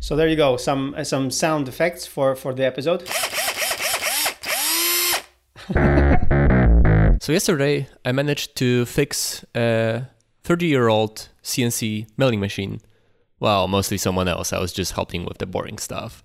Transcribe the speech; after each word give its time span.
So 0.00 0.16
there 0.16 0.28
you 0.28 0.36
go. 0.36 0.56
Some 0.56 0.94
uh, 0.96 1.04
some 1.04 1.30
sound 1.30 1.68
effects 1.68 2.06
for 2.06 2.34
for 2.36 2.54
the 2.54 2.64
episode. 2.64 3.06
so 7.22 7.32
yesterday 7.32 7.88
I 8.04 8.12
managed 8.12 8.56
to 8.56 8.86
fix 8.86 9.44
a 9.54 10.08
30 10.44 10.66
year 10.66 10.88
old 10.88 11.28
CNC 11.42 12.06
milling 12.16 12.40
machine. 12.40 12.80
Well, 13.40 13.68
mostly 13.68 13.98
someone 13.98 14.28
else. 14.28 14.52
I 14.52 14.60
was 14.60 14.72
just 14.72 14.92
helping 14.92 15.24
with 15.24 15.38
the 15.38 15.46
boring 15.46 15.78
stuff. 15.78 16.22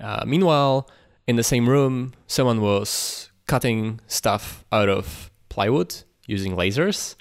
Uh, 0.00 0.24
meanwhile, 0.26 0.88
in 1.26 1.36
the 1.36 1.42
same 1.42 1.68
room, 1.68 2.14
someone 2.26 2.60
was 2.60 3.30
cutting 3.46 4.00
stuff 4.06 4.64
out 4.72 4.88
of 4.88 5.30
plywood 5.48 5.94
using 6.26 6.56
lasers, 6.56 7.14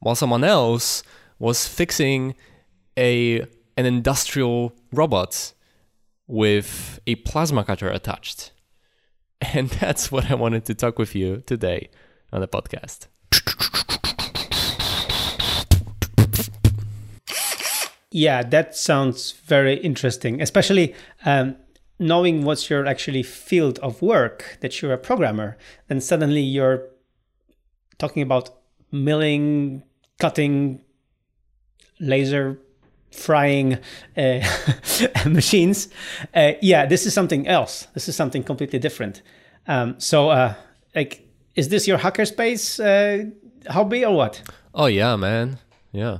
while 0.00 0.14
someone 0.14 0.44
else 0.44 1.02
was 1.38 1.66
fixing 1.66 2.34
a 2.96 3.40
an 3.78 3.84
industrial 3.84 4.72
robot 4.96 5.52
with 6.26 6.98
a 7.06 7.16
plasma 7.16 7.64
cutter 7.64 7.88
attached. 7.88 8.52
And 9.40 9.68
that's 9.80 10.10
what 10.10 10.30
I 10.30 10.34
wanted 10.34 10.64
to 10.66 10.74
talk 10.74 10.98
with 10.98 11.14
you 11.14 11.42
today 11.46 11.90
on 12.32 12.40
the 12.40 12.48
podcast. 12.48 13.06
Yeah, 18.10 18.42
that 18.44 18.74
sounds 18.74 19.32
very 19.32 19.76
interesting, 19.76 20.40
especially 20.40 20.94
um, 21.26 21.56
knowing 21.98 22.44
what's 22.44 22.70
your 22.70 22.86
actually 22.86 23.22
field 23.22 23.78
of 23.80 24.00
work, 24.00 24.56
that 24.60 24.80
you're 24.80 24.94
a 24.94 24.98
programmer, 24.98 25.58
then 25.88 26.00
suddenly 26.00 26.40
you're 26.40 26.88
talking 27.98 28.22
about 28.22 28.50
milling, 28.90 29.82
cutting, 30.18 30.80
laser 32.00 32.58
frying 33.10 33.78
uh, 34.16 34.40
machines. 35.26 35.88
Uh, 36.34 36.52
yeah, 36.60 36.86
this 36.86 37.06
is 37.06 37.14
something 37.14 37.46
else. 37.48 37.88
This 37.94 38.08
is 38.08 38.16
something 38.16 38.42
completely 38.42 38.78
different. 38.78 39.22
Um, 39.66 39.98
so, 39.98 40.30
uh, 40.30 40.54
like, 40.94 41.26
is 41.54 41.68
this 41.68 41.86
your 41.86 41.98
hackerspace 41.98 42.78
uh, 42.80 43.30
hobby 43.70 44.04
or 44.04 44.14
what? 44.14 44.42
Oh 44.74 44.86
yeah, 44.86 45.16
man. 45.16 45.58
Yeah, 45.92 46.18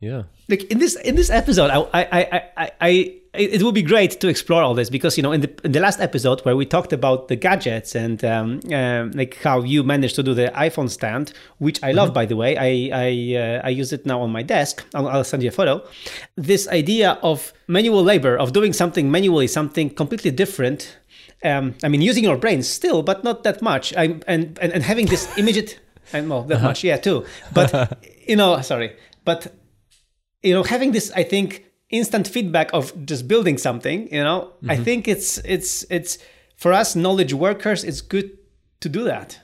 yeah. 0.00 0.24
Like 0.48 0.64
in 0.64 0.78
this 0.78 0.96
in 0.96 1.14
this 1.14 1.30
episode, 1.30 1.70
I 1.70 1.80
I 1.92 2.02
I 2.02 2.42
I. 2.56 2.70
I 2.80 3.14
it 3.34 3.62
would 3.62 3.74
be 3.74 3.82
great 3.82 4.20
to 4.20 4.28
explore 4.28 4.62
all 4.62 4.74
this 4.74 4.88
because 4.88 5.16
you 5.16 5.22
know 5.22 5.32
in 5.32 5.42
the 5.42 5.52
in 5.62 5.72
the 5.72 5.80
last 5.80 6.00
episode 6.00 6.40
where 6.40 6.56
we 6.56 6.64
talked 6.64 6.92
about 6.92 7.28
the 7.28 7.36
gadgets 7.36 7.94
and 7.94 8.24
um, 8.24 8.60
um, 8.72 9.10
like 9.12 9.36
how 9.42 9.60
you 9.60 9.82
managed 9.82 10.14
to 10.16 10.22
do 10.22 10.34
the 10.34 10.48
iPhone 10.54 10.88
stand, 10.88 11.32
which 11.58 11.82
I 11.82 11.92
love 11.92 12.08
mm-hmm. 12.08 12.14
by 12.14 12.26
the 12.26 12.36
way. 12.36 12.56
I 12.56 12.90
I 12.92 13.36
uh, 13.36 13.60
I 13.64 13.68
use 13.68 13.92
it 13.92 14.06
now 14.06 14.22
on 14.22 14.30
my 14.30 14.42
desk. 14.42 14.84
I'll, 14.94 15.08
I'll, 15.08 15.24
send 15.24 15.42
you 15.42 15.50
a 15.50 15.52
photo. 15.52 15.86
This 16.36 16.66
idea 16.68 17.18
of 17.22 17.52
manual 17.66 18.02
labor 18.02 18.36
of 18.36 18.52
doing 18.52 18.72
something 18.72 19.10
manually, 19.10 19.46
something 19.46 19.90
completely 19.90 20.30
different. 20.30 20.98
Um, 21.44 21.74
I 21.84 21.88
mean, 21.88 22.02
using 22.02 22.24
your 22.24 22.36
brain 22.36 22.62
still, 22.62 23.02
but 23.02 23.24
not 23.24 23.44
that 23.44 23.60
much. 23.62 23.94
I 23.96 24.04
and 24.26 24.58
and, 24.58 24.72
and 24.72 24.82
having 24.82 25.06
this 25.06 25.28
immediate 25.36 25.78
and 26.12 26.30
well 26.30 26.44
that 26.44 26.56
uh-huh. 26.56 26.68
much, 26.68 26.84
yeah, 26.84 26.96
too. 26.96 27.24
But 27.52 27.98
you 28.26 28.36
know, 28.36 28.60
sorry, 28.62 28.96
but 29.24 29.52
you 30.42 30.54
know, 30.54 30.62
having 30.62 30.92
this, 30.92 31.12
I 31.14 31.24
think 31.24 31.67
instant 31.90 32.28
feedback 32.28 32.70
of 32.72 32.92
just 33.06 33.26
building 33.26 33.58
something 33.58 34.12
you 34.12 34.22
know? 34.22 34.52
Mm-hmm. 34.56 34.70
i 34.70 34.76
think 34.76 35.08
it's 35.08 35.38
it's 35.38 35.84
it's 35.90 36.18
for 36.56 36.72
us 36.72 36.94
knowledge 36.94 37.32
workers 37.32 37.84
it's 37.84 38.00
good 38.00 38.38
to 38.80 38.88
do 38.88 39.04
that. 39.04 39.38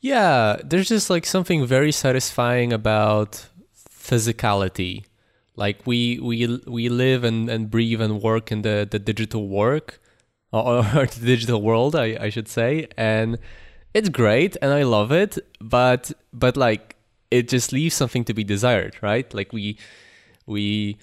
Yeah 0.00 0.56
there's 0.64 0.88
just 0.88 1.10
like 1.10 1.26
something 1.26 1.66
very 1.66 1.92
satisfying 1.92 2.72
about 2.72 3.46
physicality. 3.76 5.04
Like 5.56 5.86
we 5.86 6.18
we 6.20 6.60
we 6.66 6.88
live 6.88 7.24
and, 7.24 7.50
and 7.50 7.70
breathe 7.70 8.00
and 8.00 8.22
work 8.22 8.50
in 8.50 8.62
the 8.62 8.88
the 8.90 8.98
digital 8.98 9.48
work 9.48 10.00
or, 10.52 10.78
or 10.78 11.06
the 11.18 11.26
digital 11.26 11.60
world 11.60 11.94
I, 11.94 12.16
I 12.20 12.30
should 12.30 12.48
say 12.48 12.88
and 12.96 13.38
it's 13.92 14.08
great 14.08 14.56
and 14.62 14.72
i 14.72 14.84
love 14.84 15.10
it 15.10 15.36
but 15.60 16.12
but 16.32 16.56
like 16.56 16.96
it 17.30 17.48
just 17.48 17.72
leaves 17.72 17.94
something 17.94 18.24
to 18.24 18.34
be 18.34 18.44
desired 18.44 18.96
right? 19.02 19.32
Like 19.34 19.52
we 19.52 19.76
we 20.46 20.96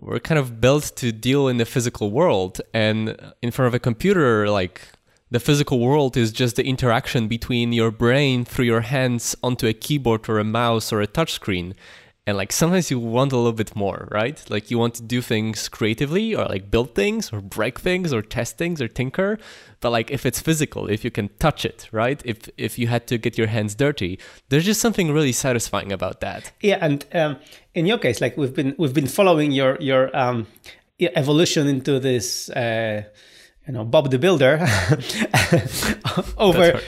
we're 0.00 0.18
kind 0.18 0.38
of 0.38 0.60
built 0.60 0.92
to 0.96 1.12
deal 1.12 1.48
in 1.48 1.56
the 1.56 1.64
physical 1.64 2.10
world 2.10 2.60
and 2.72 3.16
in 3.42 3.50
front 3.50 3.68
of 3.68 3.74
a 3.74 3.78
computer 3.78 4.48
like 4.48 4.88
the 5.30 5.40
physical 5.40 5.80
world 5.80 6.16
is 6.16 6.32
just 6.32 6.56
the 6.56 6.64
interaction 6.64 7.26
between 7.28 7.72
your 7.72 7.90
brain 7.90 8.44
through 8.44 8.64
your 8.64 8.82
hands 8.82 9.34
onto 9.42 9.66
a 9.66 9.72
keyboard 9.72 10.28
or 10.28 10.38
a 10.38 10.44
mouse 10.44 10.92
or 10.92 11.00
a 11.00 11.06
touchscreen 11.06 11.74
and 12.26 12.36
like 12.36 12.52
sometimes 12.52 12.90
you 12.90 12.98
want 12.98 13.32
a 13.32 13.36
little 13.36 13.52
bit 13.52 13.76
more 13.76 14.08
right? 14.10 14.42
Like 14.48 14.70
you 14.70 14.78
want 14.78 14.94
to 14.94 15.02
do 15.02 15.20
things 15.20 15.68
creatively 15.68 16.34
or 16.34 16.46
like 16.46 16.70
build 16.70 16.94
things 16.94 17.32
or 17.32 17.40
break 17.40 17.78
things 17.78 18.12
or 18.12 18.22
test 18.22 18.56
things 18.56 18.80
or 18.80 18.88
tinker. 18.88 19.38
But 19.80 19.90
like 19.90 20.10
if 20.10 20.24
it's 20.24 20.40
physical 20.40 20.88
if 20.88 21.04
you 21.04 21.10
can 21.10 21.28
touch 21.38 21.64
it 21.64 21.88
right? 21.92 22.22
If 22.24 22.48
if 22.56 22.78
you 22.78 22.86
had 22.86 23.06
to 23.08 23.18
get 23.18 23.36
your 23.36 23.48
hands 23.48 23.74
dirty 23.74 24.18
there's 24.48 24.64
just 24.64 24.80
something 24.80 25.12
really 25.12 25.32
satisfying 25.32 25.92
about 25.92 26.20
that. 26.20 26.52
Yeah 26.60 26.78
and 26.80 27.04
um, 27.12 27.36
in 27.74 27.86
your 27.86 27.98
case 27.98 28.20
like 28.20 28.36
we've 28.36 28.54
been 28.54 28.74
we've 28.78 28.94
been 28.94 29.08
following 29.08 29.52
your 29.52 29.76
your 29.80 30.14
um, 30.16 30.46
evolution 31.00 31.66
into 31.66 32.00
this 32.00 32.48
uh, 32.50 33.02
you 33.66 33.72
know 33.74 33.84
bob 33.84 34.10
the 34.10 34.18
builder 34.18 34.60
over 36.38 36.80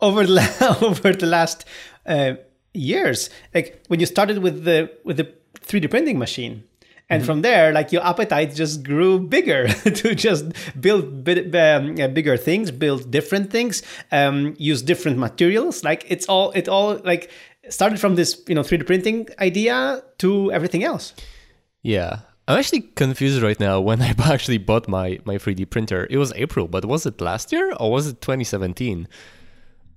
over 0.00 0.26
the, 0.26 0.78
over 0.82 1.12
the 1.12 1.26
last 1.26 1.64
uh, 2.06 2.34
years. 2.74 3.30
Like 3.54 3.82
when 3.88 4.00
you 4.00 4.06
started 4.06 4.38
with 4.38 4.64
the 4.64 4.90
with 5.04 5.16
the 5.16 5.32
3D 5.60 5.90
printing 5.90 6.18
machine, 6.18 6.64
and 7.08 7.22
mm-hmm. 7.22 7.26
from 7.26 7.42
there, 7.42 7.72
like 7.72 7.92
your 7.92 8.06
appetite 8.06 8.54
just 8.54 8.84
grew 8.84 9.18
bigger 9.18 9.68
to 10.00 10.14
just 10.14 10.52
build 10.80 11.24
bit, 11.24 11.54
um, 11.54 11.96
bigger 12.14 12.36
things, 12.36 12.70
build 12.70 13.10
different 13.10 13.50
things, 13.50 13.82
um, 14.12 14.54
use 14.58 14.80
different 14.80 15.18
materials. 15.18 15.82
Like 15.84 16.06
it's 16.08 16.26
all 16.26 16.52
it 16.52 16.68
all 16.68 16.98
like 17.04 17.30
started 17.68 18.00
from 18.00 18.14
this 18.14 18.40
you 18.46 18.54
know 18.54 18.62
3D 18.62 18.86
printing 18.86 19.28
idea 19.40 20.02
to 20.18 20.52
everything 20.52 20.84
else. 20.84 21.14
Yeah. 21.82 22.20
I'm 22.48 22.58
actually 22.58 22.80
confused 22.80 23.42
right 23.42 23.60
now 23.60 23.80
when 23.88 24.02
I 24.02 24.14
actually 24.18 24.58
bought 24.58 24.88
my, 24.88 25.18
my 25.24 25.36
3D 25.36 25.70
printer. 25.70 26.06
It 26.10 26.18
was 26.18 26.32
April, 26.34 26.66
but 26.68 26.84
was 26.84 27.06
it 27.06 27.20
last 27.20 27.52
year 27.52 27.72
or 27.78 27.92
was 27.92 28.06
it 28.08 28.20
2017? 28.20 29.06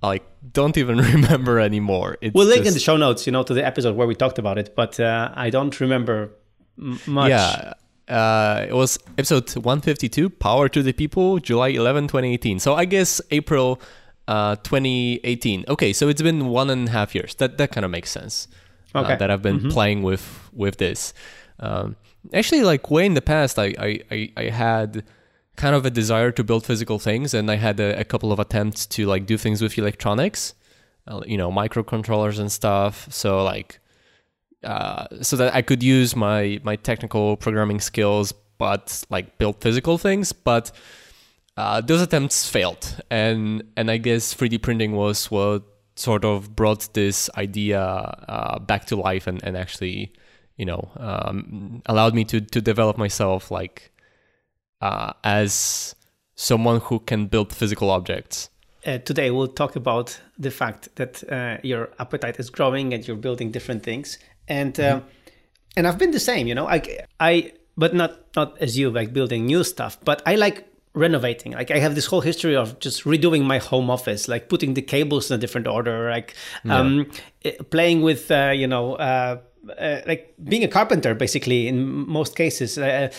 Like 0.07 0.23
don't 0.51 0.77
even 0.77 0.97
remember 1.13 1.59
anymore. 1.59 2.17
It's 2.21 2.33
we'll 2.33 2.47
link 2.47 2.63
just... 2.63 2.69
in 2.69 2.73
the 2.73 2.79
show 2.79 2.97
notes, 2.97 3.25
you 3.25 3.31
know, 3.31 3.43
to 3.43 3.53
the 3.53 3.65
episode 3.65 3.95
where 3.95 4.07
we 4.07 4.15
talked 4.15 4.39
about 4.39 4.57
it, 4.57 4.75
but 4.75 4.99
uh, 4.99 5.31
I 5.33 5.49
don't 5.49 5.79
remember 5.79 6.31
m- 6.77 6.99
much. 7.07 7.29
Yeah. 7.29 7.73
Uh, 8.07 8.65
it 8.67 8.73
was 8.73 8.99
episode 9.17 9.49
152, 9.55 10.29
Power 10.29 10.67
to 10.67 10.83
the 10.83 10.91
People, 10.91 11.39
July 11.39 11.69
11, 11.69 12.07
2018. 12.07 12.59
So 12.59 12.75
I 12.75 12.83
guess 12.83 13.21
April 13.31 13.81
uh, 14.27 14.57
2018. 14.57 15.65
Okay, 15.69 15.93
so 15.93 16.09
it's 16.09 16.21
been 16.21 16.47
one 16.47 16.69
and 16.69 16.89
a 16.89 16.91
half 16.91 17.15
years. 17.15 17.35
That 17.35 17.57
that 17.57 17.71
kind 17.71 17.85
of 17.85 17.91
makes 17.91 18.11
sense. 18.11 18.47
Uh, 18.93 19.01
okay. 19.01 19.15
that 19.15 19.31
I've 19.31 19.41
been 19.41 19.59
mm-hmm. 19.59 19.69
playing 19.69 20.03
with 20.03 20.49
with 20.53 20.77
this. 20.77 21.13
Um, 21.59 21.95
actually, 22.33 22.63
like 22.63 22.91
way 22.91 23.05
in 23.05 23.13
the 23.13 23.21
past, 23.21 23.57
I 23.57 23.73
I, 23.79 23.99
I, 24.11 24.31
I 24.37 24.43
had 24.49 25.03
kind 25.55 25.75
of 25.75 25.85
a 25.85 25.89
desire 25.89 26.31
to 26.31 26.43
build 26.43 26.65
physical 26.65 26.99
things, 26.99 27.33
and 27.33 27.49
I 27.49 27.55
had 27.55 27.79
a, 27.79 27.99
a 27.99 28.03
couple 28.03 28.31
of 28.31 28.39
attempts 28.39 28.85
to 28.87 29.05
like 29.05 29.25
do 29.25 29.37
things 29.37 29.61
with 29.61 29.77
electronics, 29.77 30.53
uh, 31.07 31.21
you 31.25 31.37
know, 31.37 31.51
microcontrollers 31.51 32.39
and 32.39 32.51
stuff. 32.51 33.07
So 33.11 33.43
like, 33.43 33.79
uh, 34.63 35.07
so 35.21 35.35
that 35.37 35.53
I 35.53 35.61
could 35.61 35.83
use 35.83 36.15
my 36.15 36.59
my 36.63 36.75
technical 36.75 37.37
programming 37.37 37.79
skills, 37.79 38.33
but 38.57 39.03
like 39.09 39.37
build 39.37 39.61
physical 39.61 39.97
things. 39.97 40.33
But 40.33 40.71
uh, 41.57 41.81
those 41.81 42.01
attempts 42.01 42.49
failed, 42.49 43.01
and 43.11 43.63
and 43.77 43.91
I 43.91 43.97
guess 43.97 44.33
3D 44.33 44.61
printing 44.61 44.93
was 44.93 45.29
what 45.29 45.63
sort 45.95 46.25
of 46.25 46.55
brought 46.55 46.91
this 46.93 47.29
idea 47.37 47.79
uh, 47.79 48.59
back 48.59 48.85
to 48.85 48.95
life 48.95 49.27
and, 49.27 49.43
and 49.43 49.55
actually 49.55 50.11
you 50.57 50.65
know 50.65 50.89
um, 50.97 51.81
allowed 51.85 52.15
me 52.15 52.23
to 52.23 52.41
to 52.41 52.61
develop 52.61 52.97
myself 52.97 53.51
like 53.51 53.91
uh, 54.83 55.13
as 55.24 55.95
someone 56.35 56.81
who 56.81 57.00
can 57.00 57.27
build 57.27 57.53
physical 57.53 57.89
objects. 57.89 58.50
Uh, 58.85 58.97
today 58.97 59.31
we'll 59.31 59.47
talk 59.47 59.77
about 59.77 60.19
the 60.38 60.51
fact 60.51 60.94
that 60.97 61.24
uh, 61.31 61.57
your 61.63 61.89
appetite 62.00 62.38
is 62.38 62.50
growing 62.50 62.94
and 62.94 63.07
you're 63.07 63.15
building 63.27 63.50
different 63.50 63.81
things, 63.81 64.19
and 64.50 64.77
uh, 64.77 64.97
mm-hmm. 64.97 65.07
and 65.77 65.88
I've 65.88 65.97
been 65.97 66.12
the 66.12 66.19
same, 66.19 66.47
you 66.47 66.56
know. 66.56 66.68
I 66.68 66.81
I 67.18 67.53
but 67.77 67.95
not 67.95 68.12
not 68.35 68.57
as 68.59 68.77
you 68.77 68.89
like 68.89 69.13
building 69.13 69.45
new 69.45 69.63
stuff, 69.63 69.97
but 70.03 70.21
I 70.25 70.35
like 70.35 70.68
renovating. 70.94 71.53
Like 71.53 71.71
I 71.71 71.80
have 71.80 71.95
this 71.95 72.07
whole 72.07 72.19
history 72.19 72.57
of 72.57 72.77
just 72.80 73.06
redoing 73.06 73.45
my 73.45 73.59
home 73.59 73.89
office, 73.89 74.27
like 74.27 74.50
putting 74.50 74.74
the 74.74 74.81
cables 74.81 75.31
in 75.31 75.35
a 75.35 75.39
different 75.39 75.68
order, 75.68 76.09
like 76.09 76.35
um, 76.68 77.07
yeah. 77.44 77.51
Eh, 77.51 77.63
playing 77.69 78.01
with 78.01 78.30
uh, 78.31 78.51
you 78.53 78.68
know. 78.68 78.95
Uh, 78.95 79.38
uh, 79.80 80.01
like 80.06 80.33
being 80.44 80.63
a 80.63 80.68
carpenter, 80.68 81.15
basically, 81.15 81.68
in 81.68 81.88
most 82.07 82.35
cases, 82.35 82.77
uh, 82.77 83.09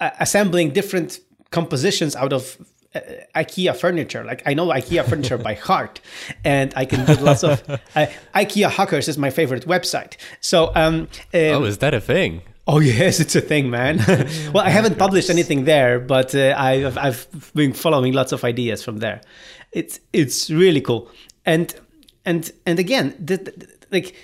assembling 0.00 0.70
different 0.70 1.20
compositions 1.50 2.16
out 2.16 2.32
of 2.32 2.56
uh, 2.94 3.00
IKEA 3.36 3.76
furniture. 3.76 4.24
Like 4.24 4.42
I 4.46 4.54
know 4.54 4.66
IKEA 4.68 5.08
furniture 5.08 5.38
by 5.38 5.54
heart, 5.68 6.00
and 6.44 6.72
I 6.76 6.84
can 6.84 7.04
do 7.06 7.14
lots 7.22 7.44
of 7.44 7.62
uh, 7.70 8.06
IKEA 8.34 8.70
Hackers 8.70 9.08
is 9.08 9.16
my 9.18 9.30
favorite 9.30 9.66
website. 9.66 10.16
So 10.40 10.72
um, 10.74 10.94
um, 10.94 11.08
oh, 11.32 11.64
is 11.64 11.78
that 11.78 11.94
a 11.94 12.00
thing? 12.00 12.42
Oh 12.66 12.78
yes, 12.78 13.20
it's 13.20 13.34
a 13.34 13.40
thing, 13.40 13.70
man. 13.70 13.98
well, 14.52 14.64
I 14.64 14.70
haven't 14.70 14.98
published 14.98 15.30
anything 15.30 15.64
there, 15.64 15.98
but 15.98 16.34
uh, 16.34 16.54
I've 16.56 16.96
I've 16.98 17.52
been 17.54 17.72
following 17.72 18.12
lots 18.12 18.32
of 18.32 18.44
ideas 18.44 18.84
from 18.84 18.98
there. 18.98 19.20
It's 19.72 20.00
it's 20.12 20.50
really 20.50 20.80
cool, 20.80 21.10
and 21.46 21.74
and 22.24 22.50
and 22.66 22.78
again, 22.78 23.14
the, 23.18 23.36
the, 23.36 23.68
like 23.90 24.14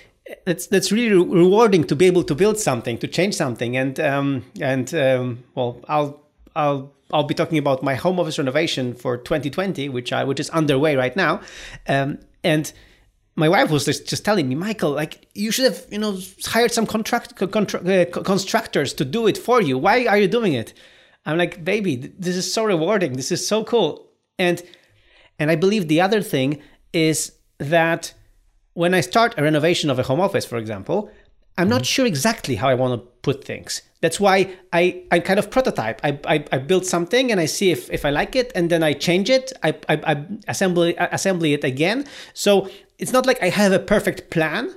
that's 0.45 0.67
that's 0.67 0.91
really 0.91 1.15
rewarding 1.15 1.83
to 1.85 1.95
be 1.95 2.05
able 2.05 2.23
to 2.23 2.35
build 2.35 2.57
something, 2.59 2.97
to 2.99 3.07
change 3.07 3.35
something, 3.35 3.77
and 3.77 3.99
um, 3.99 4.45
and 4.59 4.93
um, 4.93 5.43
well, 5.55 5.79
I'll 5.87 6.21
I'll 6.55 6.93
I'll 7.11 7.23
be 7.23 7.33
talking 7.33 7.57
about 7.57 7.83
my 7.83 7.95
home 7.95 8.19
office 8.19 8.37
renovation 8.37 8.93
for 8.93 9.17
2020, 9.17 9.89
which 9.89 10.11
I 10.11 10.23
which 10.23 10.39
is 10.39 10.49
underway 10.49 10.95
right 10.95 11.15
now, 11.15 11.41
um, 11.87 12.19
and 12.43 12.71
my 13.37 13.47
wife 13.47 13.69
was 13.69 13.85
just, 13.85 14.07
just 14.07 14.25
telling 14.25 14.49
me, 14.49 14.55
Michael, 14.55 14.91
like 14.91 15.27
you 15.35 15.51
should 15.51 15.65
have, 15.65 15.85
you 15.91 15.99
know, 15.99 16.19
hired 16.45 16.71
some 16.71 16.87
contract 16.87 17.35
contra- 17.35 17.81
uh, 17.81 18.05
constructors 18.05 18.93
to 18.95 19.05
do 19.05 19.27
it 19.27 19.37
for 19.37 19.61
you. 19.61 19.77
Why 19.77 20.07
are 20.07 20.17
you 20.17 20.27
doing 20.27 20.53
it? 20.53 20.73
I'm 21.23 21.37
like, 21.37 21.63
baby, 21.63 21.95
this 22.17 22.35
is 22.35 22.51
so 22.51 22.63
rewarding. 22.63 23.13
This 23.13 23.31
is 23.31 23.47
so 23.47 23.63
cool. 23.63 24.09
And 24.39 24.63
and 25.37 25.51
I 25.51 25.55
believe 25.55 25.87
the 25.87 26.01
other 26.01 26.21
thing 26.21 26.61
is 26.93 27.33
that 27.59 28.13
when 28.77 28.93
I 28.93 29.01
start 29.01 29.33
a 29.39 29.41
renovation 29.41 29.89
of 29.89 29.97
a 29.97 30.03
home 30.03 30.21
office, 30.21 30.45
for 30.45 30.57
example, 30.57 31.09
I'm 31.57 31.67
not 31.67 31.81
mm-hmm. 31.81 31.95
sure 31.95 32.05
exactly 32.05 32.55
how 32.61 32.69
I 32.69 32.75
want 32.75 32.93
to 32.93 33.07
put 33.27 33.43
things. 33.43 33.81
That's 34.01 34.19
why 34.19 34.53
I, 34.71 35.01
I 35.09 35.17
kind 35.19 35.39
of 35.39 35.49
prototype. 35.49 35.99
I, 36.03 36.19
I, 36.33 36.45
I 36.51 36.57
build 36.59 36.85
something 36.85 37.31
and 37.31 37.39
I 37.39 37.47
see 37.47 37.71
if, 37.71 37.89
if 37.89 38.05
I 38.05 38.11
like 38.11 38.35
it, 38.35 38.51
and 38.53 38.69
then 38.69 38.83
I 38.83 38.93
change 38.93 39.31
it. 39.31 39.51
I, 39.63 39.69
I, 39.89 39.95
I 40.11 40.25
assemble 40.47 40.93
assembly 40.99 41.53
it 41.53 41.63
again. 41.63 42.05
So 42.35 42.69
it's 42.99 43.11
not 43.11 43.25
like 43.25 43.41
I 43.41 43.49
have 43.49 43.71
a 43.71 43.79
perfect 43.79 44.29
plan. 44.29 44.75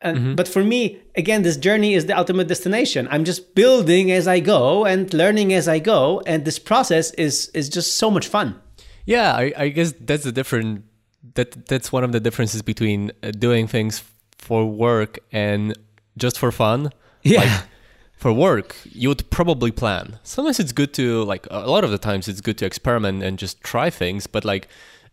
And, 0.00 0.18
mm-hmm. 0.18 0.34
But 0.36 0.46
for 0.46 0.62
me, 0.62 1.02
again, 1.16 1.42
this 1.42 1.56
journey 1.56 1.94
is 1.94 2.06
the 2.06 2.16
ultimate 2.16 2.46
destination. 2.46 3.08
I'm 3.10 3.24
just 3.24 3.56
building 3.56 4.12
as 4.12 4.28
I 4.28 4.38
go 4.38 4.84
and 4.84 5.12
learning 5.12 5.52
as 5.52 5.66
I 5.66 5.80
go, 5.80 6.22
and 6.26 6.44
this 6.44 6.60
process 6.60 7.10
is 7.14 7.50
is 7.54 7.68
just 7.68 7.96
so 7.96 8.08
much 8.08 8.28
fun. 8.28 8.60
Yeah, 9.04 9.34
I, 9.34 9.52
I 9.56 9.68
guess 9.70 9.92
that's 9.98 10.22
the 10.22 10.32
different 10.32 10.84
that 11.34 11.66
that's 11.66 11.92
one 11.92 12.04
of 12.04 12.12
the 12.12 12.20
differences 12.20 12.62
between 12.62 13.12
uh, 13.22 13.30
doing 13.30 13.66
things 13.66 14.02
for 14.38 14.64
work 14.66 15.18
and 15.32 15.76
just 16.16 16.38
for 16.38 16.52
fun. 16.52 16.90
Yeah. 17.22 17.40
Like, 17.40 17.62
for 18.16 18.32
work, 18.32 18.76
you 18.84 19.08
would 19.08 19.28
probably 19.30 19.72
plan. 19.72 20.20
Sometimes 20.22 20.60
it's 20.60 20.70
good 20.70 20.94
to 20.94 21.24
like 21.24 21.46
a 21.50 21.68
lot 21.68 21.82
of 21.82 21.90
the 21.90 21.98
times 21.98 22.28
it's 22.28 22.40
good 22.40 22.56
to 22.58 22.66
experiment 22.66 23.22
and 23.22 23.36
just 23.36 23.60
try 23.62 23.90
things, 23.90 24.28
but 24.28 24.44
like 24.44 24.68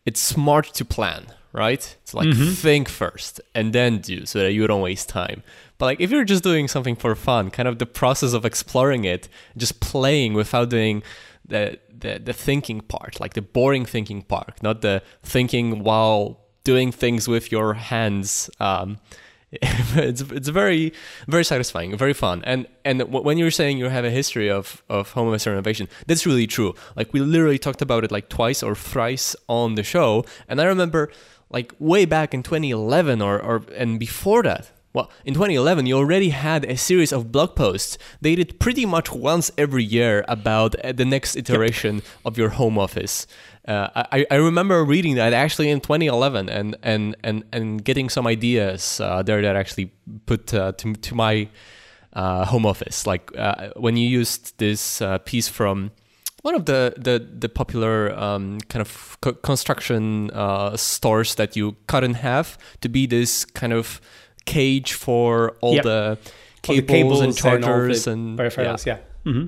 it's 0.06 0.20
smart 0.20 0.74
to 0.76 0.86
plan 0.86 1.26
right? 1.52 1.98
It's 2.02 2.14
like 2.14 2.28
mm-hmm. 2.28 2.54
think 2.54 2.90
first 2.90 3.42
and 3.56 3.74
then 3.74 4.00
do 4.00 4.26
so 4.26 4.40
that 4.40 4.54
you 4.54 4.68
don't 4.68 4.82
waste 4.82 5.10
time. 5.10 5.44
But 5.78 5.86
like 5.86 6.02
if 6.02 6.12
you're 6.12 6.24
just 6.24 6.44
doing 6.44 6.68
something 6.68 6.96
for 6.96 7.16
fun, 7.16 7.50
kind 7.50 7.68
of 7.68 7.80
the 7.80 7.86
process 7.86 8.34
of 8.34 8.46
exploring 8.46 9.06
it, 9.06 9.30
just 9.58 9.80
playing 9.80 10.34
without 10.34 10.70
doing 10.70 11.04
the 11.46 11.80
the, 12.00 12.19
the 12.19 12.34
thinking 12.34 12.81
part, 12.81 13.19
like 13.19 13.34
the 13.34 13.42
boring 13.42 13.86
thinking 13.86 14.22
part, 14.22 14.62
not 14.62 14.81
the 14.81 15.01
thinking 15.24 15.84
while 15.84 16.42
doing 16.63 16.92
things 16.92 17.28
with 17.28 17.51
your 17.51 17.74
hands. 17.75 18.50
Um, 18.60 18.98
it's 19.51 20.22
it's 20.22 20.48
very 20.50 20.94
very 21.28 21.44
satisfying, 21.44 21.98
very 21.98 22.13
fun. 22.13 22.44
And 22.46 22.68
and 22.86 23.01
when 23.12 23.40
you're 23.40 23.50
saying 23.50 23.80
you 23.80 23.90
have 23.90 24.06
a 24.06 24.12
history 24.12 24.50
of 24.50 24.84
of 24.90 25.12
home 25.13 25.28
office 25.28 25.48
renovation, 25.48 25.88
that's 26.06 26.25
really 26.25 26.46
true. 26.46 26.75
Like 26.96 27.12
we 27.13 27.19
literally 27.19 27.57
talked 27.57 27.81
about 27.81 28.04
it 28.04 28.12
like 28.12 28.30
twice 28.30 28.62
or 28.62 28.75
thrice 28.75 29.36
on 29.48 29.75
the 29.75 29.84
show, 29.84 30.24
and 30.48 30.62
I 30.62 30.66
remember 30.66 31.12
like 31.50 31.74
way 31.80 32.06
back 32.06 32.36
in 32.36 32.44
2011 32.44 33.24
or, 33.24 33.42
or 33.42 33.63
and 33.75 34.00
before 34.00 34.44
that 34.44 34.69
well, 34.94 35.12
in 35.24 35.36
2011, 35.36 35.86
you 35.86 35.95
already 35.95 36.30
had 36.30 36.65
a 36.65 36.75
series 36.75 37.12
of 37.12 37.31
blog 37.31 37.56
posts 37.56 37.97
dated 38.21 38.59
pretty 38.59 38.86
much 38.86 39.12
once 39.12 39.51
every 39.57 39.83
year 39.83 40.25
about 40.27 40.74
uh, 40.83 40.91
the 40.91 41.06
next 41.06 41.36
iteration 41.36 41.95
yep. 41.95 42.03
of 42.25 42.38
your 42.38 42.50
home 42.50 42.77
office. 42.77 43.27
Uh, 43.68 43.88
I, 44.12 44.25
I 44.31 44.36
remember 44.36 44.83
reading 44.83 45.15
that 45.15 45.31
actually 45.31 45.69
in 45.69 45.80
2011 45.80 46.50
and, 46.50 46.75
and, 46.81 47.15
and, 47.24 47.44
and 47.53 47.83
getting 47.83 48.09
some 48.09 48.25
ideas 48.25 49.00
uh, 49.00 49.21
there 49.21 49.44
that 49.44 49.56
actually 49.56 49.94
put 50.25 50.53
uh, 50.56 50.71
to, 50.71 50.94
to 50.95 51.13
my 51.13 51.50
uh, 52.13 52.45
home 52.45 52.65
office. 52.65 53.06
Like 53.06 53.31
uh, 53.38 53.69
when 53.75 53.95
you 53.95 54.07
used 54.07 54.57
this 54.57 55.03
piece 55.25 55.47
from 55.47 55.91
one 56.41 56.56
of 56.56 56.65
the 56.65 56.94
the 56.97 57.19
the 57.19 57.50
popular 57.50 58.18
um, 58.18 58.59
kind 58.69 58.81
of 58.81 59.18
co- 59.21 59.33
construction 59.33 60.31
uh, 60.31 60.75
stores 60.77 61.36
that 61.36 61.56
you 61.56 61.75
cut 61.88 62.03
in 62.03 62.13
half 62.15 62.57
to 62.81 62.89
be 62.89 63.06
this 63.06 63.45
kind 63.45 63.74
of 63.74 64.00
cage 64.45 64.94
for 64.94 65.56
all 65.62 65.75
yep. 65.75 65.83
the 65.83 66.18
cables, 66.62 66.88
the 66.88 66.94
cables 66.94 67.21
and 67.21 67.36
chargers 67.38 68.07
and, 68.07 68.39
and 68.39 68.39
peripherals. 68.39 68.86
Yeah. 68.86 68.97
Yeah. 69.25 69.31
Mm-hmm. 69.31 69.45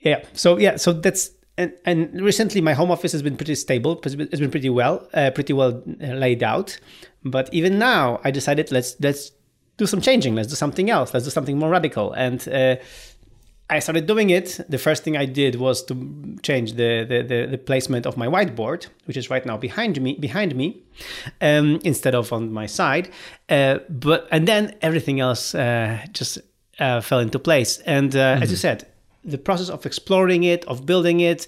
yeah. 0.00 0.24
So 0.32 0.58
yeah. 0.58 0.76
So 0.76 0.92
that's 0.92 1.30
and, 1.58 1.72
and 1.84 2.20
recently 2.20 2.60
my 2.60 2.72
home 2.72 2.90
office 2.90 3.12
has 3.12 3.22
been 3.22 3.36
pretty 3.36 3.56
stable. 3.56 4.00
It's 4.04 4.14
been 4.14 4.50
pretty 4.50 4.70
well, 4.70 5.08
uh, 5.12 5.32
pretty 5.32 5.52
well 5.52 5.82
laid 5.98 6.42
out. 6.42 6.78
But 7.24 7.52
even 7.52 7.78
now, 7.78 8.20
I 8.22 8.30
decided 8.30 8.70
let's 8.70 8.96
let's 9.00 9.32
do 9.76 9.86
some 9.86 10.00
changing. 10.00 10.36
Let's 10.36 10.48
do 10.48 10.54
something 10.54 10.88
else. 10.88 11.12
Let's 11.12 11.24
do 11.24 11.30
something 11.30 11.58
more 11.58 11.70
radical. 11.70 12.12
And 12.12 12.46
uh, 12.48 12.76
I 13.70 13.80
started 13.80 14.06
doing 14.06 14.30
it. 14.30 14.60
The 14.68 14.78
first 14.78 15.04
thing 15.04 15.16
I 15.16 15.26
did 15.26 15.56
was 15.56 15.84
to 15.84 16.36
change 16.42 16.72
the, 16.72 17.04
the, 17.04 17.22
the, 17.22 17.46
the 17.50 17.58
placement 17.58 18.06
of 18.06 18.16
my 18.16 18.26
whiteboard, 18.26 18.86
which 19.04 19.16
is 19.16 19.28
right 19.28 19.44
now 19.44 19.58
behind 19.58 20.00
me, 20.00 20.14
behind 20.14 20.56
me, 20.56 20.82
um, 21.42 21.78
instead 21.84 22.14
of 22.14 22.32
on 22.32 22.50
my 22.50 22.64
side. 22.64 23.10
Uh, 23.48 23.78
but 23.90 24.26
and 24.30 24.48
then 24.48 24.74
everything 24.80 25.20
else 25.20 25.54
uh, 25.54 25.98
just 26.12 26.38
uh, 26.78 27.02
fell 27.02 27.18
into 27.18 27.38
place. 27.38 27.78
And 27.84 28.12
mm-hmm. 28.12 28.42
as 28.42 28.50
you 28.50 28.56
mm-hmm. 28.56 28.60
said, 28.60 28.86
the 29.22 29.36
process 29.36 29.68
of 29.68 29.84
exploring 29.84 30.44
it, 30.44 30.64
of 30.64 30.86
building 30.86 31.20
it, 31.20 31.46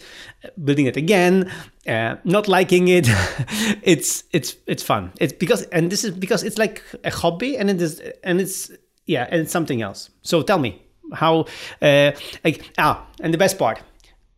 building 0.62 0.84
it 0.86 0.98
again, 0.98 1.50
uh, 1.86 2.16
not 2.24 2.48
liking 2.48 2.88
it, 2.88 3.06
it's 3.82 4.24
it's 4.32 4.56
it's 4.66 4.82
fun. 4.82 5.12
It's 5.18 5.32
because 5.32 5.62
and 5.72 5.90
this 5.90 6.04
is 6.04 6.10
because 6.10 6.42
it's 6.42 6.58
like 6.58 6.82
a 7.04 7.10
hobby, 7.10 7.56
and 7.56 7.70
it 7.70 7.80
is 7.80 8.02
and 8.22 8.40
it's 8.42 8.70
yeah, 9.06 9.26
and 9.30 9.40
it's 9.40 9.52
something 9.52 9.80
else. 9.80 10.10
So 10.20 10.42
tell 10.42 10.58
me 10.58 10.82
how 11.14 11.46
uh, 11.82 12.12
like 12.44 12.70
ah 12.78 13.06
and 13.20 13.32
the 13.34 13.38
best 13.38 13.58
part 13.58 13.80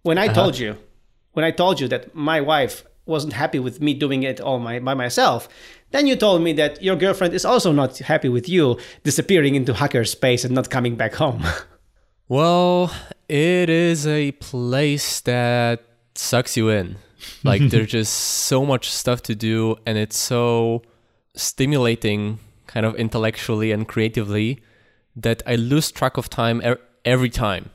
when 0.02 0.18
i 0.18 0.26
uh-huh. 0.26 0.34
told 0.34 0.58
you 0.58 0.76
when 1.32 1.44
i 1.44 1.50
told 1.50 1.80
you 1.80 1.88
that 1.88 2.14
my 2.14 2.40
wife 2.40 2.84
wasn't 3.04 3.32
happy 3.32 3.58
with 3.58 3.80
me 3.80 3.94
doing 3.94 4.22
it 4.22 4.40
all 4.40 4.58
my, 4.58 4.78
by 4.78 4.94
myself 4.94 5.48
then 5.90 6.06
you 6.06 6.16
told 6.16 6.42
me 6.42 6.52
that 6.52 6.82
your 6.82 6.96
girlfriend 6.96 7.34
is 7.34 7.44
also 7.44 7.72
not 7.72 7.98
happy 7.98 8.28
with 8.28 8.48
you 8.48 8.78
disappearing 9.04 9.54
into 9.54 9.74
hacker 9.74 10.04
space 10.04 10.44
and 10.44 10.54
not 10.54 10.70
coming 10.70 10.94
back 10.96 11.14
home 11.14 11.42
well 12.28 12.92
it 13.28 13.68
is 13.68 14.06
a 14.06 14.32
place 14.32 15.20
that 15.20 15.82
sucks 16.14 16.56
you 16.56 16.68
in 16.68 16.96
like 17.44 17.62
there's 17.70 17.90
just 17.90 18.12
so 18.12 18.64
much 18.64 18.90
stuff 18.90 19.22
to 19.22 19.34
do 19.34 19.76
and 19.86 19.98
it's 19.98 20.16
so 20.16 20.82
stimulating 21.34 22.38
kind 22.66 22.86
of 22.86 22.94
intellectually 22.96 23.72
and 23.72 23.88
creatively 23.88 24.62
that 25.16 25.42
I 25.46 25.56
lose 25.56 25.90
track 25.90 26.16
of 26.16 26.30
time 26.30 26.60
er- 26.64 26.80
every 27.04 27.30
time. 27.30 27.70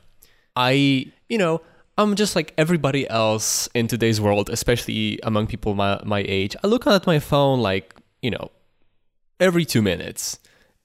I, 0.56 1.12
you 1.28 1.38
know, 1.38 1.60
I'm 1.96 2.14
just 2.14 2.36
like 2.36 2.54
everybody 2.56 3.08
else 3.08 3.68
in 3.74 3.86
today's 3.88 4.20
world, 4.20 4.50
especially 4.50 5.18
among 5.22 5.46
people 5.46 5.74
my, 5.74 6.00
my 6.04 6.24
age. 6.26 6.56
I 6.62 6.66
look 6.66 6.86
at 6.86 7.06
my 7.06 7.18
phone 7.18 7.60
like, 7.60 7.94
you 8.22 8.30
know, 8.30 8.50
every 9.40 9.64
two 9.64 9.82
minutes. 9.82 10.38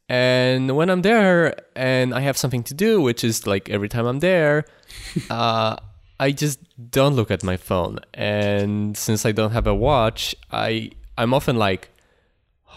And 0.10 0.75
when 0.75 0.89
I'm 0.89 1.01
there 1.01 1.55
and 1.75 2.13
I 2.13 2.22
have 2.22 2.38
something 2.38 2.63
to 2.63 2.74
do, 2.74 3.01
which 3.01 3.24
is 3.24 3.48
like 3.48 3.69
every 3.69 3.89
time 3.89 4.05
I'm 4.05 4.19
there, 4.19 4.65
uh, 5.29 5.77
I 6.19 6.31
just 6.31 6.60
don't 6.91 7.15
look 7.15 7.31
at 7.31 7.43
my 7.43 7.57
phone. 7.57 8.00
And 8.13 8.98
since 8.98 9.25
I 9.25 9.31
don't 9.31 9.51
have 9.51 9.67
a 9.67 9.74
watch, 9.74 10.36
I 10.51 10.91
I'm 11.17 11.33
often 11.33 11.57
like, 11.57 11.89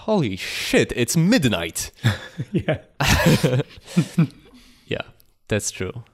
holy 0.05 0.37
shit, 0.37 0.93
it's 0.95 1.17
midnight. 1.17 1.91
yeah. 2.53 2.79
yeah, 4.87 5.03
that's 5.49 5.71
true. 5.71 6.05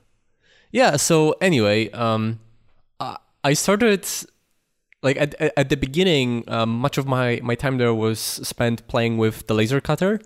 Yeah, 0.71 0.97
so 0.97 1.37
anyway, 1.41 1.91
um, 1.91 2.41
I 3.45 3.55
started 3.55 4.07
like 5.03 5.17
at, 5.17 5.35
at 5.57 5.69
the 5.69 5.77
beginning, 5.77 6.45
um, 6.49 6.79
much 6.79 6.97
of 6.97 7.07
my, 7.07 7.41
my 7.43 7.55
time 7.55 7.79
there 7.79 7.95
was 7.95 8.21
spent 8.21 8.87
playing 8.87 9.19
with 9.19 9.47
the 9.49 9.55
laser 9.55 9.81
cutter. 9.81 10.21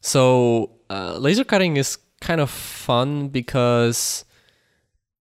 So 0.00 0.70
uh, 0.88 1.18
laser 1.18 1.44
cutting 1.44 1.76
is 1.76 1.98
kind 2.20 2.40
of 2.40 2.48
fun 2.48 3.28
because, 3.28 4.24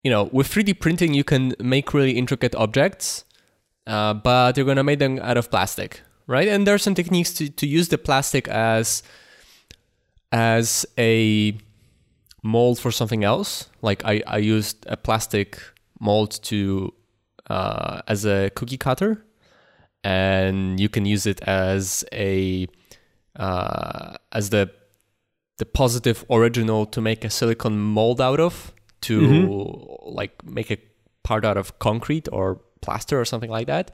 you 0.04 0.12
know, 0.12 0.26
with 0.26 0.48
3D 0.48 0.80
printing, 0.80 1.16
you 1.16 1.24
can 1.24 1.56
make 1.60 1.94
really 1.94 2.12
intricate 2.12 2.54
objects, 2.56 3.26
uh, 3.88 4.14
but 4.14 4.56
you're 4.56 4.66
going 4.66 4.78
to 4.78 4.84
make 4.84 5.00
them 5.00 5.20
out 5.20 5.38
of 5.38 5.50
plastic 5.50 6.02
right? 6.27 6.48
And 6.48 6.65
there 6.65 6.75
are 6.75 6.79
some 6.79 6.96
techniques 6.96 7.34
to, 7.34 7.50
to 7.50 7.67
use 7.67 7.89
the 7.89 7.98
plastic 7.98 8.48
as 8.48 9.03
as 10.32 10.86
a 10.98 11.58
mold 12.44 12.79
for 12.79 12.91
something 12.91 13.24
else. 13.24 13.70
Like 13.82 14.03
I, 14.05 14.22
I 14.27 14.38
used 14.38 14.86
a 14.88 14.98
plastic 14.98 15.62
mold 16.00 16.32
to 16.44 16.94
uh, 17.50 18.01
as 18.08 18.25
a 18.25 18.50
cookie 18.55 18.77
cutter, 18.77 19.24
and 20.03 20.79
you 20.79 20.89
can 20.89 21.05
use 21.05 21.25
it 21.25 21.41
as 21.41 22.03
a 22.12 22.67
uh, 23.36 24.15
as 24.32 24.50
the 24.50 24.72
the 25.58 25.65
positive 25.65 26.25
original 26.29 26.86
to 26.88 27.01
make 27.01 27.24
a 27.24 27.29
silicon 27.29 27.79
mold 27.79 28.20
out 28.20 28.39
of 28.39 28.74
to 29.01 29.22
Mm-hmm. 29.22 30.15
like 30.15 30.44
make 30.44 30.72
a 30.72 30.77
part 31.24 31.46
out 31.46 31.58
of 31.58 31.79
concrete 31.79 32.27
or 32.32 32.60
plaster 32.82 33.20
or 33.20 33.25
something 33.25 33.50
like 33.50 33.67
that. 33.67 33.91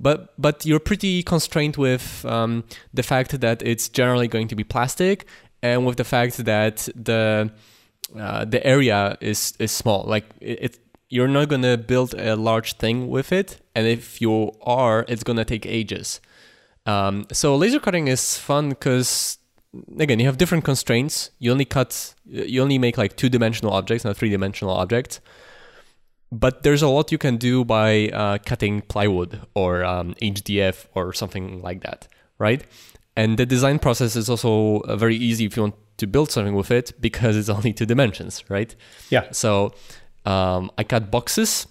But 0.00 0.32
but 0.38 0.64
you're 0.64 0.80
pretty 0.80 1.22
constrained 1.22 1.76
with 1.76 2.24
um, 2.24 2.64
the 2.94 3.02
fact 3.02 3.38
that 3.40 3.62
it's 3.62 3.88
generally 3.88 4.28
going 4.28 4.48
to 4.48 4.56
be 4.56 4.64
plastic, 4.64 5.26
and 5.62 5.84
with 5.84 5.98
the 5.98 6.04
fact 6.04 6.38
that 6.38 6.88
the 6.96 7.50
uh, 8.18 8.44
the 8.46 8.66
area 8.66 9.16
is 9.20 9.52
is 9.58 9.70
small. 9.70 10.04
Like 10.04 10.24
it, 10.40 10.58
it, 10.62 10.78
you're 11.10 11.28
not 11.28 11.48
gonna 11.48 11.76
build 11.76 12.14
a 12.14 12.34
large 12.34 12.74
thing 12.74 13.08
with 13.08 13.30
it, 13.30 13.60
and 13.74 13.86
if 13.86 14.20
you 14.22 14.52
are, 14.62 15.04
it's 15.06 15.22
gonna 15.22 15.44
take 15.44 15.66
ages. 15.66 16.20
Um, 16.86 17.26
so 17.32 17.54
laser 17.54 17.78
cutting 17.78 18.08
is 18.08 18.38
fun 18.38 18.70
because 18.70 19.38
again 19.98 20.18
you 20.18 20.26
have 20.26 20.38
different 20.38 20.64
constraints. 20.64 21.30
You 21.38 21.52
only 21.52 21.66
cut, 21.66 22.14
you 22.24 22.62
only 22.62 22.78
make 22.78 22.96
like 22.96 23.16
two 23.16 23.28
dimensional 23.28 23.74
objects, 23.74 24.04
not 24.04 24.16
three 24.16 24.30
dimensional 24.30 24.74
objects. 24.74 25.20
But 26.32 26.62
there's 26.62 26.82
a 26.82 26.88
lot 26.88 27.10
you 27.10 27.18
can 27.18 27.36
do 27.36 27.64
by 27.64 28.08
uh, 28.08 28.38
cutting 28.38 28.82
plywood 28.82 29.40
or 29.54 29.84
um, 29.84 30.14
HDF 30.22 30.86
or 30.94 31.12
something 31.12 31.60
like 31.60 31.82
that, 31.82 32.06
right? 32.38 32.62
And 33.16 33.36
the 33.36 33.46
design 33.46 33.80
process 33.80 34.14
is 34.14 34.30
also 34.30 34.80
uh, 34.80 34.96
very 34.96 35.16
easy 35.16 35.44
if 35.44 35.56
you 35.56 35.62
want 35.62 35.74
to 35.98 36.06
build 36.06 36.30
something 36.30 36.54
with 36.54 36.70
it 36.70 36.92
because 37.00 37.36
it's 37.36 37.48
only 37.56 37.72
two 37.72 37.86
dimensions, 37.86 38.44
right? 38.48 38.74
Yeah. 39.10 39.30
So 39.32 39.74
um, 40.24 40.70
I 40.78 40.84
cut 40.84 41.10
boxes 41.10 41.66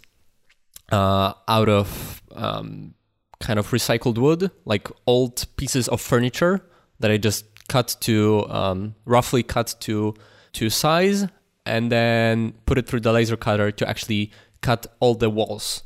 uh, 0.92 1.34
out 1.48 1.70
of 1.70 2.22
um, 2.34 2.94
kind 3.40 3.60
of 3.60 3.72
recycled 3.72 4.18
wood, 4.18 4.52
like 4.66 4.90
old 5.08 5.46
pieces 5.56 5.88
of 5.88 6.02
furniture 6.02 6.66
that 7.00 7.12
I 7.12 7.18
just 7.18 7.46
cut 7.68 7.96
to 8.02 8.46
um, 8.50 8.96
roughly 9.06 9.44
cut 9.44 9.76
to 9.82 10.16
to 10.52 10.70
size, 10.70 11.28
and 11.66 11.92
then 11.92 12.54
put 12.66 12.78
it 12.78 12.88
through 12.88 13.02
the 13.02 13.12
laser 13.12 13.38
cutter 13.38 13.72
to 13.72 13.88
actually 13.88 14.32
cut 14.62 14.88
all 15.00 15.16
the 15.16 15.30
walls. 15.30 15.84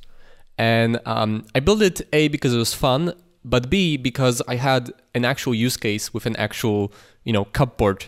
And 0.57 0.99
um, 1.05 1.45
I 1.55 1.59
built 1.59 1.81
it 1.81 2.01
a 2.13 2.27
because 2.27 2.53
it 2.53 2.57
was 2.57 2.73
fun, 2.73 3.13
but 3.43 3.69
b 3.69 3.97
because 3.97 4.41
I 4.47 4.55
had 4.55 4.91
an 5.13 5.25
actual 5.25 5.53
use 5.53 5.77
case 5.77 6.13
with 6.13 6.25
an 6.25 6.35
actual 6.35 6.93
you 7.23 7.33
know 7.33 7.45
cupboard 7.45 8.05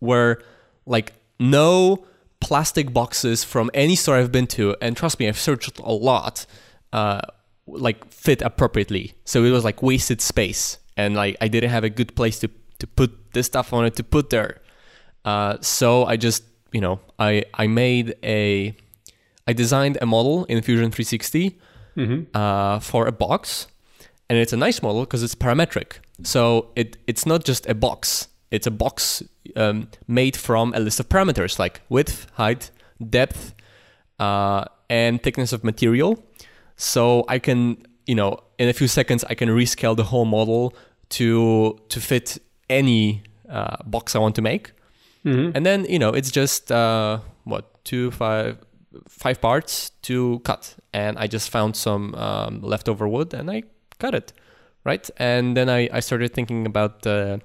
where 0.00 0.42
like 0.86 1.12
no 1.38 2.04
plastic 2.40 2.92
boxes 2.92 3.42
from 3.44 3.70
any 3.72 3.96
store 3.96 4.16
I've 4.16 4.32
been 4.32 4.46
to, 4.48 4.76
and 4.80 4.96
trust 4.96 5.18
me, 5.18 5.28
I've 5.28 5.38
searched 5.38 5.78
a 5.78 5.92
lot, 5.92 6.46
uh, 6.92 7.22
like 7.66 8.10
fit 8.12 8.42
appropriately. 8.42 9.14
So 9.24 9.44
it 9.44 9.50
was 9.50 9.64
like 9.64 9.82
wasted 9.82 10.20
space, 10.20 10.78
and 10.96 11.14
like 11.14 11.36
I 11.40 11.48
didn't 11.48 11.70
have 11.70 11.84
a 11.84 11.90
good 11.90 12.14
place 12.14 12.38
to 12.40 12.50
to 12.80 12.86
put 12.86 13.32
this 13.32 13.46
stuff 13.46 13.72
I 13.72 13.76
wanted 13.76 13.96
to 13.96 14.04
put 14.04 14.30
there. 14.30 14.60
Uh, 15.24 15.56
so 15.60 16.04
I 16.04 16.16
just 16.16 16.44
you 16.72 16.80
know 16.80 17.00
I 17.18 17.44
I 17.54 17.66
made 17.66 18.16
a 18.22 18.76
I 19.46 19.52
designed 19.52 19.98
a 20.00 20.06
model 20.06 20.44
in 20.46 20.62
Fusion 20.62 20.90
360 20.90 21.58
uh, 22.34 22.78
for 22.80 23.06
a 23.06 23.12
box, 23.12 23.68
and 24.28 24.38
it's 24.38 24.52
a 24.52 24.56
nice 24.56 24.82
model 24.82 25.02
because 25.02 25.22
it's 25.22 25.34
parametric. 25.34 25.98
So 26.22 26.70
it 26.74 26.96
it's 27.06 27.24
not 27.26 27.44
just 27.44 27.66
a 27.68 27.74
box; 27.74 28.28
it's 28.50 28.66
a 28.66 28.70
box 28.70 29.22
um, 29.56 29.88
made 30.08 30.36
from 30.36 30.72
a 30.74 30.80
list 30.80 30.98
of 31.00 31.08
parameters 31.08 31.58
like 31.58 31.82
width, 31.88 32.26
height, 32.34 32.70
depth, 33.10 33.54
uh, 34.18 34.64
and 34.88 35.22
thickness 35.22 35.52
of 35.52 35.62
material. 35.62 36.22
So 36.76 37.24
I 37.28 37.38
can 37.38 37.76
you 38.06 38.14
know 38.14 38.38
in 38.58 38.68
a 38.68 38.72
few 38.72 38.88
seconds 38.88 39.24
I 39.30 39.34
can 39.34 39.48
rescale 39.50 39.94
the 39.96 40.04
whole 40.04 40.24
model 40.24 40.72
to 41.10 41.78
to 41.90 42.00
fit 42.00 42.38
any 42.68 43.22
uh, 43.48 43.76
box 43.84 44.16
I 44.16 44.18
want 44.18 44.34
to 44.36 44.42
make. 44.42 44.72
And 45.54 45.64
then 45.64 45.84
you 45.88 45.98
know 45.98 46.10
it's 46.10 46.30
just 46.30 46.72
uh, 46.72 47.18
what 47.44 47.84
two 47.84 48.10
five 48.10 48.56
five 49.08 49.40
parts 49.40 49.90
to 50.02 50.40
cut, 50.44 50.74
and 50.92 51.18
I 51.18 51.26
just 51.26 51.50
found 51.50 51.76
some 51.76 52.14
um, 52.14 52.62
leftover 52.62 53.08
wood 53.08 53.34
and 53.34 53.50
I 53.50 53.64
cut 53.98 54.14
it, 54.14 54.32
right? 54.84 55.08
And 55.16 55.56
then 55.56 55.68
I, 55.68 55.88
I 55.92 56.00
started 56.00 56.32
thinking 56.34 56.66
about 56.66 57.06
uh, 57.06 57.38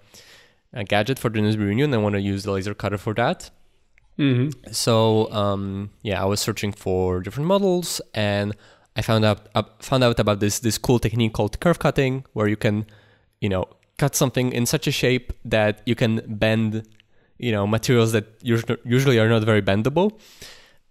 a 0.73 0.83
gadget 0.83 1.19
for 1.19 1.29
the 1.29 1.39
Newsby 1.39 1.63
Union. 1.63 1.93
I 1.93 1.97
want 1.97 2.15
to 2.15 2.21
use 2.21 2.43
the 2.43 2.51
laser 2.51 2.73
cutter 2.73 2.97
for 2.97 3.13
that. 3.15 3.49
Mm-hmm. 4.17 4.71
So 4.71 5.31
um, 5.31 5.91
yeah, 6.01 6.21
I 6.21 6.25
was 6.25 6.39
searching 6.39 6.73
for 6.73 7.21
different 7.21 7.47
models, 7.47 8.01
and 8.13 8.55
I 8.95 9.01
found 9.01 9.23
out 9.23 9.47
uh, 9.55 9.63
found 9.79 10.03
out 10.03 10.19
about 10.19 10.39
this 10.41 10.59
this 10.59 10.77
cool 10.77 10.99
technique 10.99 11.33
called 11.33 11.59
curve 11.59 11.79
cutting, 11.79 12.25
where 12.33 12.47
you 12.47 12.57
can, 12.57 12.85
you 13.39 13.47
know, 13.47 13.65
cut 13.97 14.15
something 14.15 14.51
in 14.51 14.65
such 14.65 14.87
a 14.87 14.91
shape 14.91 15.31
that 15.45 15.81
you 15.85 15.95
can 15.95 16.21
bend, 16.27 16.83
you 17.37 17.51
know, 17.51 17.65
materials 17.65 18.11
that 18.11 18.25
usually 18.41 18.77
usually 18.83 19.19
are 19.19 19.29
not 19.29 19.43
very 19.43 19.61
bendable. 19.61 20.19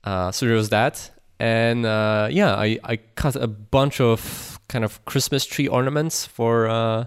Uh, 0.05 0.31
so 0.33 0.47
there 0.47 0.55
was 0.55 0.69
that, 0.71 1.11
and 1.38 1.85
uh, 1.87 2.28
yeah, 2.31 2.55
I 2.55 2.78
I 2.85 2.97
cut 3.14 3.37
a 3.37 3.47
bunch 3.47 4.00
of 4.00 4.59
kind 4.69 4.85
of 4.85 5.05
Christmas 5.05 5.45
tree 5.47 5.69
ornaments 5.69 6.26
for. 6.26 6.69
Uh, 6.69 7.07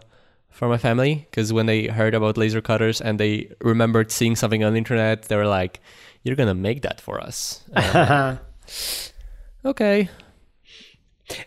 for 0.50 0.68
my 0.68 0.78
family, 0.78 1.26
because 1.32 1.52
when 1.54 1.66
they 1.66 1.88
heard 1.88 2.14
about 2.14 2.38
laser 2.38 2.62
cutters 2.62 3.02
and 3.02 3.18
they 3.20 3.50
remembered 3.62 4.12
seeing 4.12 4.36
something 4.36 4.64
on 4.66 4.74
the 4.74 4.78
internet, 4.78 5.24
they 5.24 5.36
were 5.38 5.48
like, 5.48 5.80
"You're 6.24 6.36
gonna 6.36 6.54
make 6.54 6.82
that 6.82 7.02
for 7.02 7.20
us." 7.20 7.64
Uh, 7.74 8.36
okay, 9.66 10.10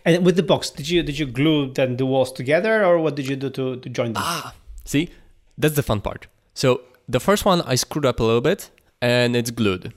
And 0.03 0.25
with 0.25 0.35
the 0.35 0.43
box, 0.43 0.69
did 0.69 0.89
you 0.89 1.03
did 1.03 1.19
you 1.19 1.25
glue 1.25 1.71
then 1.71 1.97
the 1.97 2.05
walls 2.05 2.31
together, 2.31 2.83
or 2.83 2.99
what 2.99 3.15
did 3.15 3.27
you 3.27 3.35
do 3.35 3.49
to, 3.51 3.77
to 3.77 3.89
join 3.89 4.13
them? 4.13 4.23
Ah, 4.25 4.53
see, 4.83 5.09
that's 5.57 5.75
the 5.75 5.83
fun 5.83 6.01
part. 6.01 6.27
So 6.53 6.81
the 7.07 7.19
first 7.19 7.45
one 7.45 7.61
I 7.61 7.75
screwed 7.75 8.05
up 8.05 8.19
a 8.19 8.23
little 8.23 8.41
bit, 8.41 8.71
and 9.01 9.35
it's 9.35 9.51
glued. 9.51 9.93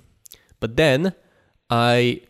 But 0.61 0.76
then 0.76 1.14
I 1.70 2.20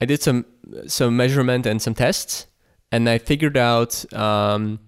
I 0.00 0.04
did 0.06 0.22
some 0.22 0.44
some 0.86 1.16
measurement 1.16 1.66
and 1.66 1.80
some 1.80 1.94
tests, 1.94 2.46
and 2.92 3.08
I 3.08 3.18
figured 3.18 3.56
out 3.56 4.04
um, 4.12 4.78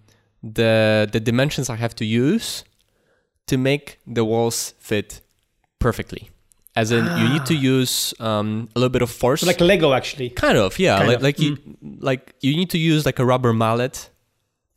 the 0.43 1.09
the 1.11 1.21
dimensions 1.21 1.69
I 1.71 1.77
have 1.77 1.95
to 1.97 2.05
use 2.05 2.65
to 3.47 3.57
make 3.57 3.99
the 4.07 4.25
walls 4.25 4.75
fit 4.79 5.21
perfectly. 5.79 6.31
As 6.75 6.93
in, 6.93 7.07
you 7.19 7.29
need 7.31 7.47
to 7.47 7.55
use 7.55 8.13
um, 8.21 8.69
a 8.77 8.79
little 8.79 8.91
bit 8.93 9.01
of 9.01 9.11
force, 9.11 9.41
so 9.41 9.47
like 9.47 9.61
Lego, 9.63 9.95
actually. 9.95 10.29
kind 10.29 10.59
of, 10.59 10.79
yeah, 10.79 10.99
Kind 10.99 11.09
like 11.09 11.17
of, 11.17 11.23
like 11.23 11.39
you 11.39 11.57
like 12.01 12.35
you 12.41 12.55
need 12.55 12.69
to 12.71 12.79
use 12.79 13.07
like 13.07 13.19
a 13.19 13.25
rubber 13.25 13.55
mallet 13.55 14.11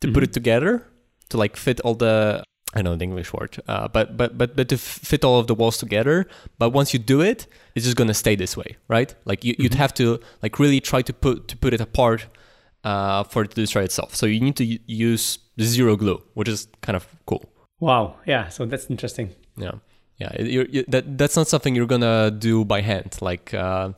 to 0.00 0.10
put 0.10 0.22
it 0.22 0.32
together 0.32 0.86
to 1.28 1.36
like 1.36 1.56
fit 1.56 1.78
all 1.80 1.94
the 1.94 2.42
I 2.72 2.82
know 2.82 2.94
the 2.94 3.02
English 3.04 3.32
word, 3.32 3.60
uh, 3.66 3.88
but 3.88 4.16
but 4.16 4.38
but 4.38 4.54
but 4.56 4.68
to 4.68 4.76
f- 4.76 4.80
fit 4.80 5.24
all 5.24 5.40
of 5.40 5.46
the 5.48 5.54
walls 5.56 5.76
together. 5.78 6.26
But 6.58 6.70
once 6.70 6.92
you 6.94 7.00
do 7.00 7.20
it, 7.20 7.46
it's 7.74 7.84
just 7.84 7.96
gonna 7.96 8.14
stay 8.14 8.36
this 8.36 8.56
way, 8.56 8.76
right? 8.86 9.12
Like 9.24 9.44
you, 9.44 9.54
you'd 9.58 9.74
have 9.74 9.92
to 9.94 10.20
like 10.42 10.58
really 10.60 10.80
try 10.80 11.02
to 11.02 11.12
put 11.12 11.48
to 11.48 11.56
put 11.56 11.74
it 11.74 11.80
apart 11.80 12.26
uh, 12.84 13.24
for 13.24 13.42
it 13.42 13.50
to 13.50 13.54
destroy 13.56 13.82
itself. 13.82 14.14
So 14.14 14.26
you 14.26 14.40
need 14.40 14.54
to 14.56 14.78
use 14.86 15.40
zero 15.60 15.96
glue, 15.96 16.22
which 16.34 16.48
is 16.48 16.68
kind 16.80 16.94
of 16.96 17.08
cool. 17.26 17.44
Wow. 17.80 18.16
Yeah. 18.24 18.48
So 18.48 18.66
that's 18.66 18.88
interesting. 18.88 19.30
Yeah, 19.56 19.72
yeah. 20.18 20.30
it- 20.36 20.46
You're, 20.46 20.66
you, 20.66 20.84
that 20.88 21.18
that's 21.18 21.34
not 21.36 21.48
something 21.48 21.74
you're 21.74 21.86
gonna 21.90 22.30
do 22.30 22.64
by 22.64 22.82
hand, 22.82 23.16
like 23.20 23.52
uh, 23.52 23.90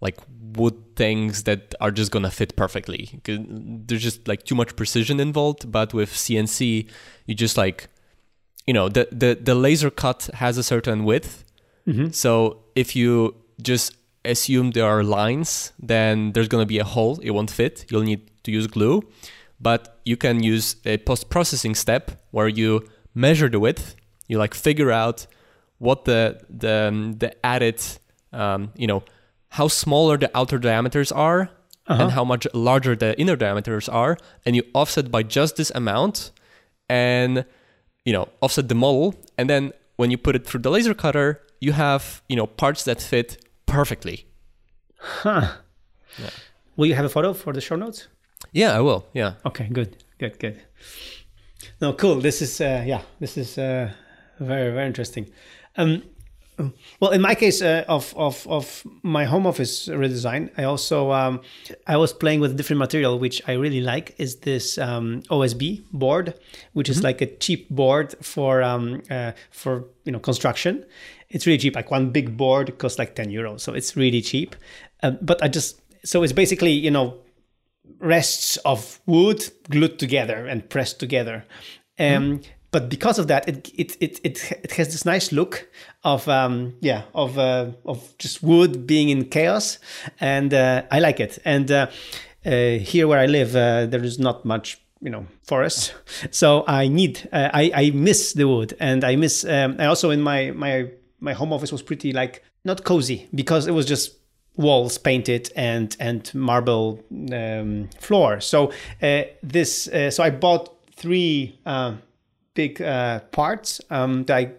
like 0.00 0.18
wood 0.56 0.74
things 0.94 1.42
that 1.44 1.74
are 1.80 1.90
just 1.90 2.12
gonna 2.12 2.30
fit 2.30 2.54
perfectly. 2.54 3.20
There's 3.24 4.02
just 4.02 4.28
like 4.28 4.44
too 4.44 4.54
much 4.54 4.76
precision 4.76 5.18
involved. 5.18 5.70
But 5.72 5.92
with 5.92 6.10
CNC, 6.12 6.88
you 7.26 7.34
just 7.34 7.56
like, 7.56 7.88
you 8.70 8.74
know, 8.78 8.88
the 8.96 9.04
the 9.22 9.30
the 9.48 9.54
laser 9.66 9.90
cut 9.90 10.20
has 10.34 10.54
a 10.58 10.62
certain 10.62 11.00
width. 11.10 11.30
So 12.12 12.32
if 12.82 12.88
you 12.94 13.34
just 13.70 13.96
assume 14.24 14.70
there 14.70 14.86
are 14.86 15.02
lines, 15.02 15.72
then 15.90 16.32
there's 16.32 16.48
gonna 16.52 16.70
be 16.76 16.78
a 16.78 16.84
hole. 16.84 17.18
It 17.26 17.32
won't 17.36 17.50
fit. 17.50 17.74
You'll 17.90 18.06
need 18.10 18.20
to 18.44 18.50
use 18.58 18.68
glue. 18.68 19.02
But 19.58 19.80
you 20.04 20.16
can 20.16 20.36
use 20.54 20.76
a 20.84 20.94
post 20.98 21.24
processing 21.30 21.74
step 21.74 22.04
where 22.30 22.50
you 22.60 22.70
measure 23.14 23.50
the 23.50 23.58
width. 23.58 23.96
You 24.28 24.38
like 24.38 24.54
figure 24.54 24.92
out 25.04 25.26
what 25.78 26.04
the 26.04 26.20
the 26.58 26.74
um, 26.88 27.18
the 27.18 27.30
added 27.44 27.78
um, 28.32 28.70
you 28.82 28.86
know 28.86 29.02
how 29.58 29.68
smaller 29.68 30.16
the 30.18 30.30
outer 30.34 30.58
diameters 30.58 31.10
are 31.12 31.48
and 31.86 32.12
how 32.12 32.24
much 32.24 32.46
larger 32.54 32.94
the 32.96 33.10
inner 33.18 33.36
diameters 33.36 33.88
are, 33.88 34.16
and 34.46 34.54
you 34.56 34.62
offset 34.74 35.10
by 35.10 35.22
just 35.24 35.56
this 35.56 35.72
amount, 35.74 36.30
and 36.88 37.44
you 38.04 38.12
know 38.12 38.28
offset 38.40 38.68
the 38.68 38.74
model, 38.74 39.14
and 39.38 39.48
then 39.48 39.72
when 39.96 40.10
you 40.10 40.18
put 40.18 40.36
it 40.36 40.46
through 40.46 40.60
the 40.60 40.70
laser 40.70 40.94
cutter, 40.94 41.40
you 41.60 41.72
have 41.72 42.22
you 42.28 42.36
know 42.36 42.46
parts 42.46 42.84
that 42.84 43.00
fit 43.00 43.44
perfectly. 43.66 44.26
Huh. 44.98 45.56
Will 46.76 46.86
you 46.86 46.94
have 46.94 47.04
a 47.04 47.08
photo 47.08 47.32
for 47.32 47.52
the 47.52 47.60
show 47.60 47.76
notes? 47.76 48.08
Yeah, 48.52 48.76
I 48.76 48.80
will. 48.80 49.06
Yeah. 49.12 49.34
Okay, 49.44 49.68
good, 49.72 50.02
good, 50.18 50.38
good. 50.38 50.62
No, 51.80 51.92
cool. 51.92 52.16
This 52.20 52.42
is 52.42 52.60
uh, 52.60 52.84
yeah, 52.86 53.02
this 53.18 53.36
is 53.36 53.58
uh, 53.58 53.92
very 54.38 54.72
very 54.72 54.86
interesting. 54.86 55.30
Um, 55.76 56.02
Well, 57.00 57.10
in 57.12 57.20
my 57.20 57.34
case 57.34 57.62
uh, 57.62 57.84
of, 57.88 58.14
of 58.16 58.46
of 58.46 58.86
my 59.02 59.24
home 59.24 59.46
office 59.46 59.88
redesign, 59.88 60.50
I 60.56 60.64
also 60.64 61.12
um, 61.12 61.40
I 61.86 61.96
was 61.96 62.12
playing 62.12 62.40
with 62.40 62.56
different 62.56 62.78
material, 62.78 63.18
which 63.18 63.42
I 63.48 63.52
really 63.52 63.80
like. 63.80 64.14
Is 64.18 64.36
this 64.36 64.78
um, 64.78 65.22
OSB 65.30 65.84
board, 65.92 66.34
which 66.72 66.88
is 66.88 67.02
like 67.02 67.20
a 67.20 67.26
cheap 67.26 67.68
board 67.70 68.14
for 68.22 68.62
um, 68.62 69.02
uh, 69.10 69.32
for 69.50 69.84
you 70.04 70.12
know 70.12 70.20
construction. 70.20 70.84
It's 71.28 71.46
really 71.46 71.58
cheap. 71.58 71.76
Like 71.76 71.90
one 71.90 72.10
big 72.10 72.36
board 72.36 72.76
costs 72.78 72.98
like 72.98 73.14
ten 73.14 73.28
euros, 73.30 73.60
so 73.60 73.72
it's 73.72 73.96
really 73.96 74.22
cheap. 74.22 74.56
Um, 75.02 75.18
but 75.22 75.42
I 75.42 75.48
just 75.48 75.80
so 76.04 76.22
it's 76.22 76.32
basically 76.32 76.72
you 76.72 76.90
know 76.90 77.18
rests 77.98 78.56
of 78.58 79.00
wood 79.06 79.50
glued 79.68 79.98
together 79.98 80.46
and 80.46 80.68
pressed 80.68 80.98
together. 81.00 81.44
Um, 81.98 82.40
But 82.72 82.88
because 82.88 83.18
of 83.18 83.26
that, 83.28 83.48
it 83.48 83.68
it 83.76 83.96
it 84.00 84.20
it, 84.22 84.52
it 84.62 84.72
has 84.72 84.88
this 84.88 85.04
nice 85.04 85.32
look 85.32 85.68
of 86.04 86.28
um, 86.28 86.74
yeah 86.80 87.02
of 87.14 87.36
uh, 87.36 87.72
of 87.84 88.16
just 88.18 88.42
wood 88.42 88.86
being 88.86 89.08
in 89.08 89.24
chaos, 89.24 89.78
and 90.20 90.54
uh, 90.54 90.82
I 90.90 91.00
like 91.00 91.18
it. 91.18 91.40
And 91.44 91.70
uh, 91.70 91.88
uh, 92.46 92.50
here 92.78 93.08
where 93.08 93.18
I 93.18 93.26
live, 93.26 93.56
uh, 93.56 93.86
there 93.86 94.04
is 94.04 94.18
not 94.20 94.44
much 94.44 94.80
you 95.00 95.10
know 95.10 95.26
forest, 95.42 95.94
so 96.30 96.64
I 96.68 96.86
need 96.86 97.28
uh, 97.32 97.50
I 97.52 97.72
I 97.74 97.90
miss 97.90 98.34
the 98.34 98.46
wood, 98.46 98.76
and 98.78 99.02
I 99.02 99.16
miss. 99.16 99.44
Um, 99.44 99.76
I 99.80 99.86
also 99.86 100.10
in 100.10 100.20
my 100.20 100.52
my 100.52 100.90
my 101.18 101.32
home 101.32 101.52
office 101.52 101.72
was 101.72 101.82
pretty 101.82 102.12
like 102.12 102.44
not 102.64 102.84
cozy 102.84 103.28
because 103.34 103.66
it 103.66 103.72
was 103.72 103.84
just 103.84 104.16
walls 104.56 104.96
painted 104.96 105.50
and 105.56 105.96
and 105.98 106.32
marble 106.34 107.00
um, 107.32 107.88
floor. 107.98 108.40
So 108.40 108.70
this 109.42 109.88
so 110.10 110.22
I 110.22 110.30
bought 110.30 110.76
three 110.94 111.58
big 112.62 112.82
uh, 112.82 113.20
parts 113.30 113.80
um, 113.90 114.24
that 114.24 114.36
I 114.36 114.52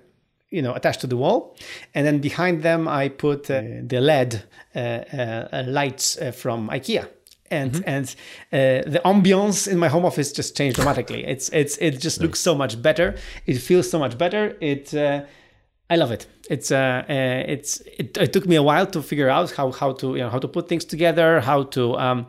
you 0.49 0.61
know 0.61 0.73
attached 0.73 1.01
to 1.01 1.07
the 1.07 1.17
wall, 1.23 1.55
and 1.95 2.05
then 2.05 2.19
behind 2.19 2.63
them 2.63 2.87
I 2.87 3.09
put 3.09 3.49
uh, 3.49 3.61
the 3.91 3.99
LED 4.01 4.43
uh, 4.75 4.79
uh, 4.79 5.63
lights 5.67 6.17
uh, 6.17 6.31
from 6.31 6.69
IKEA. 6.69 7.03
And 7.59 7.83
and 7.85 8.05
uh, 8.53 8.89
the 8.93 9.01
ambiance 9.03 9.67
in 9.71 9.77
my 9.77 9.89
home 9.89 10.05
office 10.05 10.31
just 10.31 10.55
changed 10.57 10.75
dramatically. 10.77 11.21
It's 11.33 11.49
it's 11.49 11.77
it 11.77 11.99
just 11.99 12.21
looks 12.21 12.39
so 12.39 12.55
much 12.55 12.81
better. 12.81 13.15
It 13.45 13.57
feels 13.67 13.89
so 13.89 13.99
much 13.99 14.17
better. 14.17 14.43
It 14.61 14.93
uh, 14.93 15.25
I 15.89 15.97
love 15.97 16.11
it. 16.13 16.27
It's 16.49 16.71
uh, 16.71 17.03
uh 17.09 17.53
it's 17.53 17.81
it, 17.99 18.17
it 18.17 18.31
took 18.33 18.45
me 18.45 18.55
a 18.55 18.63
while 18.63 18.87
to 18.87 19.01
figure 19.01 19.29
out 19.29 19.51
how 19.57 19.71
how 19.71 19.93
to 19.93 20.07
you 20.15 20.23
know 20.23 20.29
how 20.29 20.39
to 20.39 20.47
put 20.47 20.69
things 20.69 20.85
together, 20.85 21.41
how 21.41 21.63
to 21.75 21.97
um, 22.05 22.25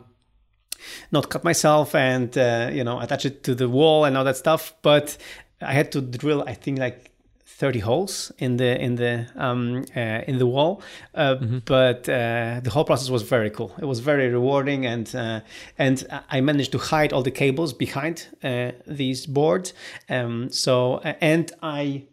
not 1.11 1.29
cut 1.29 1.43
myself 1.43 1.95
and 1.95 2.37
uh, 2.37 2.69
you 2.77 2.83
know 2.83 2.99
attach 2.99 3.25
it 3.25 3.43
to 3.43 3.55
the 3.55 3.67
wall 3.67 4.05
and 4.05 4.17
all 4.17 4.23
that 4.23 4.37
stuff. 4.37 4.73
But 4.81 5.17
I 5.63 5.73
had 5.73 5.91
to 5.91 6.01
drill, 6.01 6.43
I 6.47 6.53
think, 6.53 6.79
like 6.79 7.11
30 7.45 7.79
holes 7.79 8.31
in 8.37 8.57
the 8.57 8.81
in 8.81 8.95
the 8.95 9.27
um, 9.35 9.85
uh, 9.95 10.21
in 10.27 10.37
the 10.37 10.45
wall. 10.45 10.81
Uh, 11.13 11.35
But 11.65 12.09
uh, 12.09 12.59
the 12.63 12.69
whole 12.71 12.83
process 12.83 13.09
was 13.09 13.21
very 13.23 13.49
cool. 13.49 13.71
It 13.79 13.85
was 13.85 13.99
very 13.99 14.27
rewarding, 14.29 14.85
and 14.85 15.13
uh, 15.15 15.39
and 15.77 16.05
I 16.31 16.41
managed 16.41 16.71
to 16.71 16.77
hide 16.77 17.13
all 17.13 17.23
the 17.23 17.31
cables 17.31 17.73
behind 17.73 18.27
uh, 18.43 18.71
these 18.87 19.27
boards. 19.27 19.73
Um, 20.09 20.49
so 20.49 20.99
and 21.21 21.51
I, 21.61 22.03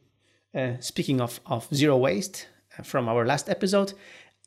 uh, 0.54 0.72
speaking 0.80 1.20
of 1.20 1.40
of 1.46 1.68
zero 1.74 1.96
waste 1.96 2.46
uh, 2.78 2.82
from 2.82 3.08
our 3.08 3.24
last 3.26 3.48
episode. 3.48 3.92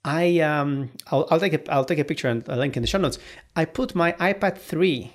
I 0.05 0.39
um 0.41 0.89
I'll, 1.12 1.25
I'll 1.31 1.39
take 1.39 1.53
a 1.53 1.74
I'll 1.74 1.86
take 1.86 2.00
a 2.01 2.03
picture 2.03 2.27
and 2.31 2.43
a 2.50 2.57
link 2.57 2.75
in 2.75 2.81
the 2.83 2.88
show 2.88 3.00
notes. 3.00 3.19
I 3.55 3.63
put 3.65 3.95
my 3.95 4.12
iPad 4.19 4.57
3 4.57 5.12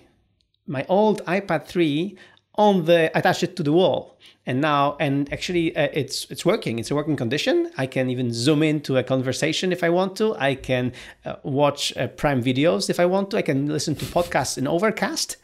my 0.66 0.84
old 0.88 1.22
iPad 1.26 1.66
3 1.66 2.16
on 2.58 2.84
the 2.84 3.10
attach 3.16 3.42
it 3.42 3.56
to 3.56 3.62
the 3.62 3.72
wall. 3.72 4.18
And 4.44 4.62
now 4.62 4.96
and 4.98 5.30
actually 5.30 5.76
uh, 5.76 5.88
it's 5.92 6.26
it's 6.30 6.44
working. 6.44 6.78
It's 6.78 6.90
a 6.90 6.94
working 6.94 7.16
condition. 7.16 7.70
I 7.76 7.86
can 7.86 8.08
even 8.08 8.32
zoom 8.32 8.62
into 8.62 8.96
a 8.96 9.02
conversation 9.02 9.72
if 9.72 9.84
i 9.84 9.90
want 9.90 10.16
to. 10.16 10.34
I 10.36 10.54
can 10.54 10.92
uh, 11.26 11.36
watch 11.42 11.94
uh, 11.96 12.06
prime 12.08 12.42
videos 12.42 12.88
if 12.88 12.98
i 12.98 13.04
want 13.04 13.30
to. 13.30 13.36
I 13.36 13.42
can 13.42 13.66
listen 13.66 13.94
to 13.96 14.06
podcasts 14.06 14.56
in 14.56 14.66
overcast. 14.66 15.36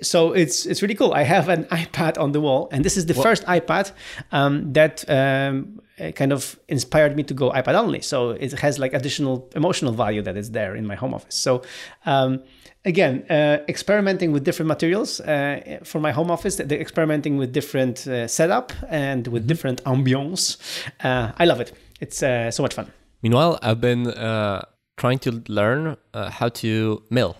So 0.00 0.32
it's 0.32 0.64
it's 0.64 0.80
really 0.80 0.94
cool. 0.94 1.12
I 1.12 1.24
have 1.24 1.48
an 1.48 1.64
ipad 1.82 2.18
on 2.18 2.30
the 2.32 2.40
wall 2.40 2.68
and 2.70 2.84
this 2.84 2.96
is 2.96 3.06
the 3.06 3.14
first 3.14 3.44
ipad 3.46 3.90
um, 4.30 4.72
that 4.72 5.04
um, 5.10 5.80
uh, 6.00 6.12
kind 6.12 6.32
of 6.32 6.56
inspired 6.68 7.16
me 7.16 7.24
to 7.24 7.34
go 7.34 7.50
ipad 7.50 7.74
only. 7.74 8.00
So 8.00 8.30
it 8.30 8.52
has 8.60 8.78
like 8.78 8.94
additional 8.94 9.50
emotional 9.56 9.92
value 9.92 10.22
that 10.22 10.36
is 10.36 10.52
there 10.52 10.76
in 10.76 10.86
my 10.86 10.94
home 10.94 11.14
office. 11.14 11.34
So 11.34 11.62
um, 12.06 12.42
again 12.84 13.24
uh, 13.30 13.58
experimenting 13.68 14.32
with 14.32 14.44
different 14.44 14.68
materials 14.68 15.20
uh, 15.20 15.78
for 15.84 16.00
my 16.00 16.12
home 16.12 16.30
office 16.30 16.56
the 16.56 16.80
experimenting 16.80 17.38
with 17.38 17.52
different 17.52 18.06
uh, 18.06 18.26
setup 18.26 18.72
and 18.88 19.26
with 19.28 19.46
different 19.46 19.82
ambience 19.84 20.56
uh, 21.04 21.30
i 21.38 21.44
love 21.44 21.60
it. 21.60 21.72
It's 22.00 22.20
uh, 22.22 22.50
so 22.50 22.62
much 22.64 22.74
fun. 22.74 22.86
Meanwhile, 23.22 23.60
I've 23.62 23.80
been 23.80 24.08
uh, 24.08 24.62
trying 24.96 25.20
to 25.20 25.30
learn 25.48 25.96
uh, 26.14 26.30
how 26.30 26.48
to 26.48 27.02
mill. 27.10 27.36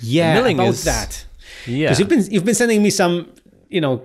yeah 0.00 0.34
milling 0.34 0.58
about 0.58 0.70
is- 0.74 0.84
that. 0.84 1.26
Yeah. 1.66 1.88
because 1.90 1.98
you've 1.98 2.08
been 2.08 2.24
you've 2.32 2.44
been 2.46 2.54
sending 2.54 2.82
me 2.82 2.90
some 2.90 3.26
you 3.68 3.80
know 3.82 4.00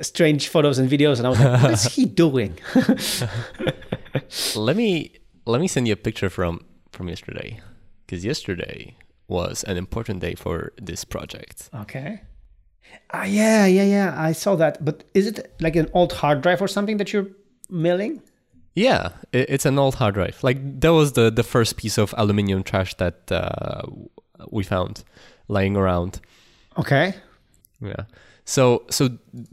strange 0.00 0.48
photos 0.48 0.78
and 0.78 0.90
videos 0.90 1.18
and 1.18 1.26
i 1.26 1.30
was 1.30 1.38
like 1.40 1.62
what 1.62 1.72
is 1.72 1.84
he 1.94 2.04
doing? 2.06 2.58
Let 4.56 4.76
me 4.76 5.12
let 5.44 5.60
me 5.60 5.68
send 5.68 5.86
you 5.86 5.92
a 5.92 5.96
picture 6.08 6.30
from 6.30 6.60
from 6.92 7.08
yesterday. 7.08 7.60
Because 8.06 8.24
yesterday 8.24 8.96
was 9.28 9.64
an 9.64 9.76
important 9.76 10.20
day 10.20 10.34
for 10.34 10.72
this 10.86 11.04
project. 11.04 11.68
okay 11.74 12.20
ah 13.12 13.24
yeah 13.24 13.66
yeah 13.66 13.82
yeah 13.96 14.14
i 14.28 14.32
saw 14.32 14.56
that 14.56 14.84
but 14.84 15.02
is 15.14 15.26
it 15.26 15.52
like 15.60 15.74
an 15.76 15.88
old 15.92 16.12
hard 16.12 16.40
drive 16.42 16.62
or 16.62 16.68
something 16.68 16.98
that 16.98 17.12
you're 17.12 17.26
milling 17.70 18.22
Yeah, 18.78 19.08
it's 19.32 19.64
an 19.66 19.78
old 19.78 19.94
hard 19.94 20.14
drive. 20.14 20.36
Like 20.48 20.58
that 20.80 20.92
was 20.92 21.12
the 21.12 21.30
the 21.30 21.42
first 21.42 21.76
piece 21.76 21.96
of 22.02 22.14
aluminium 22.16 22.62
trash 22.62 22.94
that 22.96 23.16
uh, 23.32 23.82
we 24.50 24.64
found 24.64 25.02
lying 25.48 25.76
around. 25.76 26.20
okay 26.76 27.14
Yeah. 27.80 28.04
So 28.44 28.82
so 28.90 29.08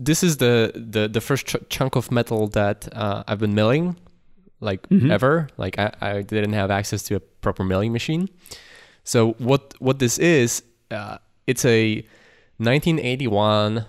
this 0.06 0.24
is 0.24 0.38
the 0.38 0.72
the 0.94 1.08
the 1.08 1.22
first 1.22 1.46
ch- 1.48 1.64
chunk 1.70 1.96
of 1.96 2.12
metal 2.12 2.48
that 2.50 2.88
uh, 2.92 3.24
I've 3.30 3.40
been 3.40 3.56
milling, 3.56 3.96
like 4.60 4.82
ever. 5.12 5.48
Like 5.58 5.80
I, 5.80 5.88
I 6.02 6.22
didn't 6.22 6.54
have 6.54 6.70
access 6.80 7.04
to 7.08 7.16
a 7.16 7.20
proper 7.42 7.64
milling 7.64 7.92
machine. 7.94 8.28
So 9.04 9.34
what 9.34 9.74
what 9.80 10.00
this 10.00 10.18
is? 10.18 10.64
Uh, 10.92 11.18
it's 11.48 11.66
a 11.66 12.06
1981 12.58 13.86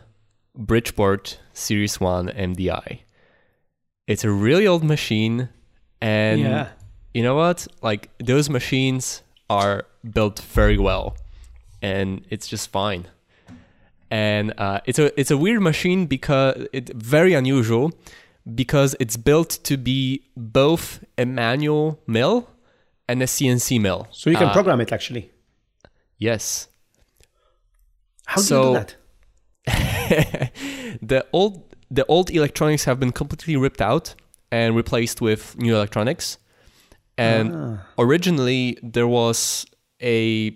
Bridgeport 0.57 1.39
Series 1.53 2.01
One 2.01 2.29
MDI. 2.29 3.01
It's 4.07 4.25
a 4.25 4.31
really 4.31 4.67
old 4.67 4.85
machine, 4.85 5.49
and 6.01 6.41
Yeah. 6.41 6.69
you 7.13 7.23
know 7.23 7.37
what? 7.37 7.67
Like 7.83 8.11
those 8.19 8.51
machines 8.51 9.23
are 9.49 9.87
built 10.03 10.41
very 10.41 10.79
well, 10.79 11.17
and 11.83 12.25
it's 12.31 12.47
just 12.49 12.71
fine 12.71 13.07
and 14.11 14.53
uh, 14.59 14.81
it's 14.85 14.99
a 14.99 15.19
it's 15.19 15.31
a 15.31 15.37
weird 15.37 15.61
machine 15.61 16.07
because 16.07 16.67
it's 16.73 16.93
very 16.95 17.35
unusual 17.35 17.91
because 18.55 18.95
it's 19.01 19.17
built 19.17 19.49
to 19.65 19.77
be 19.77 20.23
both 20.37 21.03
a 21.19 21.25
manual 21.25 21.99
mill 22.07 22.49
and 23.09 23.23
a 23.23 23.27
CNC 23.27 23.81
mill. 23.81 24.07
so 24.11 24.31
you 24.31 24.37
can 24.37 24.49
Uh, 24.49 24.53
program 24.53 24.81
it 24.81 24.93
actually 24.93 25.31
yes. 26.19 26.69
how 28.27 28.37
do 28.37 28.43
you 28.43 28.47
so- 28.49 28.73
do 28.73 28.79
that 28.79 28.97
the 31.03 31.25
old 31.33 31.75
the 31.91 32.05
old 32.07 32.31
electronics 32.31 32.85
have 32.85 32.99
been 33.01 33.13
completely 33.13 33.57
ripped 33.57 33.81
out 33.81 34.15
and 34.51 34.75
replaced 34.77 35.21
with 35.21 35.57
new 35.59 35.75
electronics. 35.75 36.39
And 37.17 37.79
originally 37.99 38.77
there 38.83 39.07
was 39.07 39.65
a 40.03 40.51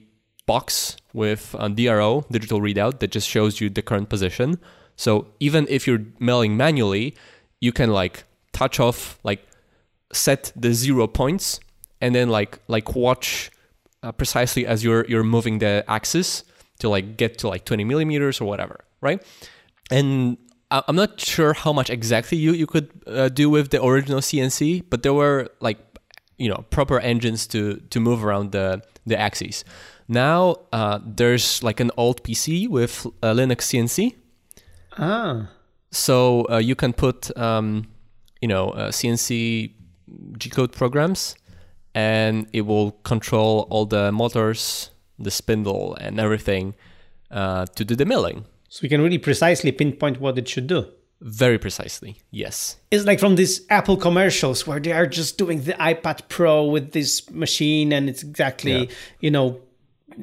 box 0.46 0.96
with 1.12 1.54
a 1.58 1.68
DRO 1.68 2.24
digital 2.30 2.60
readout 2.60 2.98
that 3.00 3.10
just 3.12 3.28
shows 3.28 3.60
you 3.60 3.70
the 3.70 3.82
current 3.82 4.08
position. 4.08 4.58
So 4.96 5.28
even 5.40 5.66
if 5.68 5.86
you're 5.86 6.04
milling 6.18 6.56
manually, 6.56 7.14
you 7.60 7.72
can 7.72 7.90
like 7.90 8.24
touch 8.52 8.80
off 8.80 9.18
like 9.22 9.46
set 10.12 10.52
the 10.56 10.72
zero 10.74 11.06
points 11.06 11.60
and 12.00 12.14
then 12.14 12.28
like 12.28 12.58
like 12.68 12.94
watch 12.94 13.50
uh, 14.02 14.12
precisely 14.12 14.66
as 14.66 14.84
you're 14.84 15.04
you're 15.06 15.24
moving 15.24 15.58
the 15.58 15.84
axis 15.88 16.44
to 16.78 16.88
like 16.88 17.16
get 17.16 17.38
to 17.38 17.48
like 17.48 17.64
20 17.64 17.84
millimeters 17.84 18.40
or 18.40 18.44
whatever, 18.44 18.84
right? 19.00 19.22
And 19.90 20.38
I'm 20.70 20.96
not 20.96 21.20
sure 21.20 21.54
how 21.54 21.72
much 21.72 21.90
exactly 21.90 22.38
you 22.38 22.52
you 22.52 22.66
could 22.66 22.90
uh, 23.06 23.28
do 23.28 23.50
with 23.50 23.70
the 23.70 23.82
original 23.82 24.20
CNC, 24.20 24.84
but 24.90 25.02
there 25.02 25.14
were 25.14 25.48
like 25.60 25.78
you 26.36 26.48
know 26.48 26.64
proper 26.70 27.00
engines 27.00 27.46
to 27.48 27.76
to 27.90 28.00
move 28.00 28.24
around 28.24 28.52
the 28.52 28.82
the 29.06 29.18
axes. 29.18 29.64
Now 30.08 30.56
uh, 30.72 31.00
there's 31.04 31.62
like 31.62 31.80
an 31.80 31.90
old 31.96 32.22
PC 32.22 32.68
with 32.68 33.06
uh, 33.22 33.32
Linux 33.32 33.62
CNC, 33.68 34.14
ah 34.98 35.48
so 35.90 36.46
uh, 36.50 36.58
you 36.58 36.74
can 36.74 36.92
put 36.92 37.36
um, 37.36 37.88
you 38.40 38.48
know 38.48 38.70
uh, 38.70 38.90
CNC 38.90 39.72
G 40.38 40.50
code 40.50 40.72
programs, 40.72 41.34
and 41.98 42.46
it 42.52 42.62
will 42.70 42.90
control 43.12 43.66
all 43.70 43.86
the 43.86 44.12
motors, 44.12 44.90
the 45.26 45.30
spindle, 45.30 45.96
and 46.04 46.20
everything 46.20 46.74
uh, 47.30 47.64
to 47.76 47.84
do 47.84 47.94
the 47.96 48.04
milling. 48.04 48.44
So 48.68 48.78
you 48.84 48.88
can 48.88 49.00
really 49.06 49.18
precisely 49.18 49.72
pinpoint 49.72 50.20
what 50.20 50.38
it 50.38 50.46
should 50.48 50.68
do. 50.68 50.80
Very 51.20 51.58
precisely, 51.58 52.12
yes. 52.30 52.76
It's 52.92 53.04
like 53.04 53.18
from 53.18 53.34
these 53.34 53.54
Apple 53.70 53.96
commercials 53.96 54.66
where 54.68 54.80
they 54.80 54.92
are 54.92 55.08
just 55.20 55.38
doing 55.38 55.58
the 55.68 55.74
iPad 55.92 56.18
Pro 56.28 56.54
with 56.74 56.92
this 56.92 57.28
machine, 57.44 57.92
and 57.96 58.08
it's 58.08 58.22
exactly 58.22 58.72
Yeah. 58.72 58.94
you 59.24 59.30
know, 59.36 59.46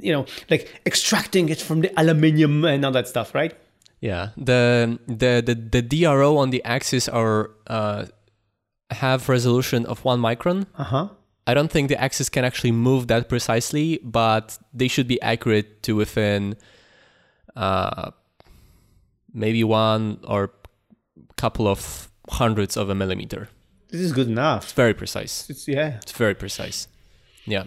you 0.06 0.14
know, 0.16 0.26
like 0.50 0.64
extracting 0.86 1.50
it 1.50 1.60
from 1.68 1.82
the 1.82 1.90
aluminium 2.00 2.64
and 2.64 2.86
all 2.86 2.94
that 2.94 3.08
stuff, 3.08 3.36
right? 3.36 3.54
Yeah, 4.00 4.30
the 4.38 4.98
the 5.08 5.32
the, 5.48 5.56
the 5.76 5.82
DRO 5.82 6.38
on 6.38 6.52
the 6.52 6.62
axis 6.64 7.10
are 7.10 7.52
uh, 7.68 8.06
have 9.04 9.28
resolution 9.28 9.86
of 9.86 10.06
one 10.06 10.20
micron. 10.22 10.60
Uh 10.78 10.84
huh. 10.94 11.08
I 11.48 11.54
don't 11.54 11.72
think 11.72 11.90
the 11.90 12.02
axis 12.02 12.30
can 12.30 12.44
actually 12.44 12.72
move 12.72 13.08
that 13.08 13.30
precisely, 13.30 14.00
but 14.04 14.58
they 14.74 14.88
should 14.88 15.08
be 15.08 15.22
accurate 15.22 15.84
to 15.84 15.96
within 15.96 16.56
uh, 17.56 18.12
maybe 19.34 19.64
one 19.64 20.20
or 20.24 20.52
couple 21.38 21.68
of 21.68 22.10
hundreds 22.30 22.78
of 22.78 22.90
a 22.90 22.96
millimeter. 22.96 23.50
This 23.90 24.02
is 24.02 24.12
good 24.12 24.28
enough. 24.28 24.64
It's 24.64 24.74
very 24.74 24.94
precise. 24.94 25.50
It's 25.50 25.68
yeah. 25.68 25.98
It's 26.02 26.12
very 26.12 26.34
precise. 26.34 26.88
Yeah. 27.46 27.66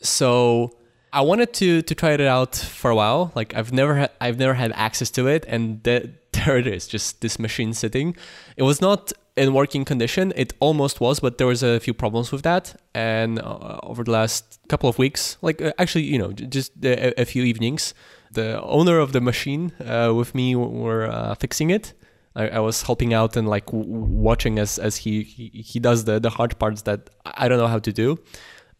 So 0.00 0.76
I 1.12 1.20
wanted 1.20 1.54
to 1.54 1.82
to 1.82 1.94
try 1.94 2.12
it 2.12 2.20
out 2.20 2.56
for 2.56 2.90
a 2.90 2.96
while. 2.96 3.30
Like 3.34 3.54
I've 3.54 3.72
never 3.72 3.94
had 3.94 4.10
I've 4.20 4.38
never 4.38 4.54
had 4.54 4.72
access 4.72 5.10
to 5.12 5.28
it, 5.28 5.44
and 5.46 5.82
th- 5.84 6.10
there 6.32 6.58
it 6.58 6.66
is, 6.66 6.88
just 6.88 7.20
this 7.20 7.38
machine 7.38 7.72
sitting. 7.72 8.16
It 8.56 8.64
was 8.64 8.80
not 8.80 9.12
in 9.36 9.52
working 9.52 9.84
condition. 9.84 10.32
It 10.36 10.52
almost 10.60 11.00
was, 11.00 11.20
but 11.20 11.38
there 11.38 11.46
was 11.46 11.62
a 11.62 11.80
few 11.80 11.94
problems 11.94 12.30
with 12.32 12.42
that. 12.42 12.76
And 12.94 13.38
uh, 13.40 13.78
over 13.82 14.04
the 14.04 14.10
last 14.12 14.60
couple 14.68 14.88
of 14.88 14.98
weeks, 14.98 15.36
like 15.42 15.60
uh, 15.60 15.72
actually, 15.78 16.04
you 16.04 16.18
know, 16.18 16.32
j- 16.32 16.46
just 16.46 16.72
a, 16.84 17.20
a 17.20 17.24
few 17.24 17.42
evenings, 17.42 17.94
the 18.30 18.60
owner 18.62 18.98
of 18.98 19.12
the 19.12 19.20
machine 19.20 19.72
uh, 19.80 20.12
with 20.14 20.34
me 20.34 20.52
w- 20.54 20.70
were 20.70 21.06
uh, 21.10 21.34
fixing 21.34 21.70
it. 21.70 21.94
I, 22.36 22.48
I 22.48 22.58
was 22.60 22.82
helping 22.82 23.14
out 23.14 23.36
and 23.36 23.48
like 23.48 23.66
w- 23.66 23.86
watching 23.86 24.58
as 24.58 24.78
as 24.78 24.96
he, 24.98 25.22
he 25.22 25.48
he 25.62 25.78
does 25.80 26.04
the 26.04 26.18
the 26.20 26.30
hard 26.30 26.58
parts 26.58 26.82
that 26.82 27.10
I 27.24 27.48
don't 27.48 27.58
know 27.58 27.68
how 27.68 27.78
to 27.80 27.92
do. 27.92 28.18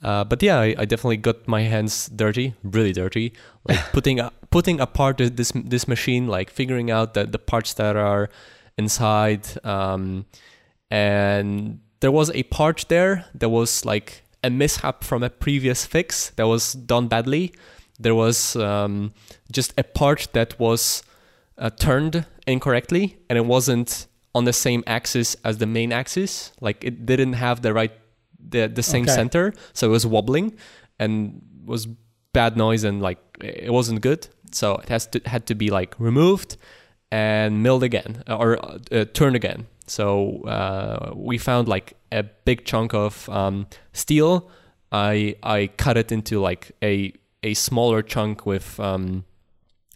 Uh, 0.03 0.23
but 0.23 0.43
yeah, 0.43 0.59
I, 0.59 0.75
I 0.79 0.85
definitely 0.85 1.17
got 1.17 1.49
my 1.49 1.63
hands 1.63 2.09
dirty, 2.09 2.55
really 2.63 2.93
dirty, 2.93 3.33
like 3.69 3.79
putting 3.93 4.21
putting 4.51 4.81
apart 4.81 5.19
this 5.19 5.53
this 5.55 5.89
machine, 5.89 6.27
like 6.27 6.51
figuring 6.51 6.91
out 6.91 7.15
the 7.15 7.25
the 7.25 7.39
parts 7.39 7.75
that 7.75 7.97
are 7.97 8.29
inside. 8.79 9.47
Um, 9.65 10.27
and 10.91 11.81
there 12.01 12.13
was 12.13 12.31
a 12.31 12.43
part 12.45 12.87
there 12.89 13.25
that 13.35 13.49
was 13.49 13.85
like 13.85 14.23
a 14.43 14.51
mishap 14.51 15.03
from 15.05 15.23
a 15.23 15.31
previous 15.31 15.87
fix 15.87 16.31
that 16.37 16.47
was 16.47 16.73
done 16.75 17.09
badly. 17.09 17.53
There 17.99 18.15
was 18.15 18.57
um, 18.57 19.13
just 19.51 19.73
a 19.79 19.85
part 19.85 20.29
that 20.33 20.59
was 20.59 21.03
uh, 21.57 21.71
turned 21.71 22.27
incorrectly, 22.47 23.17
and 23.31 23.37
it 23.39 23.47
wasn't 23.47 24.07
on 24.35 24.45
the 24.45 24.53
same 24.53 24.83
axis 24.87 25.37
as 25.45 25.59
the 25.59 25.67
main 25.67 25.93
axis. 25.93 26.53
Like 26.61 26.85
it 26.85 27.07
didn't 27.07 27.35
have 27.35 27.63
the 27.63 27.73
right 27.73 27.93
the 28.39 28.67
the 28.69 28.83
same 28.83 29.05
Okay. 29.05 29.15
center, 29.15 29.55
so 29.73 29.87
it 29.87 29.91
was 29.91 30.07
wobbling 30.07 30.55
and 30.99 31.41
was 31.65 31.87
bad 32.33 32.57
noise 32.57 32.85
and 32.85 33.01
like 33.01 33.19
it 33.41 33.73
wasn't 33.73 34.01
good. 34.03 34.29
So 34.53 34.75
it 34.77 34.89
has 34.89 35.07
to 35.09 35.21
had 35.25 35.47
to 35.47 35.55
be 35.55 35.71
like 35.71 35.95
removed 35.99 36.57
and 37.15 37.63
milled 37.63 37.85
again 37.85 38.25
or 38.27 38.59
uh, 38.91 39.05
turned 39.13 39.37
again. 39.37 39.69
So 39.87 40.43
uh, 40.43 41.13
we 41.15 41.39
found 41.39 41.69
like 41.69 41.95
a 42.11 42.25
big 42.45 42.65
chunk 42.65 42.93
of 42.93 43.29
um, 43.29 43.67
steel. 43.93 44.51
I 44.91 45.37
I 45.43 45.69
cut 45.77 45.97
it 45.97 46.11
into 46.11 46.41
like 46.41 46.73
a 46.83 47.13
a 47.45 47.55
smaller 47.55 48.03
chunk 48.03 48.47
with 48.47 48.81
um, 48.81 49.25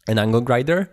an 0.07 0.19
angle 0.19 0.43
grinder, 0.43 0.91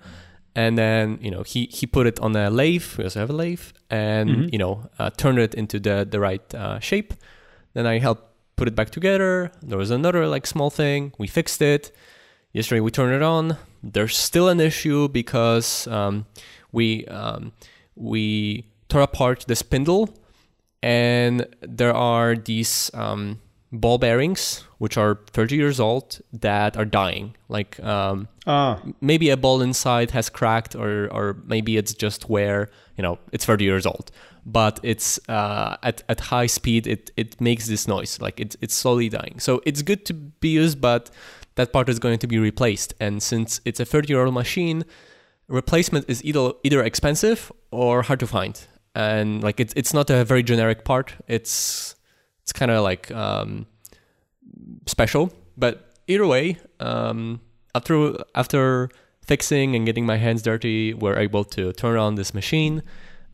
and 0.55 0.77
then 0.77 1.19
you 1.21 1.29
know 1.29 1.43
he 1.43 1.67
he 1.71 1.85
put 1.85 2.07
it 2.07 2.19
on 2.19 2.35
a 2.35 2.49
lathe. 2.49 2.97
We 2.97 3.03
also 3.03 3.19
have 3.19 3.29
a 3.29 3.37
lathe, 3.43 3.67
and 3.91 4.51
you 4.51 4.57
know 4.57 4.89
uh, 4.97 5.11
turned 5.11 5.37
it 5.37 5.53
into 5.53 5.79
the 5.79 6.07
the 6.09 6.19
right 6.19 6.55
uh, 6.55 6.79
shape. 6.79 7.13
Then 7.73 7.85
I 7.85 7.99
helped 7.99 8.23
put 8.55 8.67
it 8.67 8.75
back 8.75 8.89
together. 8.89 9.51
There 9.61 9.77
was 9.77 9.91
another 9.91 10.25
like 10.27 10.47
small 10.47 10.71
thing. 10.71 11.13
We 11.19 11.27
fixed 11.27 11.61
it. 11.61 11.91
Yesterday 12.51 12.79
we 12.81 12.89
turned 12.89 13.13
it 13.13 13.21
on. 13.21 13.57
There's 13.93 14.17
still 14.17 14.49
an 14.49 14.59
issue 14.59 15.07
because 15.07 15.87
um, 15.87 16.25
we 16.71 17.05
um, 17.05 17.53
we 17.95 18.65
tore 18.89 19.01
apart 19.01 19.45
the 19.47 19.55
spindle, 19.55 20.09
and 20.81 21.45
there 21.61 21.93
are 21.93 22.35
these 22.35 22.91
um, 22.93 23.39
ball 23.71 23.97
bearings 23.97 24.63
which 24.77 24.97
are 24.97 25.19
30 25.27 25.55
years 25.55 25.79
old 25.79 26.21
that 26.33 26.77
are 26.77 26.85
dying. 26.85 27.35
Like 27.47 27.79
um, 27.83 28.27
Ah, 28.47 28.79
maybe 29.01 29.31
a 29.31 29.37
ball 29.37 29.61
inside 29.61 30.11
has 30.11 30.29
cracked 30.29 30.75
or 30.75 31.07
or 31.11 31.37
maybe 31.45 31.77
it's 31.77 31.93
just 31.93 32.29
where 32.29 32.69
you 32.95 33.01
know 33.01 33.17
it's 33.31 33.45
30 33.45 33.65
years 33.65 33.85
old. 33.85 34.11
But 34.45 34.79
it's 34.83 35.19
uh, 35.27 35.77
at, 35.81 36.03
at 36.07 36.19
high 36.19 36.45
speed 36.45 36.85
it, 36.85 37.09
it 37.17 37.41
makes 37.41 37.65
this 37.67 37.87
noise. 37.87 38.21
Like 38.21 38.39
it's, 38.39 38.55
it's 38.61 38.75
slowly 38.75 39.09
dying. 39.09 39.39
So 39.39 39.61
it's 39.65 39.81
good 39.81 40.05
to 40.05 40.13
be 40.13 40.49
used 40.49 40.79
but 40.79 41.09
that 41.55 41.71
part 41.73 41.89
is 41.89 41.99
going 41.99 42.19
to 42.19 42.27
be 42.27 42.37
replaced 42.37 42.93
and 42.99 43.21
since 43.21 43.61
it's 43.65 43.79
a 43.79 43.85
30 43.85 44.13
year 44.13 44.25
old 44.25 44.33
machine 44.33 44.83
replacement 45.47 46.05
is 46.09 46.23
either 46.23 46.51
either 46.63 46.83
expensive 46.83 47.51
or 47.71 48.01
hard 48.01 48.19
to 48.19 48.27
find 48.27 48.67
and 48.95 49.43
like 49.43 49.59
it's, 49.59 49.73
it's 49.75 49.93
not 49.93 50.09
a 50.09 50.23
very 50.23 50.43
generic 50.43 50.83
part 50.83 51.13
it's 51.27 51.95
it's 52.45 52.53
kind 52.53 52.69
of 52.69 52.83
like 52.83 53.09
um, 53.09 53.65
special. 54.85 55.31
But 55.57 55.93
either 56.07 56.27
way, 56.27 56.57
um, 56.79 57.41
after 57.73 58.13
after 58.35 58.89
fixing 59.23 59.75
and 59.75 59.85
getting 59.85 60.05
my 60.05 60.17
hands 60.17 60.41
dirty, 60.41 60.93
we're 60.93 61.17
able 61.17 61.43
to 61.43 61.73
turn 61.73 61.97
on 61.97 62.15
this 62.15 62.33
machine. 62.33 62.83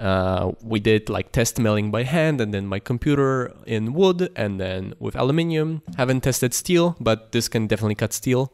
Uh, 0.02 0.54
we 0.64 0.80
did 0.80 1.10
like 1.10 1.32
test 1.32 1.60
milling 1.60 1.92
by 1.92 2.02
hand 2.02 2.42
and 2.42 2.52
then 2.52 2.66
my 2.66 2.80
computer 2.80 3.54
in 3.68 3.94
wood 3.94 4.32
and 4.36 4.60
then 4.60 4.96
with 5.00 5.16
aluminium. 5.16 5.84
Haven't 5.96 6.22
tested 6.22 6.56
steel, 6.56 6.96
but 7.00 7.32
this 7.32 7.48
can 7.48 7.68
definitely 7.68 7.96
cut 7.96 8.12
steel. 8.12 8.52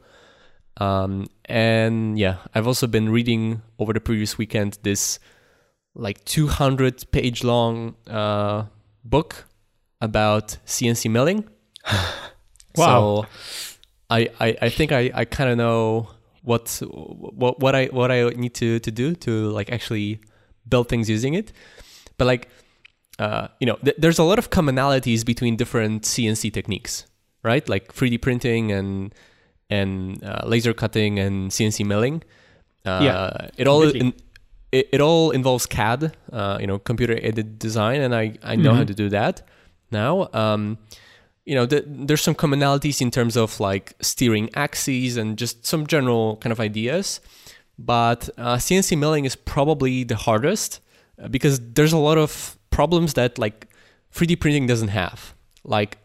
Um, 0.76 1.28
and 1.46 2.20
yeah, 2.20 2.38
I've 2.54 2.68
also 2.68 2.86
been 2.86 3.10
reading 3.10 3.62
over 3.80 3.94
the 3.94 4.02
previous 4.02 4.38
weekend 4.38 4.78
this 4.84 5.20
like 5.96 6.24
200 6.26 7.10
page 7.12 7.46
long 7.46 7.96
uh, 8.08 8.66
book 9.06 9.46
about 10.02 10.58
CNC 10.66 11.10
milling. 11.10 11.46
Wow. 12.76 13.24
So 13.24 13.28
I, 14.12 14.30
I, 14.40 14.58
I 14.62 14.70
think 14.70 14.92
I, 14.92 15.10
I 15.12 15.26
kind 15.26 15.50
of 15.50 15.58
know 15.58 16.10
what 16.44 16.80
what 16.88 17.60
what 17.60 17.74
I 17.74 17.86
what 17.86 18.12
I 18.12 18.30
need 18.30 18.54
to 18.56 18.78
to 18.78 18.92
do 18.92 19.16
to 19.16 19.50
like 19.50 19.72
actually 19.72 20.20
build 20.70 20.88
things 20.90 21.10
using 21.10 21.34
it. 21.34 21.52
But 22.18 22.26
like 22.28 22.50
uh, 23.20 23.48
you 23.60 23.66
know, 23.66 23.78
th- 23.84 23.96
there's 23.98 24.20
a 24.20 24.24
lot 24.24 24.38
of 24.40 24.50
commonalities 24.50 25.26
between 25.26 25.56
different 25.56 26.04
CNC 26.04 26.54
techniques, 26.54 27.06
right? 27.44 27.68
Like 27.68 27.94
3D 27.94 28.22
printing 28.22 28.72
and 28.72 29.14
and 29.70 30.24
uh, 30.24 30.42
laser 30.46 30.74
cutting 30.74 31.20
and 31.20 31.52
CNC 31.52 31.86
milling. 31.86 32.24
Uh, 32.86 33.00
Yeah, 33.04 33.48
it 33.58 33.68
all 33.68 33.84
in, 33.84 34.14
it, 34.72 34.88
it 34.94 35.02
all 35.02 35.32
involves 35.32 35.66
CAD, 35.66 36.16
uh, 36.32 36.58
you 36.62 36.68
know, 36.68 36.78
computer 36.80 37.18
aided 37.22 37.58
design, 37.60 38.02
and 38.02 38.14
I 38.16 38.38
I 38.44 38.56
know 38.56 38.74
how 38.74 38.84
Mhm. 38.84 38.88
to 38.88 38.94
do 38.94 39.10
that 39.10 39.42
now. 39.92 40.30
Um, 40.34 40.78
you 41.46 41.56
know, 41.56 41.66
th- 41.66 41.86
there's 41.88 42.22
some 42.22 42.36
commonalities 42.36 43.02
in 43.02 43.10
terms 43.10 43.36
of 43.38 43.60
like 43.60 43.94
steering 44.02 44.50
axes 44.54 45.18
and 45.18 45.38
just 45.40 45.66
some 45.66 45.88
general 45.88 46.38
kind 46.38 46.52
of 46.52 46.60
ideas. 46.60 47.20
But 47.80 48.30
uh, 48.38 48.56
CNC 48.56 48.98
milling 48.98 49.26
is 49.26 49.36
probably 49.36 50.04
the 50.04 50.16
hardest 50.16 50.80
uh, 51.22 51.28
because 51.28 51.60
there's 51.60 51.94
a 51.94 51.98
lot 51.98 52.18
of 52.18 52.58
problems 52.70 53.14
that 53.14 53.38
like 53.38 53.68
3D 54.14 54.40
printing 54.40 54.68
doesn't 54.68 54.90
have. 54.90 55.34
Like 55.64 55.98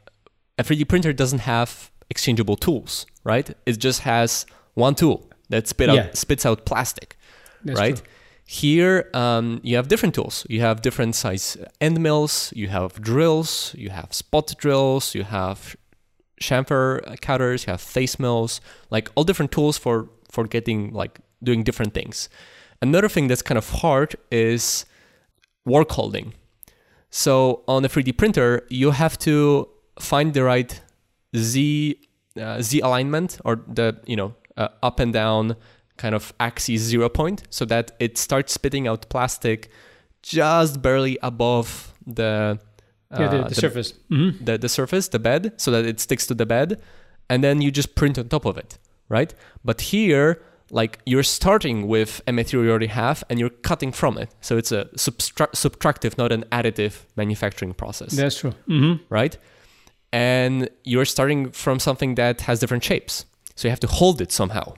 a 0.59 0.63
3D 0.65 0.89
printer 0.89 1.13
doesn't 1.13 1.41
have 1.41 1.91
exchangeable 2.11 2.57
tools, 2.57 3.07
right? 3.25 3.49
It 3.65 3.79
just 3.79 4.01
has 4.01 4.45
one 4.75 4.95
tool 4.95 5.31
that 5.49 5.69
spit 5.69 5.89
out 5.89 6.17
spits 6.17 6.45
out 6.45 6.65
plastic, 6.67 7.17
That's 7.65 7.79
right? 7.79 7.97
true. 7.97 8.07
Here, 8.45 9.09
um, 9.15 9.61
you 9.63 9.77
have 9.77 9.89
different 9.89 10.15
tools. 10.15 10.47
You 10.51 10.61
have 10.61 10.83
different 10.83 11.15
size 11.15 11.57
end 11.81 12.01
mills. 12.01 12.53
You 12.55 12.69
have 12.69 13.01
drills. 13.01 13.75
You 13.79 13.91
have 13.91 14.13
spot 14.13 14.53
drills. 14.59 15.15
You 15.15 15.23
have 15.23 15.77
chamfer 16.41 17.19
cutters. 17.23 17.67
You 17.67 17.71
have 17.71 17.81
face 17.81 18.19
mills. 18.19 18.61
Like 18.91 19.11
all 19.15 19.25
different 19.25 19.53
tools 19.53 19.79
for 19.79 20.11
for 20.31 20.47
getting 20.47 20.93
like 20.93 21.21
doing 21.43 21.63
different 21.63 21.95
things. 21.95 22.29
Another 22.81 23.09
thing 23.09 23.29
that's 23.29 23.43
kind 23.43 23.59
of 23.59 23.69
hard 23.71 24.17
is 24.31 24.85
work 25.65 25.91
holding. 25.93 26.35
So 27.11 27.63
on 27.69 27.85
a 27.85 27.89
3D 27.89 28.17
printer, 28.17 28.67
you 28.69 28.91
have 28.91 29.19
to 29.21 29.69
find 30.01 30.35
the 30.35 30.43
right 30.45 30.81
Z 31.37 31.99
uh, 32.41 32.63
Z 32.63 32.81
alignment 32.81 33.39
or 33.45 33.63
the 33.69 34.01
you 34.07 34.17
know 34.17 34.35
uh, 34.57 34.69
up 34.83 35.01
and 35.01 35.13
down 35.13 35.57
kind 35.99 36.15
of 36.15 36.33
axis 36.41 36.81
zero 36.81 37.09
point 37.09 37.43
so 37.51 37.65
that 37.67 37.93
it 38.01 38.17
starts 38.17 38.53
spitting 38.53 38.89
out 38.89 39.09
plastic 39.11 39.71
just 40.23 40.81
barely 40.81 41.19
above 41.23 41.93
the 42.07 42.59
yeah, 43.11 43.29
the, 43.29 43.39
uh, 43.41 43.49
the 43.49 43.55
surface. 43.55 43.93
hmm 44.09 44.31
the, 44.41 44.57
the 44.57 44.69
surface, 44.69 45.09
the 45.09 45.19
bed, 45.19 45.53
so 45.59 45.71
that 45.71 45.85
it 45.85 46.01
sticks 46.01 46.27
to 46.27 46.35
the 46.35 46.47
bed, 46.47 46.81
and 47.29 47.45
then 47.45 47.61
you 47.61 47.71
just 47.71 47.95
print 47.95 48.19
on 48.19 48.29
top 48.29 48.47
of 48.47 48.57
it, 48.57 48.79
right? 49.11 49.35
But 49.63 49.83
here, 49.83 50.43
like 50.73 50.99
you're 51.05 51.23
starting 51.23 51.87
with 51.87 52.23
a 52.27 52.33
material 52.33 52.65
you 52.65 52.71
already 52.71 52.87
have 52.87 53.23
and 53.29 53.39
you're 53.39 53.51
cutting 53.51 53.93
from 53.93 54.17
it. 54.17 54.31
So 54.41 54.57
it's 54.57 54.73
a 54.73 54.87
subtra- 54.97 55.53
subtractive, 55.53 56.17
not 56.17 56.33
an 56.33 56.45
additive 56.51 57.05
manufacturing 57.15 57.75
process, 57.75 58.13
That's 58.13 58.39
true. 58.39 58.55
Mm-hmm. 58.67 59.05
right? 59.11 59.37
And 60.13 60.71
you're 60.83 61.05
starting 61.05 61.51
from 61.51 61.79
something 61.79 62.15
that 62.15 62.41
has 62.43 62.59
different 62.59 62.83
shapes. 62.83 63.27
So 63.55 63.69
you 63.69 63.71
have 63.71 63.81
to 63.81 63.87
hold 63.87 64.23
it 64.23 64.33
somehow. 64.33 64.75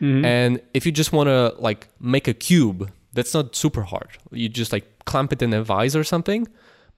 Mm-hmm. 0.00 0.24
And 0.24 0.60
if 0.74 0.84
you 0.84 0.90
just 0.90 1.12
want 1.12 1.28
to 1.28 1.54
like 1.58 1.86
make 2.00 2.26
a 2.26 2.34
cube, 2.34 2.90
that's 3.12 3.32
not 3.32 3.54
super 3.54 3.82
hard. 3.82 4.10
You 4.32 4.48
just 4.48 4.72
like 4.72 4.86
clamp 5.04 5.32
it 5.32 5.40
in 5.40 5.52
a 5.54 5.62
vise 5.62 5.94
or 5.94 6.02
something. 6.02 6.48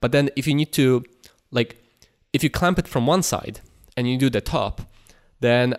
But 0.01 0.13
then 0.13 0.31
if 0.35 0.47
you 0.47 0.55
need 0.55 0.73
to 0.73 1.05
like 1.51 1.77
if 2.33 2.43
you 2.43 2.49
clamp 2.49 2.79
it 2.79 2.89
from 2.89 3.07
one 3.07 3.23
side 3.23 3.61
and 3.99 4.09
you 4.09 4.17
do 4.17 4.31
the 4.31 4.41
top, 4.41 4.81
then 5.41 5.75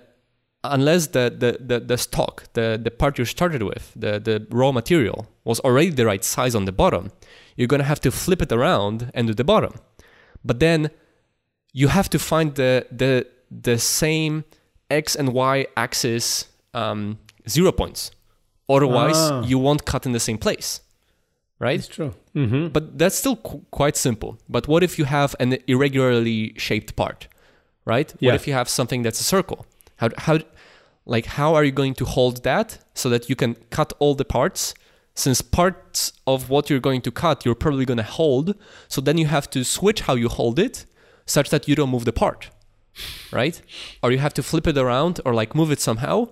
unless 0.63 1.07
the 1.07 1.29
the, 1.35 1.57
the, 1.59 1.79
the 1.79 1.97
stock, 1.97 2.43
the, 2.53 2.79
the 2.81 2.91
part 2.91 3.17
you 3.17 3.25
started 3.25 3.63
with, 3.63 3.91
the, 3.95 4.19
the 4.19 4.45
raw 4.49 4.71
material 4.71 5.27
was 5.43 5.59
already 5.61 5.89
the 5.89 6.05
right 6.05 6.23
size 6.23 6.53
on 6.55 6.65
the 6.65 6.71
bottom, 6.71 7.11
you're 7.55 7.67
gonna 7.67 7.83
have 7.83 8.01
to 8.01 8.11
flip 8.11 8.41
it 8.41 8.51
around 8.51 9.11
and 9.13 9.27
do 9.27 9.33
the 9.33 9.43
bottom. 9.43 9.73
But 10.43 10.59
then 10.59 10.89
you 11.73 11.87
have 11.89 12.09
to 12.09 12.19
find 12.19 12.55
the 12.55 12.85
the 12.91 13.25
the 13.49 13.77
same 13.77 14.43
x 14.89 15.15
and 15.15 15.29
y 15.33 15.65
axis 15.77 16.47
um, 16.73 17.17
zero 17.49 17.71
points. 17.71 18.11
Otherwise, 18.69 19.17
Ah. 19.17 19.43
you 19.45 19.59
won't 19.59 19.83
cut 19.85 20.05
in 20.05 20.11
the 20.13 20.19
same 20.19 20.37
place, 20.37 20.81
right? 21.59 21.79
It's 21.79 21.87
true. 21.87 22.13
Mm-hmm. 22.35 22.67
But 22.69 22.97
that's 22.97 23.15
still 23.17 23.35
qu- 23.35 23.65
quite 23.71 23.97
simple. 23.97 24.37
But 24.47 24.67
what 24.67 24.83
if 24.83 24.97
you 24.97 25.05
have 25.05 25.35
an 25.39 25.57
irregularly 25.67 26.53
shaped 26.57 26.95
part, 26.95 27.27
right? 27.85 28.13
Yeah. 28.19 28.29
What 28.31 28.35
if 28.35 28.47
you 28.47 28.53
have 28.53 28.69
something 28.69 29.01
that's 29.03 29.19
a 29.19 29.23
circle? 29.23 29.65
How 30.01 30.09
how 30.17 30.39
like 31.05 31.25
how 31.37 31.55
are 31.55 31.63
you 31.63 31.71
going 31.71 31.95
to 31.95 32.05
hold 32.05 32.43
that 32.43 32.79
so 32.93 33.09
that 33.09 33.29
you 33.29 33.35
can 33.35 33.55
cut 33.69 33.93
all 33.99 34.15
the 34.15 34.25
parts? 34.25 34.73
Since 35.13 35.41
parts 35.41 36.13
of 36.25 36.49
what 36.49 36.69
you're 36.69 36.79
going 36.79 37.01
to 37.01 37.11
cut, 37.11 37.45
you're 37.45 37.61
probably 37.63 37.85
going 37.85 38.03
to 38.05 38.11
hold. 38.21 38.55
So 38.87 39.01
then 39.01 39.17
you 39.17 39.27
have 39.27 39.49
to 39.51 39.63
switch 39.63 40.01
how 40.01 40.15
you 40.15 40.29
hold 40.29 40.57
it, 40.57 40.85
such 41.25 41.49
that 41.49 41.67
you 41.67 41.75
don't 41.75 41.89
move 41.89 42.05
the 42.05 42.13
part, 42.13 42.49
right? 43.31 43.61
Or 44.01 44.11
you 44.11 44.19
have 44.19 44.33
to 44.35 44.43
flip 44.43 44.67
it 44.67 44.77
around 44.77 45.19
or 45.25 45.33
like 45.33 45.53
move 45.53 45.69
it 45.71 45.81
somehow, 45.81 46.29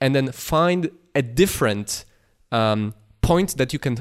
and 0.00 0.14
then 0.14 0.32
find 0.32 0.90
a 1.14 1.22
different 1.22 2.04
um, 2.52 2.94
point 3.20 3.56
that 3.56 3.72
you 3.72 3.80
can 3.80 3.98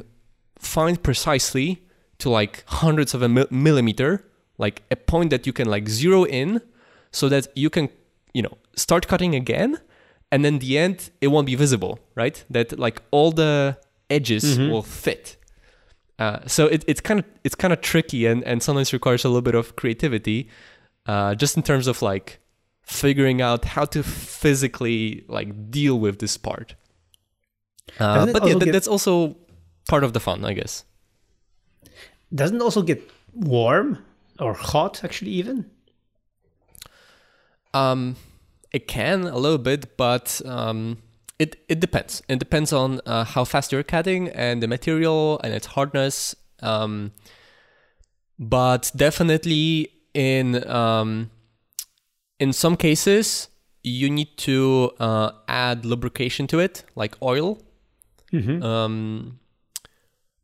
find 0.59 1.01
precisely 1.01 1.83
to 2.19 2.29
like 2.29 2.63
hundreds 2.67 3.13
of 3.15 3.21
a 3.23 3.29
mil- 3.29 3.47
millimeter, 3.49 4.25
like 4.57 4.83
a 4.91 4.95
point 4.95 5.31
that 5.31 5.47
you 5.47 5.53
can 5.53 5.67
like 5.67 5.89
zero 5.89 6.23
in, 6.23 6.61
so 7.11 7.29
that 7.29 7.47
you 7.55 7.69
can, 7.71 7.89
you 8.33 8.43
know, 8.43 8.57
start 8.79 9.07
cutting 9.07 9.35
again, 9.35 9.77
and 10.31 10.43
then 10.45 10.59
the 10.59 10.77
end 10.77 11.11
it 11.21 11.27
won't 11.27 11.45
be 11.47 11.55
visible, 11.55 11.99
right? 12.15 12.43
That 12.49 12.77
like 12.79 13.01
all 13.11 13.31
the 13.31 13.77
edges 14.09 14.57
will 14.71 14.83
fit. 14.83 15.35
Uh, 16.17 16.39
so 16.47 16.65
it, 16.67 16.83
it's 16.87 17.01
kind 17.01 17.19
of 17.19 17.25
it's 17.43 17.55
kind 17.55 17.71
of 17.73 17.79
tricky 17.81 18.25
and, 18.25 18.43
and 18.43 18.61
sometimes 18.61 18.91
requires 18.93 19.23
a 19.25 19.29
little 19.29 19.41
bit 19.41 19.55
of 19.55 19.75
creativity, 19.75 20.49
uh, 21.05 21.33
just 21.35 21.55
in 21.57 21.63
terms 21.63 21.87
of 21.87 22.01
like 22.01 22.39
figuring 22.83 23.41
out 23.41 23.65
how 23.65 23.85
to 23.85 24.01
physically 24.03 25.23
like 25.27 25.71
deal 25.71 25.99
with 25.99 26.19
this 26.19 26.37
part. 26.37 26.75
Uh, 27.99 28.25
but 28.33 28.43
yeah, 28.47 28.53
that, 28.59 28.65
get- 28.65 28.71
that's 28.73 28.87
also 28.87 29.35
part 29.87 30.03
of 30.03 30.11
the 30.13 30.19
fun, 30.19 30.43
I 30.45 30.53
guess. 30.53 30.83
Doesn't 32.33 32.57
it 32.57 32.61
also 32.61 32.81
get 32.83 32.99
warm 33.33 33.97
or 34.39 34.53
hot, 34.53 35.03
actually, 35.03 35.31
even? 35.31 35.65
Um, 37.73 38.15
it 38.71 38.87
can 38.87 39.23
a 39.23 39.37
little 39.37 39.57
bit, 39.57 39.97
but 39.97 40.41
um, 40.45 40.97
it 41.37 41.55
it 41.67 41.79
depends. 41.79 42.21
It 42.27 42.39
depends 42.39 42.73
on 42.73 43.01
uh, 43.05 43.23
how 43.23 43.43
fast 43.43 43.71
you're 43.71 43.83
cutting 43.83 44.29
and 44.29 44.61
the 44.61 44.67
material 44.67 45.39
and 45.43 45.53
its 45.53 45.67
hardness. 45.67 46.35
Um, 46.61 47.11
but 48.37 48.91
definitely 48.95 49.89
in 50.13 50.67
um, 50.69 51.31
in 52.39 52.53
some 52.53 52.75
cases 52.75 53.49
you 53.83 54.09
need 54.09 54.37
to 54.37 54.91
uh, 54.99 55.31
add 55.47 55.85
lubrication 55.85 56.47
to 56.47 56.59
it, 56.59 56.83
like 56.95 57.15
oil. 57.21 57.59
Mm-hmm. 58.33 58.61
Um, 58.61 59.39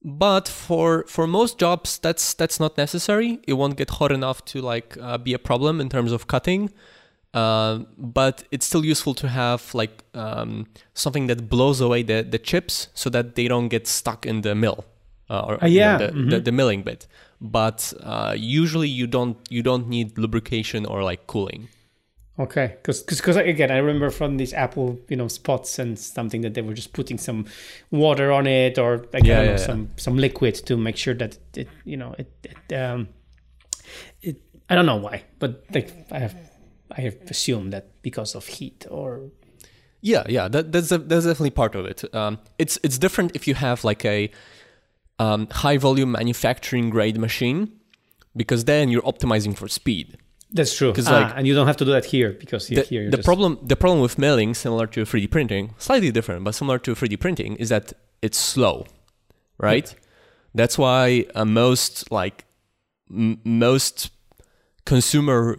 but 0.04 0.48
for 0.48 1.06
for 1.08 1.28
most 1.28 1.58
jobs, 1.58 2.00
that's 2.00 2.34
that's 2.34 2.60
not 2.60 2.78
necessary. 2.78 3.40
It 3.48 3.54
won't 3.54 3.76
get 3.76 3.90
hot 3.90 4.12
enough 4.12 4.46
to 4.46 4.62
like 4.62 4.98
uh, 5.02 5.18
be 5.18 5.34
a 5.34 5.40
problem 5.40 5.82
in 5.82 5.90
terms 5.90 6.12
of 6.12 6.28
cutting. 6.28 6.72
Uh, 7.36 7.80
but 7.98 8.46
it's 8.52 8.66
still 8.66 8.86
useful 8.86 9.14
to 9.14 9.28
have 9.28 9.62
like 9.76 10.04
um, 10.14 10.66
something 10.94 11.28
that 11.28 11.50
blows 11.50 11.82
away 11.82 12.02
the, 12.04 12.24
the 12.24 12.40
chips 12.40 12.88
so 12.94 13.10
that 13.10 13.36
they 13.36 13.48
don't 13.48 13.68
get 13.68 13.88
stuck 13.88 14.26
in 14.26 14.42
the 14.42 14.56
mill 14.56 14.86
uh, 15.30 15.42
or 15.48 15.58
Ah, 15.62 15.66
you 15.68 15.82
know, 15.82 15.92
yeah, 15.92 15.98
the, 15.98 16.12
the, 16.30 16.40
the 16.40 16.52
milling 16.52 16.84
bit. 16.84 17.08
But 17.42 17.94
uh, 18.02 18.34
usually 18.38 18.88
you 18.88 19.08
don't 19.08 19.38
you 19.50 19.62
don't 19.62 19.88
need 19.90 20.18
lubrication 20.18 20.86
or 20.86 21.04
like 21.04 21.28
cooling. 21.28 21.68
Okay, 22.38 22.76
because 22.82 23.02
because 23.04 23.38
again, 23.38 23.72
I 23.72 23.78
remember 23.78 24.10
from 24.10 24.38
these 24.38 24.54
Apple, 24.54 25.00
you 25.10 25.16
know, 25.16 25.30
spots 25.30 25.80
and 25.80 25.98
something 25.98 26.42
that 26.42 26.54
they 26.54 26.62
were 26.62 26.74
just 26.74 26.92
putting 26.94 27.18
some 27.18 27.46
water 27.92 28.32
on 28.32 28.46
it 28.48 28.78
or 28.78 29.06
like 29.14 29.26
Yeah, 29.26 29.38
don't 29.38 29.46
know, 29.46 29.52
yeah, 29.54 29.58
yeah. 29.60 29.66
some 29.66 29.90
some 29.96 30.18
liquid 30.18 30.56
to 30.66 30.78
make 30.78 30.98
sure 30.98 31.14
that 31.16 31.38
it, 31.56 31.70
you 31.86 31.98
know, 31.98 32.14
it, 32.18 32.28
it 32.44 32.76
um, 32.76 33.08
it. 34.22 34.42
I 34.70 34.76
don't 34.76 34.86
know 34.86 34.98
why, 34.98 35.24
but 35.40 35.64
like 35.74 35.94
I 36.12 36.20
have, 36.20 36.36
I 36.92 37.02
have 37.02 37.16
assumed 37.30 37.74
that 37.74 37.86
because 38.02 38.36
of 38.36 38.48
heat 38.48 38.86
or 38.90 39.32
Yeah, 40.02 40.24
yeah, 40.30 40.48
that, 40.50 40.72
that's 40.72 40.92
a, 40.92 40.98
that's 41.00 41.26
definitely 41.26 41.52
part 41.52 41.76
of 41.76 41.86
it. 41.86 42.04
Um, 42.14 42.38
it's 42.60 42.78
it's 42.84 42.98
different 43.00 43.32
if 43.36 43.48
you 43.48 43.56
have 43.56 43.84
like 43.84 44.06
a 44.06 44.30
um, 45.20 45.48
high 45.64 45.78
volume 45.80 46.12
manufacturing 46.12 46.90
grade 46.92 47.18
machine, 47.18 47.72
because 48.36 48.66
then 48.66 48.90
you're 48.90 49.02
optimizing 49.14 49.56
for 49.58 49.68
speed. 49.68 50.18
that's 50.58 50.76
true. 50.78 50.94
Ah, 51.08 51.12
like, 51.12 51.34
and 51.38 51.48
you 51.48 51.54
don't 51.56 51.68
have 51.68 51.78
to 51.78 51.86
do 51.86 51.92
that 51.92 52.06
here 52.06 52.32
because 52.40 52.68
here, 52.70 52.84
The, 52.84 52.90
here 52.90 53.10
the 53.10 53.18
just- 53.18 53.26
problem 53.26 53.58
the 53.68 53.76
problem 53.76 54.02
with 54.02 54.18
milling, 54.18 54.54
similar 54.56 54.88
to 54.88 55.06
3D 55.06 55.28
printing, 55.28 55.74
slightly 55.78 56.12
different, 56.12 56.44
but 56.46 56.54
similar 56.56 56.80
to 56.80 56.94
3D 56.96 57.16
printing, 57.20 57.56
is 57.64 57.70
that 57.70 57.94
it's 58.22 58.38
slow, 58.38 58.86
right? 59.58 59.88
That's 60.54 60.78
why 60.78 61.26
uh, 61.36 61.46
most 61.46 62.12
like 62.12 62.46
m- 63.10 63.40
most 63.44 64.12
consumer 64.86 65.58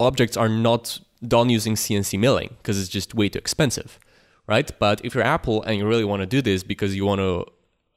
objects 0.00 0.36
are 0.36 0.48
not 0.48 1.00
done 1.26 1.50
using 1.50 1.74
CNC 1.74 2.18
milling 2.18 2.56
because 2.58 2.80
it's 2.80 2.88
just 2.88 3.14
way 3.14 3.28
too 3.28 3.38
expensive, 3.38 3.98
right? 4.46 4.70
But 4.78 5.04
if 5.04 5.14
you're 5.14 5.24
Apple 5.24 5.62
and 5.62 5.76
you 5.76 5.86
really 5.86 6.04
want 6.04 6.20
to 6.20 6.26
do 6.26 6.40
this 6.42 6.62
because 6.62 6.94
you 6.94 7.04
want 7.04 7.20
to 7.20 7.44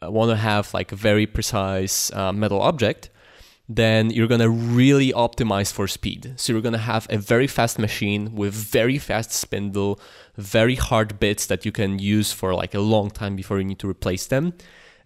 uh, 0.03 0.11
want 0.11 0.31
to 0.31 0.35
have 0.35 0.73
like 0.73 0.91
a 0.91 0.95
very 0.95 1.27
precise 1.27 2.11
uh, 2.13 2.31
metal 2.33 2.61
object, 2.61 3.09
then 3.69 4.09
you're 4.09 4.27
gonna 4.27 4.49
really 4.49 5.13
optimize 5.13 5.71
for 5.71 5.87
speed. 5.87 6.33
So 6.35 6.53
you're 6.53 6.61
gonna 6.61 6.77
have 6.77 7.07
a 7.09 7.17
very 7.17 7.47
fast 7.47 7.79
machine 7.79 8.35
with 8.35 8.53
very 8.53 8.97
fast 8.97 9.31
spindle, 9.31 9.99
very 10.35 10.75
hard 10.75 11.19
bits 11.19 11.45
that 11.45 11.65
you 11.65 11.71
can 11.71 11.99
use 11.99 12.31
for 12.33 12.53
like 12.53 12.73
a 12.73 12.79
long 12.79 13.11
time 13.11 13.35
before 13.35 13.59
you 13.59 13.63
need 13.63 13.79
to 13.79 13.89
replace 13.89 14.25
them. 14.25 14.53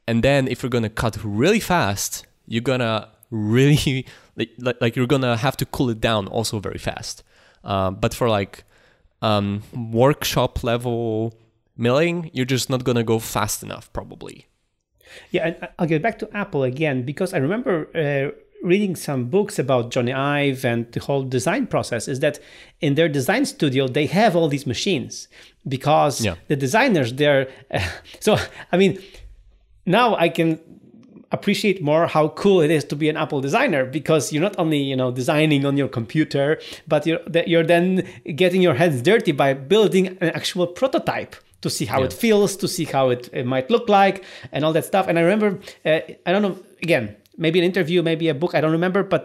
And 0.08 0.24
then 0.24 0.48
if 0.48 0.64
you're 0.64 0.70
gonna 0.70 0.90
cut 0.90 1.18
really 1.24 1.60
fast, 1.60 2.26
you're 2.48 2.62
gonna 2.62 3.10
really 3.36 4.06
like, 4.36 4.78
like, 4.82 4.96
you're 4.96 5.08
gonna 5.08 5.38
have 5.38 5.56
to 5.58 5.66
cool 5.66 5.90
it 5.90 6.00
down 6.02 6.28
also 6.28 6.60
very 6.60 6.80
fast. 6.80 7.24
Um, 7.64 7.96
but 7.96 8.14
for 8.14 8.30
like 8.30 8.64
um, 9.22 9.64
workshop 9.74 10.64
level 10.64 11.34
milling, 11.78 12.30
you're 12.34 12.46
just 12.46 12.70
not 12.70 12.84
gonna 12.84 13.04
go 13.04 13.20
fast 13.20 13.64
enough 13.64 13.92
probably. 13.94 14.46
Yeah, 15.32 15.48
and 15.48 15.68
I'll 15.80 15.88
get 15.88 16.02
back 16.02 16.18
to 16.20 16.30
Apple 16.36 16.64
again 16.64 17.04
because 17.04 17.34
I 17.34 17.38
remember 17.38 17.88
uh, 17.96 18.32
reading 18.64 18.96
some 18.96 19.26
books 19.26 19.60
about 19.60 19.92
Jony 19.92 20.14
Ive 20.14 20.66
and 20.66 20.92
the 20.92 21.00
whole 21.00 21.24
design 21.24 21.68
process. 21.68 22.08
Is 22.08 22.20
that 22.22 22.40
in 22.82 22.96
their 22.96 23.08
design 23.10 23.46
studio 23.46 23.88
they 23.88 24.08
have 24.08 24.36
all 24.36 24.48
these 24.48 24.66
machines 24.66 25.28
because 25.68 26.24
Yeah. 26.26 26.36
the 26.48 26.56
designers 26.56 27.14
they're 27.14 27.48
so 28.20 28.38
I 28.72 28.78
mean 28.78 29.00
now 29.86 30.16
I 30.16 30.30
can 30.30 30.60
appreciate 31.36 31.82
more 31.82 32.08
how 32.08 32.30
cool 32.30 32.62
it 32.62 32.72
is 32.72 32.84
to 32.86 32.96
be 32.96 33.08
an 33.10 33.18
Apple 33.18 33.42
designer 33.42 33.86
because 33.86 34.32
you're 34.32 34.42
not 34.50 34.58
only 34.58 34.82
you 34.92 34.96
know 34.96 35.12
designing 35.12 35.66
on 35.66 35.78
your 35.78 35.88
computer, 36.00 36.60
but 36.88 37.06
you're 37.08 37.22
you're 37.52 37.68
then 37.76 38.08
getting 38.36 38.62
your 38.62 38.76
hands 38.82 39.02
dirty 39.02 39.32
by 39.32 39.54
building 39.54 40.04
an 40.24 40.30
actual 40.40 40.68
prototype 40.68 41.36
to 41.62 41.70
see 41.70 41.86
how 41.86 42.04
it 42.04 42.14
feels, 42.14 42.56
to 42.58 42.68
see 42.68 42.86
how 42.86 43.10
it, 43.10 43.30
it 43.34 43.46
might 43.46 43.72
look 43.72 43.90
like, 43.90 44.24
and 44.52 44.64
all 44.64 44.74
that 44.74 44.86
stuff. 44.86 45.08
And 45.08 45.18
I 45.18 45.22
remember, 45.22 45.60
uh, 45.84 46.00
I 46.26 46.32
don't 46.32 46.44
know, 46.44 46.58
again, 46.84 47.16
maybe 47.38 47.58
an 47.58 47.66
interview, 47.66 48.04
maybe 48.04 48.30
a 48.30 48.36
book, 48.36 48.54
I 48.54 48.62
don't 48.62 48.72
remember, 48.72 49.02
but 49.02 49.24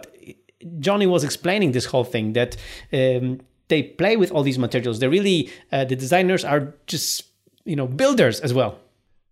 Jony 0.79 1.07
was 1.07 1.23
explaining 1.23 1.71
this 1.71 1.85
whole 1.85 2.03
thing 2.03 2.33
that 2.33 2.57
um, 2.91 3.41
they 3.67 3.83
play 3.83 4.17
with 4.17 4.31
all 4.31 4.43
these 4.43 4.57
materials. 4.57 4.99
They 4.99 5.07
really, 5.07 5.51
uh, 5.71 5.85
the 5.85 5.95
designers 5.95 6.43
are 6.43 6.73
just 6.87 7.31
you 7.65 7.75
know 7.75 7.87
builders 7.87 8.39
as 8.39 8.53
well. 8.53 8.79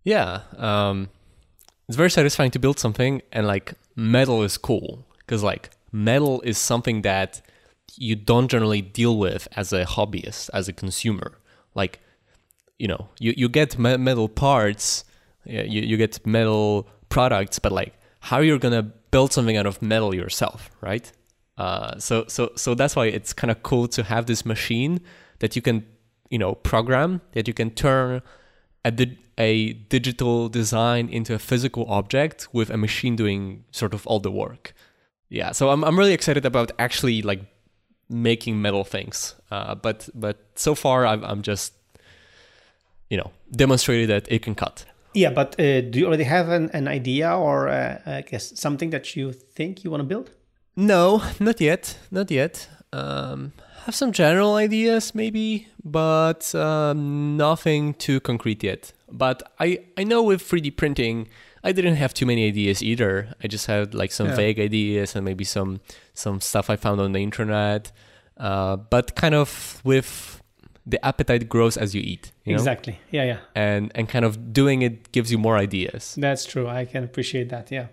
Yeah, 0.04 0.42
um, 0.56 1.08
it's 1.90 1.96
very 1.96 2.10
satisfying 2.10 2.52
to 2.52 2.60
build 2.60 2.78
something, 2.78 3.20
and 3.32 3.48
like 3.48 3.74
metal 3.96 4.44
is 4.44 4.56
cool 4.56 5.04
because 5.18 5.42
like 5.42 5.70
metal 5.90 6.40
is 6.42 6.56
something 6.56 7.02
that 7.02 7.42
you 7.96 8.14
don't 8.14 8.48
generally 8.48 8.80
deal 8.80 9.18
with 9.18 9.48
as 9.56 9.72
a 9.72 9.84
hobbyist, 9.84 10.50
as 10.54 10.68
a 10.68 10.72
consumer. 10.72 11.32
Like 11.74 11.98
you 12.80 12.88
know 12.88 13.08
you, 13.20 13.34
you 13.36 13.48
get 13.48 13.78
metal 13.78 14.28
parts 14.28 15.04
you, 15.44 15.82
you 15.82 15.96
get 15.96 16.26
metal 16.26 16.88
products 17.10 17.58
but 17.58 17.70
like 17.70 17.92
how 18.20 18.38
you're 18.40 18.58
gonna 18.58 18.82
build 18.82 19.32
something 19.32 19.56
out 19.56 19.66
of 19.66 19.80
metal 19.82 20.14
yourself 20.14 20.70
right 20.80 21.12
uh, 21.58 21.98
so 21.98 22.24
so 22.26 22.50
so 22.56 22.74
that's 22.74 22.96
why 22.96 23.06
it's 23.06 23.32
kind 23.34 23.50
of 23.50 23.62
cool 23.62 23.86
to 23.86 24.02
have 24.02 24.24
this 24.26 24.46
machine 24.46 24.98
that 25.40 25.54
you 25.54 25.62
can 25.62 25.84
you 26.30 26.38
know 26.38 26.54
program 26.54 27.20
that 27.32 27.46
you 27.46 27.52
can 27.52 27.70
turn 27.70 28.22
at 28.84 28.96
di- 28.96 29.18
a 29.40 29.72
digital 29.96 30.48
design 30.60 31.04
into 31.08 31.32
a 31.34 31.38
physical 31.38 31.84
object 31.98 32.48
with 32.52 32.68
a 32.70 32.76
machine 32.76 33.16
doing 33.16 33.64
sort 33.70 33.92
of 33.94 34.06
all 34.06 34.20
the 34.20 34.30
work 34.30 34.64
yeah 35.38 35.52
so 35.52 35.62
i'm, 35.72 35.82
I'm 35.86 35.96
really 35.98 36.12
excited 36.20 36.44
about 36.44 36.68
actually 36.78 37.22
like 37.30 37.40
making 38.08 38.60
metal 38.62 38.84
things 38.84 39.16
uh, 39.50 39.74
but 39.74 40.08
but 40.14 40.36
so 40.54 40.74
far 40.74 41.06
i 41.06 41.14
i'm 41.30 41.42
just 41.42 41.72
you 43.10 43.18
know 43.20 43.30
demonstrated 43.50 44.08
that 44.08 44.24
it 44.30 44.42
can 44.42 44.54
cut 44.54 44.84
Yeah, 45.12 45.34
but 45.34 45.58
uh, 45.58 45.80
do 45.90 45.98
you 45.98 46.06
already 46.06 46.24
have 46.24 46.48
an, 46.54 46.70
an 46.72 46.86
idea 46.86 47.28
or 47.34 47.68
uh, 47.68 47.98
I 48.06 48.22
guess 48.30 48.52
something 48.54 48.90
that 48.90 49.16
you 49.16 49.32
think 49.32 49.82
you 49.82 49.90
want 49.90 50.02
to 50.02 50.08
build? 50.14 50.30
No, 50.76 51.20
not 51.40 51.60
yet. 51.60 51.98
Not 52.10 52.30
yet. 52.30 52.68
Um, 52.92 53.52
have 53.86 53.94
some 53.94 54.12
general 54.12 54.54
ideas, 54.54 55.14
maybe, 55.14 55.66
but 55.82 56.54
um, 56.54 57.36
nothing 57.36 57.94
too 57.94 58.20
concrete 58.20 58.62
yet. 58.62 58.92
But 59.12 59.42
I, 59.58 59.80
I 59.96 60.04
know 60.04 60.22
with 60.22 60.42
3D 60.42 60.76
printing, 60.76 61.28
I 61.62 61.72
didn't 61.72 61.96
have 61.96 62.14
too 62.14 62.26
many 62.26 62.46
ideas 62.46 62.82
either. 62.82 63.34
I 63.42 63.48
just 63.48 63.66
had 63.66 63.94
like 63.94 64.12
some 64.12 64.28
Yeah. 64.28 64.36
vague 64.36 64.58
ideas 64.60 65.14
and 65.16 65.24
maybe 65.24 65.44
some 65.44 65.80
some 66.14 66.40
stuff 66.40 66.70
I 66.70 66.76
found 66.76 67.00
on 67.00 67.12
the 67.12 67.20
internet. 67.22 67.92
Uh, 68.36 68.76
but 68.76 69.14
kind 69.16 69.34
of 69.34 69.80
with 69.84 70.39
the 70.90 71.04
appetite 71.04 71.48
grows 71.48 71.76
as 71.76 71.94
you 71.94 72.02
eat, 72.02 72.32
you 72.44 72.52
know? 72.52 72.58
Exactly. 72.58 72.98
Yeah, 73.10 73.24
yeah. 73.24 73.38
And 73.54 73.92
and 73.94 74.08
kind 74.08 74.24
of 74.24 74.52
doing 74.52 74.82
it 74.82 75.12
gives 75.12 75.30
you 75.30 75.38
more 75.38 75.56
ideas. 75.56 76.16
That's 76.18 76.44
true. 76.44 76.66
I 76.68 76.84
can 76.84 77.04
appreciate 77.04 77.48
that. 77.50 77.70
Yeah, 77.70 77.86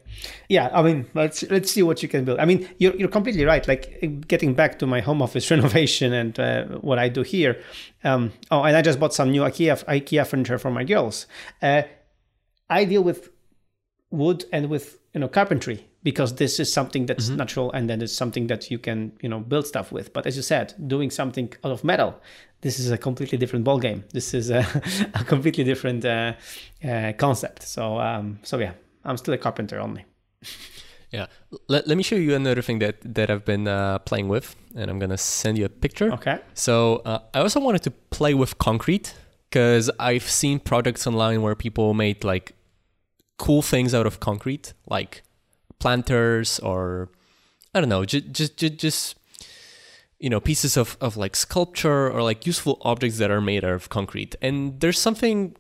yeah. 0.50 0.70
I 0.74 0.82
mean, 0.82 1.06
let's 1.14 1.44
let's 1.44 1.72
see 1.72 1.84
what 1.84 2.02
you 2.02 2.10
can 2.10 2.26
build. 2.26 2.40
I 2.40 2.46
mean, 2.46 2.68
you're 2.80 2.96
you're 2.96 3.10
completely 3.10 3.46
right. 3.46 3.68
Like 3.68 3.84
getting 4.28 4.54
back 4.54 4.80
to 4.80 4.88
my 4.88 5.02
home 5.02 5.22
office 5.22 5.50
renovation 5.56 6.14
and 6.14 6.40
uh, 6.40 6.66
what 6.82 7.00
I 7.00 7.10
do 7.10 7.22
here. 7.22 7.62
Um, 8.04 8.34
oh, 8.52 8.64
and 8.64 8.76
I 8.76 8.82
just 8.82 9.00
bought 9.00 9.14
some 9.14 9.32
new 9.32 9.42
IKEA 9.42 9.86
IKEA 9.86 10.26
furniture 10.26 10.58
for 10.58 10.72
my 10.72 10.84
girls. 10.84 11.28
Uh, 11.62 11.84
I 12.70 12.86
deal 12.86 13.04
with 13.04 13.30
wood 14.10 14.46
and 14.52 14.70
with 14.70 15.00
you 15.14 15.20
know 15.20 15.28
carpentry 15.28 15.86
because 16.04 16.36
this 16.36 16.60
is 16.60 16.72
something 16.72 17.06
that's 17.06 17.28
natural 17.30 17.72
and 17.74 17.90
then 17.90 18.02
it's 18.02 18.14
something 18.14 18.48
that 18.48 18.72
you 18.72 18.80
can 18.80 19.12
you 19.22 19.30
know 19.30 19.40
build 19.40 19.68
stuff 19.68 19.92
with. 19.92 20.14
But 20.14 20.26
as 20.26 20.36
you 20.36 20.42
said, 20.42 20.74
doing 20.88 21.12
something 21.12 21.52
out 21.64 21.72
of 21.72 21.84
metal, 21.84 22.22
this 22.62 22.80
is 22.80 22.92
a 22.92 22.98
completely 22.98 23.38
different 23.38 23.66
ball 23.66 23.80
game. 23.80 24.04
This 24.14 24.34
is 24.34 24.50
a, 24.50 24.66
a 25.14 25.24
completely 25.24 25.64
different 25.64 26.06
uh, 26.06 26.34
uh, 26.84 27.14
concept. 27.18 27.64
So 27.64 28.00
um, 28.00 28.40
so 28.44 28.58
yeah, 28.60 28.74
I'm 29.04 29.18
still 29.18 29.34
a 29.34 29.38
carpenter 29.38 29.80
only. 29.80 30.06
Yeah. 31.12 31.28
Let, 31.70 31.88
let 31.88 31.96
me 31.98 32.04
show 32.04 32.16
you 32.16 32.36
another 32.36 32.62
thing 32.62 32.80
that 32.80 32.98
that 33.16 33.30
I've 33.30 33.46
been 33.46 33.68
uh, 33.68 34.00
playing 34.00 34.28
with, 34.28 34.56
and 34.76 34.90
I'm 34.90 35.00
gonna 35.00 35.18
send 35.18 35.58
you 35.58 35.66
a 35.66 35.70
picture. 35.70 36.12
Okay. 36.14 36.40
So 36.54 37.02
uh, 37.06 37.20
I 37.34 37.40
also 37.40 37.60
wanted 37.60 37.84
to 37.84 37.92
play 37.92 38.34
with 38.34 38.58
concrete 38.58 39.14
because 39.50 39.90
I've 40.00 40.30
seen 40.30 40.60
projects 40.60 41.08
online 41.08 41.42
where 41.42 41.56
people 41.56 41.94
made 41.94 42.24
like 42.24 42.57
cool 43.38 43.62
things 43.62 43.94
out 43.94 44.06
of 44.06 44.20
concrete, 44.20 44.74
like 44.88 45.24
planters 45.80 46.60
or 46.60 47.10
I 47.74 47.80
don't 47.80 47.90
know, 47.90 48.06
just 48.06 48.32
just 48.32 48.58
just, 48.58 48.78
just 48.78 49.16
you 50.20 50.30
know 50.30 50.40
pieces 50.40 50.78
of, 50.78 50.98
of 51.00 51.16
like 51.18 51.36
sculpture 51.36 52.10
or 52.10 52.24
like 52.24 52.48
useful 52.48 52.82
objects 52.82 53.18
that 53.20 53.30
are 53.30 53.42
made 53.42 53.64
out 53.64 53.74
of 53.74 53.90
concrete. 53.90 54.36
And 54.42 54.80
there's 54.80 55.00
something 55.00 55.56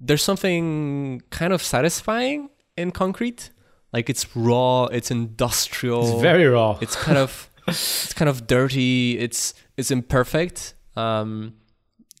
there's 0.00 0.22
something 0.22 1.22
kind 1.30 1.52
of 1.52 1.62
satisfying 1.62 2.50
in 2.76 2.90
concrete. 2.90 3.50
Like 3.92 4.10
it's 4.10 4.36
raw, 4.36 4.86
it's 4.86 5.10
industrial. 5.10 6.12
It's 6.12 6.20
very 6.20 6.46
raw. 6.46 6.78
It's 6.80 6.96
kind 6.96 7.18
of 7.18 7.48
it's 7.68 8.12
kind 8.12 8.28
of 8.28 8.46
dirty. 8.46 9.18
It's 9.18 9.54
it's 9.76 9.90
imperfect. 9.90 10.74
Um, 10.96 11.54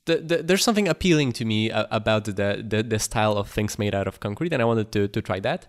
the, 0.06 0.16
the, 0.18 0.42
there's 0.42 0.64
something 0.64 0.88
appealing 0.88 1.32
to 1.34 1.44
me 1.44 1.70
about 1.70 2.24
the, 2.24 2.64
the 2.66 2.82
the 2.82 2.98
style 2.98 3.36
of 3.36 3.48
things 3.48 3.78
made 3.78 3.94
out 3.94 4.08
of 4.08 4.20
concrete, 4.20 4.52
and 4.52 4.62
I 4.62 4.64
wanted 4.64 4.90
to 4.92 5.08
to 5.08 5.22
try 5.22 5.40
that. 5.40 5.66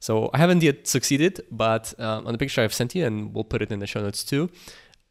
So 0.00 0.30
I 0.32 0.38
haven't 0.38 0.62
yet 0.62 0.86
succeeded, 0.86 1.42
but 1.50 1.92
um, 1.98 2.26
on 2.26 2.32
the 2.32 2.38
picture 2.38 2.62
I've 2.62 2.72
sent 2.72 2.94
you, 2.94 3.04
and 3.04 3.34
we'll 3.34 3.44
put 3.44 3.60
it 3.60 3.70
in 3.70 3.80
the 3.80 3.86
show 3.86 4.00
notes 4.00 4.24
too. 4.24 4.50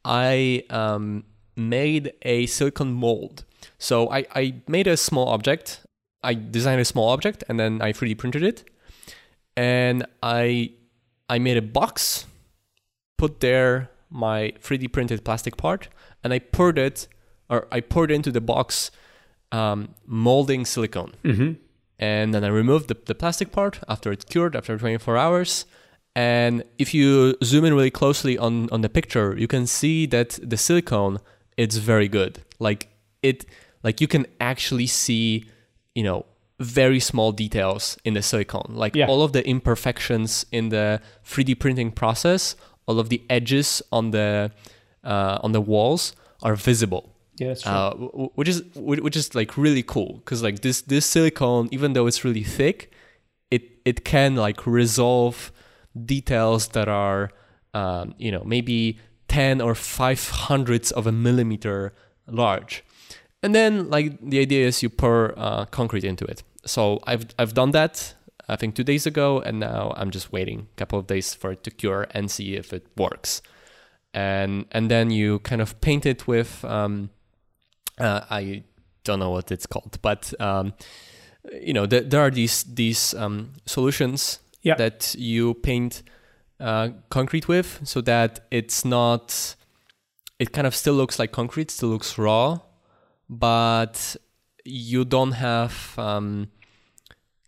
I 0.03 0.63
um, 0.71 1.25
made 1.55 2.13
a 2.23 2.47
silicon 2.47 2.93
mold. 2.93 3.43
So 3.77 4.09
I, 4.09 4.25
I 4.33 4.55
made 4.67 4.87
a 4.87 4.97
small 4.97 5.27
object. 5.29 5.81
I 6.23 6.33
designed 6.33 6.81
a 6.81 6.85
small 6.85 7.09
object, 7.09 7.43
and 7.47 7.59
then 7.59 7.81
I 7.81 7.93
3D 7.93 8.17
printed 8.17 8.43
it, 8.43 8.63
and 9.55 10.05
I 10.23 10.71
I 11.29 11.37
made 11.37 11.57
a 11.57 11.61
box 11.61 12.25
put 13.17 13.41
there 13.41 13.91
my 14.09 14.53
3D 14.63 14.91
printed 14.91 15.23
plastic 15.23 15.55
part, 15.55 15.87
and 16.23 16.33
I 16.33 16.39
poured 16.39 16.79
it, 16.79 17.07
or 17.49 17.67
I 17.71 17.79
poured 17.81 18.12
into 18.12 18.31
the 18.31 18.41
box 18.41 18.91
um, 19.51 19.95
molding 20.05 20.65
silicone. 20.65 21.13
Mm-hmm. 21.23 21.53
And 21.99 22.33
then 22.33 22.43
I 22.43 22.47
removed 22.47 22.88
the, 22.88 22.97
the 23.05 23.15
plastic 23.15 23.51
part 23.51 23.79
after 23.89 24.12
it 24.12 24.25
cured 24.29 24.55
after 24.55 24.77
24 24.77 25.17
hours. 25.17 25.65
And 26.15 26.63
if 26.77 26.93
you 26.93 27.35
zoom 27.43 27.65
in 27.65 27.73
really 27.73 27.91
closely 27.91 28.38
on, 28.38 28.69
on 28.71 28.81
the 28.81 28.89
picture, 28.89 29.35
you 29.38 29.47
can 29.47 29.67
see 29.67 30.05
that 30.07 30.39
the 30.41 30.57
silicone 30.57 31.19
it's 31.57 31.75
very 31.75 32.07
good. 32.07 32.39
Like 32.59 32.88
it 33.21 33.45
like 33.83 33.99
you 33.99 34.07
can 34.07 34.25
actually 34.39 34.88
see, 34.88 35.45
you 35.93 36.03
know, 36.03 36.25
very 36.59 36.99
small 36.99 37.31
details 37.33 37.97
in 38.05 38.13
the 38.13 38.21
silicone. 38.21 38.71
Like 38.75 38.95
Yeah. 38.95 39.07
all 39.07 39.23
of 39.23 39.33
the 39.33 39.45
imperfections 39.47 40.45
in 40.51 40.69
the 40.69 41.01
3D 41.25 41.59
printing 41.59 41.91
process, 41.91 42.55
all 42.85 42.99
of 42.99 43.09
the 43.09 43.21
edges 43.29 43.81
on 43.91 44.12
the 44.12 44.51
uh, 45.03 45.39
on 45.43 45.51
the 45.51 45.62
walls 45.62 46.13
are 46.41 46.55
visible 46.55 47.13
Yeah, 47.39 47.47
that's 47.49 47.62
true. 47.63 47.71
uh, 47.71 47.93
which 48.36 48.49
is 48.49 48.63
which 48.75 49.15
is 49.15 49.34
like 49.34 49.58
really 49.58 49.84
cool 49.84 50.17
because 50.17 50.43
like 50.43 50.60
this 50.62 50.82
this 50.82 51.06
silicone 51.06 51.69
even 51.71 51.93
though 51.93 52.06
it's 52.06 52.25
really 52.25 52.43
thick 52.43 52.91
it 53.49 53.63
it 53.86 54.04
can 54.04 54.36
like 54.36 54.67
resolve 54.67 55.52
details 56.06 56.67
that 56.69 56.88
are 56.89 57.30
um, 57.73 58.13
you 58.17 58.32
know 58.32 58.43
maybe 58.45 58.99
10 59.30 59.62
or 59.62 59.75
5 59.75 60.30
hundredths 60.30 60.91
of 60.91 61.08
a 61.08 61.12
millimeter 61.12 61.93
large. 62.28 62.84
And 63.41 63.56
then 63.56 63.89
like 63.89 64.19
the 64.21 64.39
idea 64.39 64.67
is 64.67 64.84
you 64.84 64.89
pour 64.89 65.34
uh, 65.38 65.65
concrete 65.65 66.04
into 66.04 66.25
it. 66.25 66.43
So 66.65 66.99
i've 67.08 67.25
i've 67.39 67.54
done 67.54 67.71
that 67.71 68.15
i 68.49 68.56
think 68.58 68.75
two 68.75 68.84
days 68.84 69.06
ago 69.06 69.39
and 69.39 69.60
now 69.60 69.93
i'm 69.95 70.12
just 70.12 70.32
waiting 70.34 70.67
a 70.73 70.75
couple 70.75 70.99
of 70.99 71.08
days 71.08 71.34
for 71.34 71.52
it 71.52 71.63
to 71.63 71.71
cure 71.71 72.06
and 72.12 72.30
see 72.30 72.56
if 72.56 72.73
it 72.73 72.86
works. 72.97 73.41
And 74.13 74.65
and 74.71 74.89
then 74.91 75.10
you 75.12 75.39
kind 75.39 75.62
of 75.62 75.80
paint 75.80 76.06
it 76.06 76.28
with 76.28 76.65
um, 76.65 77.10
uh, 77.99 78.21
I 78.29 78.63
don't 79.03 79.19
know 79.19 79.29
what 79.31 79.51
it's 79.51 79.65
called, 79.65 79.97
but 80.01 80.33
um, 80.39 80.73
you 81.62 81.73
know 81.73 81.85
th- 81.85 82.09
there 82.09 82.21
are 82.21 82.31
these 82.31 82.63
these 82.63 83.13
um, 83.13 83.53
solutions 83.65 84.39
Yeah. 84.62 84.75
that 84.77 85.15
you 85.17 85.53
paint 85.53 86.03
uh, 86.59 86.89
concrete 87.09 87.47
with, 87.47 87.79
so 87.83 88.01
that 88.01 88.45
it's 88.51 88.83
not. 88.85 89.55
It 90.39 90.51
kind 90.53 90.67
of 90.67 90.75
still 90.75 90.93
looks 90.95 91.19
like 91.19 91.31
concrete, 91.31 91.71
still 91.71 91.89
looks 91.89 92.17
raw, 92.17 92.59
but 93.29 94.15
you 94.65 95.05
don't 95.05 95.33
have 95.33 95.73
um, 95.97 96.47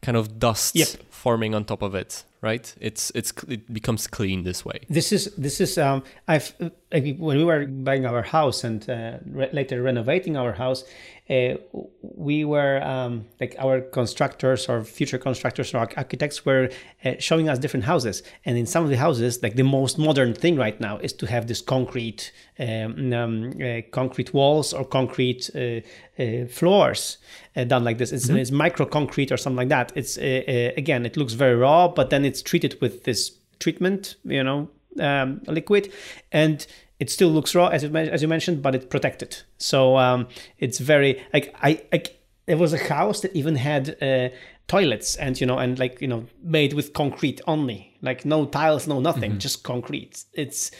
kind 0.02 0.18
of 0.18 0.40
dust 0.40 0.76
Yep. 0.76 0.88
Forming 1.22 1.54
on 1.54 1.64
top 1.66 1.82
of 1.84 1.94
it, 1.94 2.24
right? 2.42 2.76
It's 2.80 3.12
it's 3.14 3.32
it 3.48 3.72
becomes 3.72 4.08
clean 4.08 4.44
this 4.44 4.66
way. 4.66 4.80
This 4.90 5.12
is 5.12 5.24
this 5.38 5.62
is 5.62 5.78
um 5.78 6.04
I've 6.28 6.54
when 6.92 7.38
we 7.38 7.44
were 7.44 7.66
buying 7.66 8.06
our 8.06 8.24
house 8.24 8.64
and 8.64 8.90
uh, 8.90 9.18
re- 9.26 9.50
later 9.54 9.82
renovating 9.82 10.36
our 10.36 10.54
house, 10.54 10.84
uh, 11.30 11.56
we 12.02 12.44
were 12.44 12.84
um, 12.84 13.26
like 13.40 13.56
our 13.58 13.80
constructors 13.80 14.68
or 14.68 14.84
future 14.84 15.18
constructors 15.18 15.74
or 15.74 15.78
arch- 15.78 15.94
architects 15.96 16.46
were 16.46 16.70
uh, 17.06 17.14
showing 17.20 17.48
us 17.48 17.58
different 17.60 17.86
houses, 17.86 18.24
and 18.46 18.58
in 18.58 18.66
some 18.66 18.84
of 18.84 18.90
the 18.90 18.98
houses, 18.98 19.42
like 19.42 19.56
the 19.56 19.64
most 19.64 19.98
modern 19.98 20.34
thing 20.34 20.58
right 20.58 20.82
now 20.82 20.98
is 20.98 21.14
to 21.14 21.26
have 21.28 21.48
this 21.48 21.62
concrete 21.62 22.34
um, 22.60 23.14
um, 23.14 23.54
uh, 23.64 23.82
concrete 23.92 24.34
walls 24.34 24.74
or 24.74 24.84
concrete 24.84 25.50
uh, 25.56 25.80
uh, 26.22 26.46
floors 26.48 27.18
uh, 27.56 27.64
done 27.64 27.84
like 27.84 27.98
this. 27.98 28.12
It's, 28.12 28.28
it's 28.30 28.52
micro 28.52 28.86
concrete 28.86 29.32
or 29.32 29.38
something 29.38 29.58
like 29.58 29.70
that. 29.70 29.92
It's 29.96 30.18
again, 30.18 31.06
it 31.12 31.18
looks 31.18 31.34
very 31.34 31.56
raw, 31.56 31.88
but 31.88 32.10
then 32.10 32.26
it's 32.26 32.42
treated 32.42 32.80
with 32.82 33.04
this 33.04 33.32
treatment, 33.60 34.16
you 34.24 34.44
know, 34.44 34.70
um, 35.00 35.42
liquid, 35.48 35.92
and 36.32 36.66
it 37.00 37.10
still 37.10 37.30
looks 37.30 37.56
raw 37.56 37.68
as 37.68 37.84
you, 37.84 37.96
as 37.96 38.22
you 38.22 38.28
mentioned, 38.28 38.62
but 38.62 38.76
it's 38.76 38.86
protected. 38.86 39.38
So 39.58 39.98
um, 39.98 40.28
it's 40.60 40.80
very 40.80 41.24
like 41.34 41.56
I, 41.62 41.82
I 41.92 42.04
there 42.46 42.58
was 42.58 42.74
a 42.74 42.78
house 42.78 43.22
that 43.22 43.36
even 43.36 43.56
had 43.56 44.02
uh, 44.02 44.30
toilets 44.68 45.16
and 45.16 45.40
you 45.40 45.48
know 45.48 45.58
and 45.58 45.80
like 45.80 46.02
you 46.02 46.08
know 46.08 46.26
made 46.44 46.74
with 46.74 46.94
concrete 46.94 47.42
only, 47.48 47.98
like 48.02 48.26
no 48.26 48.46
tiles, 48.46 48.88
no 48.88 49.00
nothing, 49.00 49.40
just 49.40 49.64
concrete. 49.64 50.24
It's 50.34 50.72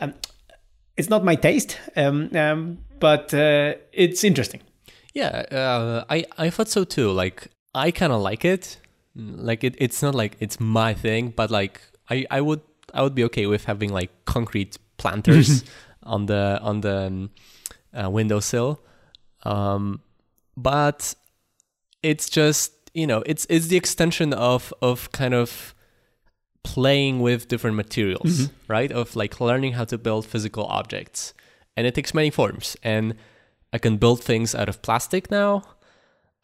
um, 0.00 0.14
it's 0.96 1.08
not 1.08 1.24
my 1.24 1.34
taste, 1.34 1.78
um, 1.96 2.30
um, 2.34 2.78
but 2.98 3.32
uh, 3.32 3.74
it's 3.92 4.24
interesting. 4.24 4.60
Yeah, 5.14 5.44
uh, 5.50 6.04
I 6.10 6.26
I 6.36 6.50
thought 6.50 6.68
so 6.68 6.84
too. 6.84 7.10
Like 7.10 7.48
I 7.74 7.90
kind 7.90 8.12
of 8.12 8.20
like 8.20 8.44
it. 8.44 8.79
Like 9.14 9.64
it, 9.64 9.74
it's 9.78 10.02
not 10.02 10.14
like 10.14 10.36
it's 10.40 10.60
my 10.60 10.94
thing, 10.94 11.32
but 11.36 11.50
like 11.50 11.80
I, 12.08 12.26
I 12.30 12.40
would 12.40 12.60
I 12.94 13.02
would 13.02 13.14
be 13.14 13.24
okay 13.24 13.46
with 13.46 13.64
having 13.64 13.92
like 13.92 14.10
concrete 14.24 14.78
planters 14.96 15.64
on 16.02 16.26
the 16.26 16.58
on 16.62 16.80
the 16.80 17.06
um, 17.06 17.30
uh, 17.94 18.10
windowsill. 18.10 18.80
Um, 19.42 20.00
but 20.56 21.14
it's 22.02 22.28
just 22.28 22.72
you 22.94 23.06
know 23.06 23.22
it's 23.26 23.46
it's 23.48 23.66
the 23.66 23.76
extension 23.76 24.32
of 24.32 24.72
of 24.82 25.10
kind 25.12 25.34
of 25.34 25.74
playing 26.62 27.20
with 27.20 27.48
different 27.48 27.76
materials, 27.76 28.50
right? 28.68 28.92
Of 28.92 29.16
like 29.16 29.40
learning 29.40 29.72
how 29.72 29.84
to 29.84 29.98
build 29.98 30.26
physical 30.26 30.64
objects, 30.66 31.34
and 31.76 31.86
it 31.86 31.94
takes 31.94 32.14
many 32.14 32.30
forms. 32.30 32.76
And 32.82 33.14
I 33.72 33.78
can 33.78 33.96
build 33.96 34.22
things 34.22 34.54
out 34.54 34.68
of 34.68 34.82
plastic 34.82 35.30
now. 35.30 35.62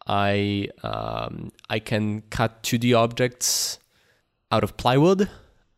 I 0.07 0.69
um, 0.83 1.51
I 1.69 1.79
can 1.79 2.21
cut 2.29 2.63
2D 2.63 2.97
objects 2.97 3.79
out 4.51 4.63
of 4.63 4.77
plywood, 4.77 5.29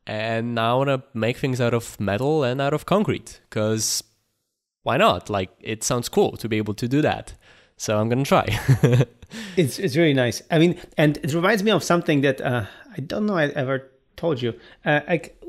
and 0.06 0.56
now 0.56 0.76
I 0.76 0.86
want 0.86 0.90
to 0.90 1.18
make 1.18 1.38
things 1.38 1.60
out 1.60 1.74
of 1.74 2.00
metal 2.00 2.44
and 2.44 2.62
out 2.62 2.74
of 2.74 2.86
concrete. 2.86 3.42
Because 3.50 4.04
why 4.84 4.98
not? 4.98 5.30
Like 5.30 5.50
it 5.60 5.84
sounds 5.84 6.10
cool 6.10 6.38
to 6.38 6.48
be 6.48 6.58
able 6.58 6.76
to 6.76 6.88
do 6.88 7.02
that. 7.02 7.34
So 7.78 7.98
I'm 7.98 8.10
gonna 8.10 8.24
try. 8.24 8.48
It's 9.56 9.78
it's 9.78 9.96
really 9.96 10.14
nice. 10.14 10.42
I 10.50 10.58
mean, 10.58 10.80
and 10.98 11.18
it 11.18 11.34
reminds 11.34 11.64
me 11.64 11.72
of 11.72 11.84
something 11.84 12.22
that 12.22 12.42
uh, 12.42 12.66
I 12.98 13.02
don't 13.02 13.26
know 13.26 13.36
I 13.36 13.48
ever 13.50 13.92
told 14.16 14.42
you. 14.42 14.54
Uh, 14.84 15.02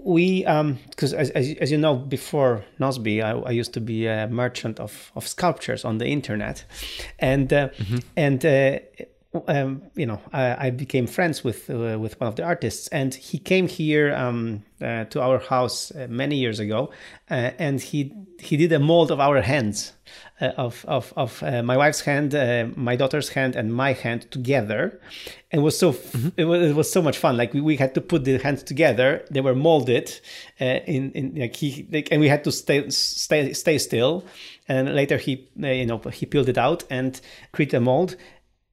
we, 0.05 0.45
because 0.45 1.13
as, 1.13 1.31
as 1.31 1.55
as 1.61 1.71
you 1.71 1.79
know, 1.79 1.97
before 1.97 2.65
Nozbe, 2.79 3.23
I, 3.23 3.31
I 3.49 3.51
used 3.51 3.73
to 3.75 3.81
be 3.81 4.07
a 4.07 4.29
merchant 4.29 4.81
of, 4.81 5.13
of 5.15 5.27
sculptures 5.27 5.85
on 5.85 5.99
the 5.99 6.07
internet, 6.07 6.65
and 7.19 7.53
uh, 7.53 7.69
and. 8.17 8.45
Uh, 8.45 8.79
um, 9.47 9.83
you 9.95 10.07
know, 10.07 10.21
I, 10.33 10.67
I 10.67 10.71
became 10.71 11.07
friends 11.07 11.45
with 11.45 11.71
uh, 11.71 11.99
with 12.01 12.21
one 12.21 12.27
of 12.27 12.35
the 12.35 12.43
artists, 12.43 12.89
and 12.89 13.15
he 13.15 13.39
came 13.39 13.69
here 13.69 14.13
um, 14.13 14.65
uh, 14.83 15.05
to 15.05 15.23
our 15.23 15.39
house 15.39 15.93
uh, 15.93 16.09
many 16.11 16.37
years 16.37 16.59
ago, 16.59 16.91
uh, 17.31 17.53
and 17.59 17.81
he 17.81 18.13
he 18.41 18.57
did 18.57 18.73
a 18.73 18.81
mold 18.81 19.13
of 19.13 19.21
our 19.21 19.41
hands, 19.41 19.93
uh, 20.41 20.47
of 20.57 20.85
of 20.89 21.13
of 21.17 21.45
uh, 21.45 21.63
my 21.63 21.77
wife's 21.77 22.01
hand, 22.01 22.35
uh, 22.35 22.67
my 22.75 22.97
daughter's 22.97 23.29
hand, 23.29 23.55
and 23.55 23.73
my 23.73 23.93
hand 23.93 24.29
together. 24.33 25.01
And 25.53 25.61
it 25.61 25.65
was 25.65 25.79
so 25.79 25.91
f- 25.91 26.33
it, 26.37 26.45
was, 26.45 26.71
it 26.71 26.75
was 26.75 26.91
so 26.91 27.01
much 27.01 27.17
fun. 27.17 27.37
Like 27.37 27.55
we, 27.55 27.61
we 27.61 27.77
had 27.77 27.95
to 27.95 28.01
put 28.01 28.25
the 28.25 28.37
hands 28.39 28.65
together; 28.65 29.25
they 29.31 29.41
were 29.41 29.55
molded 29.55 30.21
uh, 30.61 30.65
in 30.65 31.13
in 31.13 31.37
like 31.37 31.55
he 31.55 31.87
like, 31.93 32.09
and 32.11 32.21
we 32.21 32.29
had 32.29 32.43
to 32.45 32.51
stay 32.51 32.91
stay 32.91 33.53
stay 33.53 33.79
still. 33.79 34.25
And 34.67 34.93
later 34.93 35.19
he 35.19 35.49
uh, 35.63 35.69
you 35.69 35.87
know 35.87 35.99
he 35.99 36.27
peeled 36.27 36.49
it 36.49 36.59
out 36.59 36.83
and 36.91 37.21
created 37.53 37.77
a 37.77 37.81
mold 37.81 38.17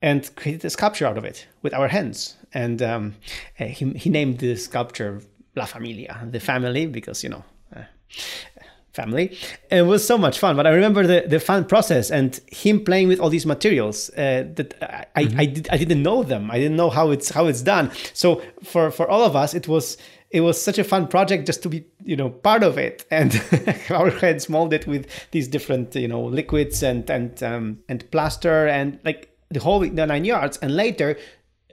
and 0.01 0.33
created 0.35 0.65
a 0.65 0.69
sculpture 0.69 1.05
out 1.05 1.17
of 1.17 1.25
it 1.25 1.47
with 1.61 1.73
our 1.73 1.87
hands. 1.87 2.35
And 2.53 2.81
um, 2.81 3.15
uh, 3.59 3.65
he, 3.65 3.89
he 3.91 4.09
named 4.09 4.39
the 4.39 4.55
sculpture 4.55 5.21
La 5.55 5.65
Familia, 5.65 6.27
the 6.29 6.39
family, 6.39 6.85
because, 6.85 7.23
you 7.23 7.29
know, 7.29 7.43
uh, 7.75 7.83
family. 8.93 9.37
And 9.71 9.79
it 9.81 9.89
was 9.89 10.05
so 10.05 10.17
much 10.17 10.39
fun. 10.39 10.55
But 10.55 10.67
I 10.67 10.71
remember 10.71 11.05
the, 11.05 11.27
the 11.27 11.39
fun 11.39 11.65
process 11.65 12.11
and 12.11 12.39
him 12.47 12.83
playing 12.83 13.07
with 13.07 13.19
all 13.19 13.29
these 13.29 13.45
materials 13.45 14.09
uh, 14.11 14.45
that 14.55 14.69
I, 14.81 15.21
I, 15.21 15.23
I, 15.37 15.45
did, 15.45 15.67
I 15.71 15.77
didn't 15.77 16.03
know 16.03 16.23
them. 16.23 16.51
I 16.51 16.57
didn't 16.57 16.77
know 16.77 16.89
how 16.89 17.11
it's 17.11 17.29
how 17.29 17.45
it's 17.45 17.61
done. 17.61 17.91
So 18.13 18.41
for, 18.63 18.91
for 18.91 19.07
all 19.09 19.23
of 19.23 19.35
us, 19.35 19.53
it 19.53 19.67
was 19.67 19.97
it 20.29 20.41
was 20.41 20.61
such 20.61 20.77
a 20.77 20.83
fun 20.83 21.07
project 21.07 21.45
just 21.45 21.63
to 21.63 21.69
be 21.69 21.85
you 22.03 22.15
know 22.15 22.29
part 22.29 22.63
of 22.63 22.77
it 22.77 23.05
and 23.11 23.41
our 23.89 24.09
hands 24.09 24.49
molded 24.49 24.85
with 24.85 25.07
these 25.31 25.47
different 25.47 25.95
you 25.95 26.07
know 26.07 26.21
liquids 26.21 26.83
and 26.83 27.09
and 27.09 27.41
um, 27.43 27.79
and 27.87 28.09
plaster 28.11 28.67
and 28.67 28.99
like 29.05 29.36
the 29.49 29.59
whole 29.59 29.79
the 29.79 30.05
nine 30.05 30.25
yards 30.25 30.57
and 30.57 30.75
later 30.75 31.17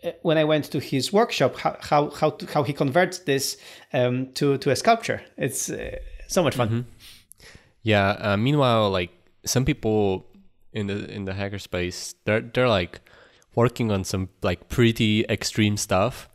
uh, 0.05 0.13
when 0.23 0.39
I 0.39 0.45
went 0.45 0.67
to 0.73 0.81
his 0.81 1.13
workshop, 1.13 1.57
how 1.57 1.77
how 1.81 2.11
how, 2.11 2.31
to, 2.31 2.47
how 2.47 2.63
he 2.63 2.73
converts 2.73 3.19
this 3.19 3.57
um, 3.93 4.33
to 4.35 4.59
to 4.59 4.71
a 4.71 4.77
sculpture. 4.77 5.23
It's 5.37 5.71
uh, 5.71 5.99
so 6.29 6.43
much 6.43 6.57
fun. 6.57 6.87
Yeah. 7.83 8.17
Uh, 8.21 8.37
meanwhile, 8.37 8.91
like 8.91 9.11
some 9.45 9.65
people 9.65 10.27
in 10.73 10.87
the 10.87 11.11
in 11.11 11.25
the 11.25 11.33
hackerspace, 11.33 12.15
they're 12.25 12.41
they're 12.41 12.69
like 12.69 13.01
working 13.55 13.91
on 13.91 14.05
some 14.05 14.29
like 14.43 14.69
pretty 14.69 15.25
extreme 15.29 15.77
stuff. 15.77 16.29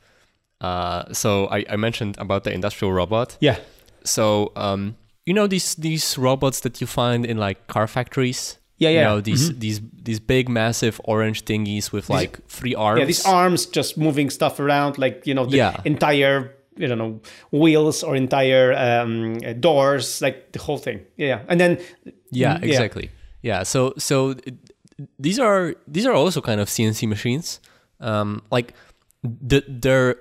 Uh, 0.61 1.11
so 1.13 1.47
I, 1.47 1.65
I 1.69 1.75
mentioned 1.77 2.17
about 2.17 2.43
the 2.43 2.51
industrial 2.51 2.91
robot. 2.91 3.37
Yeah, 3.39 3.59
So 4.03 4.51
um, 4.55 4.95
you 5.25 5.33
know 5.33 5.47
these 5.47 5.75
these 5.75 6.17
robots 6.17 6.61
that 6.61 6.81
you 6.81 6.87
find 6.87 7.25
in 7.25 7.37
like 7.37 7.67
car 7.67 7.87
factories. 7.87 8.57
Yeah, 8.79 8.89
You 8.89 8.95
yeah. 8.95 9.03
know 9.09 9.21
these 9.21 9.53
these 9.59 9.81
these 10.03 10.19
big 10.19 10.47
massive 10.49 10.99
orange 11.03 11.43
thingies 11.45 11.91
with 11.91 12.09
like 12.09 12.39
three 12.47 12.75
arms. 12.75 12.99
yeah. 12.99 13.05
These 13.05 13.25
arms 13.25 13.65
just 13.67 13.97
moving 13.97 14.29
stuff 14.31 14.59
around, 14.59 14.97
like 14.97 15.27
you 15.27 15.33
know, 15.35 15.45
the 15.45 15.57
Yeah. 15.57 15.81
entire 15.85 16.51
you 16.77 16.87
don't 16.87 16.97
know 16.97 17.19
wheels 17.51 18.03
or 18.03 18.15
entire 18.15 18.71
um, 18.73 19.37
doors, 19.59 20.21
like 20.21 20.51
the 20.53 20.59
whole 20.59 20.77
thing. 20.79 20.99
Yeah, 21.17 21.39
and 21.49 21.59
then 21.59 21.77
Yeah, 22.31 22.57
Mm, 22.57 22.63
exactly. 22.63 23.09
Yeah. 23.43 23.63
So 23.65 23.93
so 23.97 24.35
these 25.19 25.39
are 25.39 25.75
these 25.93 26.05
are 26.09 26.13
also 26.13 26.41
kind 26.41 26.61
of 26.61 26.69
CNC 26.69 27.07
machines. 27.07 27.59
Um, 27.99 28.41
like 28.51 28.73
the, 29.23 29.63
they're 29.67 30.15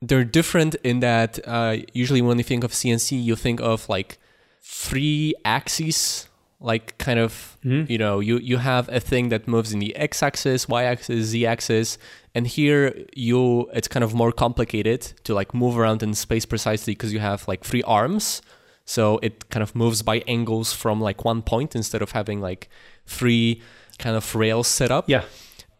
they're 0.00 0.24
different 0.24 0.76
in 0.82 1.00
that 1.00 1.38
uh, 1.46 1.76
usually 1.92 2.22
when 2.22 2.38
you 2.38 2.44
think 2.44 2.64
of 2.64 2.72
CNC, 2.72 3.22
you 3.22 3.36
think 3.36 3.60
of 3.60 3.88
like 3.88 4.16
three 4.62 5.34
axes. 5.44 6.28
Like 6.60 6.98
kind 6.98 7.20
of 7.20 7.56
you 7.62 7.98
know 7.98 8.18
you 8.20 8.38
you 8.38 8.56
have 8.56 8.88
a 8.88 8.98
thing 9.00 9.28
that 9.28 9.46
moves 9.46 9.72
in 9.72 9.78
the 9.78 9.94
x-axis, 9.94 10.68
y-axis, 10.68 11.26
z-axis, 11.26 11.98
and 12.34 12.46
here 12.46 13.04
you 13.14 13.68
it's 13.72 13.86
kind 13.88 14.02
of 14.02 14.12
more 14.12 14.32
complicated 14.32 15.00
to 15.24 15.34
like 15.34 15.54
move 15.54 15.78
around 15.78 16.02
in 16.02 16.14
space 16.14 16.44
precisely 16.46 16.94
because 16.94 17.12
you 17.12 17.20
have 17.20 17.46
like 17.46 17.62
three 17.62 17.82
arms 17.84 18.42
so 18.84 19.18
it 19.22 19.50
kind 19.50 19.62
of 19.62 19.74
moves 19.74 20.00
by 20.02 20.24
angles 20.26 20.72
from 20.72 20.98
like 20.98 21.22
one 21.22 21.42
point 21.42 21.76
instead 21.76 22.00
of 22.00 22.12
having 22.12 22.40
like 22.40 22.70
three 23.06 23.60
kind 23.98 24.16
of 24.16 24.34
rails 24.34 24.66
set 24.66 24.90
up. 24.90 25.04
yeah, 25.10 25.24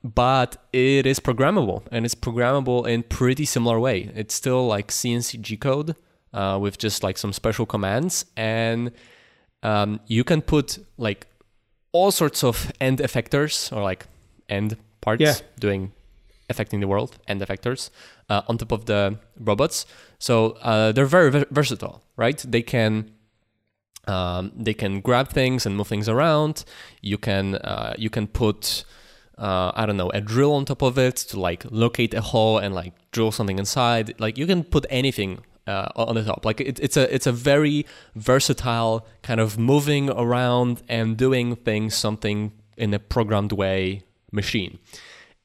But 0.04 0.62
it 0.72 1.06
is 1.06 1.18
programmable 1.18 1.82
and 1.90 2.04
it's 2.04 2.14
programmable 2.14 2.86
in 2.86 3.02
pretty 3.02 3.46
similar 3.46 3.80
way. 3.80 4.10
It's 4.14 4.34
still 4.34 4.66
like 4.66 4.88
CNC 4.88 5.40
G 5.40 5.56
code 5.56 5.96
uh, 6.34 6.58
with 6.60 6.76
just 6.78 7.02
like 7.02 7.16
some 7.18 7.32
special 7.32 7.64
commands 7.64 8.26
and 8.36 8.92
um, 9.62 10.00
you 10.06 10.24
can 10.24 10.42
put 10.42 10.78
like 10.96 11.26
all 11.92 12.10
sorts 12.10 12.44
of 12.44 12.70
end 12.80 12.98
effectors 12.98 13.72
or 13.76 13.82
like 13.82 14.06
end 14.48 14.76
parts 15.00 15.20
Yeah. 15.20 15.34
doing 15.58 15.92
affecting 16.50 16.80
the 16.80 16.86
world 16.88 17.18
end 17.26 17.40
effectors 17.42 17.90
uh, 18.30 18.42
on 18.48 18.56
top 18.58 18.72
of 18.72 18.84
the 18.86 19.18
robots. 19.38 19.84
So 20.18 20.52
uh, 20.62 20.92
they're 20.92 21.06
very 21.06 21.30
ver- 21.30 21.46
versatile, 21.50 22.02
right? 22.16 22.38
They 22.48 22.62
can 22.62 23.10
um, 24.06 24.52
they 24.56 24.74
can 24.74 25.00
grab 25.00 25.28
things 25.28 25.66
and 25.66 25.76
move 25.76 25.88
things 25.88 26.08
around. 26.08 26.64
You 27.02 27.18
can 27.18 27.56
uh, 27.56 27.94
you 27.98 28.08
can 28.10 28.26
put 28.26 28.84
uh, 29.36 29.72
I 29.74 29.86
don't 29.86 29.96
know 29.96 30.10
a 30.10 30.20
drill 30.20 30.54
on 30.54 30.64
top 30.64 30.82
of 30.82 30.98
it 30.98 31.16
to 31.30 31.38
like 31.40 31.64
locate 31.70 32.14
a 32.14 32.20
hole 32.20 32.58
and 32.58 32.74
like 32.74 32.92
drill 33.12 33.32
something 33.32 33.58
inside. 33.58 34.14
Like 34.18 34.38
you 34.38 34.46
can 34.46 34.64
put 34.64 34.86
anything 34.90 35.40
uh, 35.68 35.88
on 35.94 36.14
the 36.14 36.24
top. 36.24 36.44
Like 36.44 36.60
it, 36.60 36.80
it's 36.80 36.96
a 36.96 37.14
it's 37.14 37.26
a 37.26 37.32
very 37.32 37.86
versatile 38.16 39.06
kind 39.22 39.38
of 39.40 39.58
moving 39.58 40.10
around 40.10 40.82
and 40.88 41.16
doing 41.16 41.54
things 41.56 41.94
something 41.94 42.52
in 42.76 42.94
a 42.94 42.98
programmed 42.98 43.52
way 43.52 44.02
machine. 44.32 44.78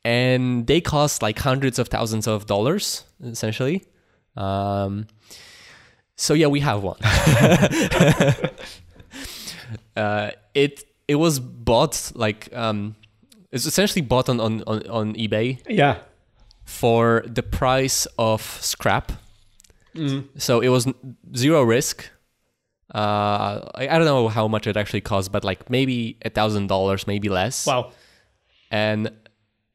And 0.05 0.67
they 0.67 0.81
cost 0.81 1.21
like 1.21 1.39
hundreds 1.39 1.79
of 1.79 1.89
thousands 1.89 2.27
of 2.27 2.45
dollars 2.45 3.03
essentially. 3.23 3.83
Um, 4.35 5.07
so 6.15 6.33
yeah, 6.33 6.47
we 6.47 6.61
have 6.61 6.81
one. 6.83 6.97
uh, 9.95 10.31
it 10.53 10.83
it 11.07 11.15
was 11.15 11.39
bought 11.39 12.11
like 12.15 12.49
um, 12.55 12.95
it's 13.51 13.65
essentially 13.65 14.01
bought 14.01 14.29
on, 14.29 14.39
on, 14.39 14.63
on, 14.67 14.87
on 14.87 15.13
eBay 15.15 15.59
yeah, 15.69 15.97
for 16.65 17.23
the 17.27 17.43
price 17.43 18.07
of 18.17 18.41
scrap. 18.61 19.11
So 20.37 20.59
it 20.61 20.69
was 20.69 20.87
zero 21.35 21.61
risk. 21.63 22.09
Uh, 22.93 23.69
I, 23.75 23.87
I 23.89 23.97
don't 23.97 24.05
know 24.05 24.27
how 24.27 24.47
much 24.47 24.67
it 24.67 24.77
actually 24.77 25.01
cost, 25.01 25.31
but 25.31 25.43
like 25.43 25.69
maybe 25.69 26.17
a 26.23 26.29
thousand 26.29 26.67
dollars, 26.67 27.07
maybe 27.07 27.29
less. 27.29 27.65
wow, 27.65 27.91
And 28.69 29.11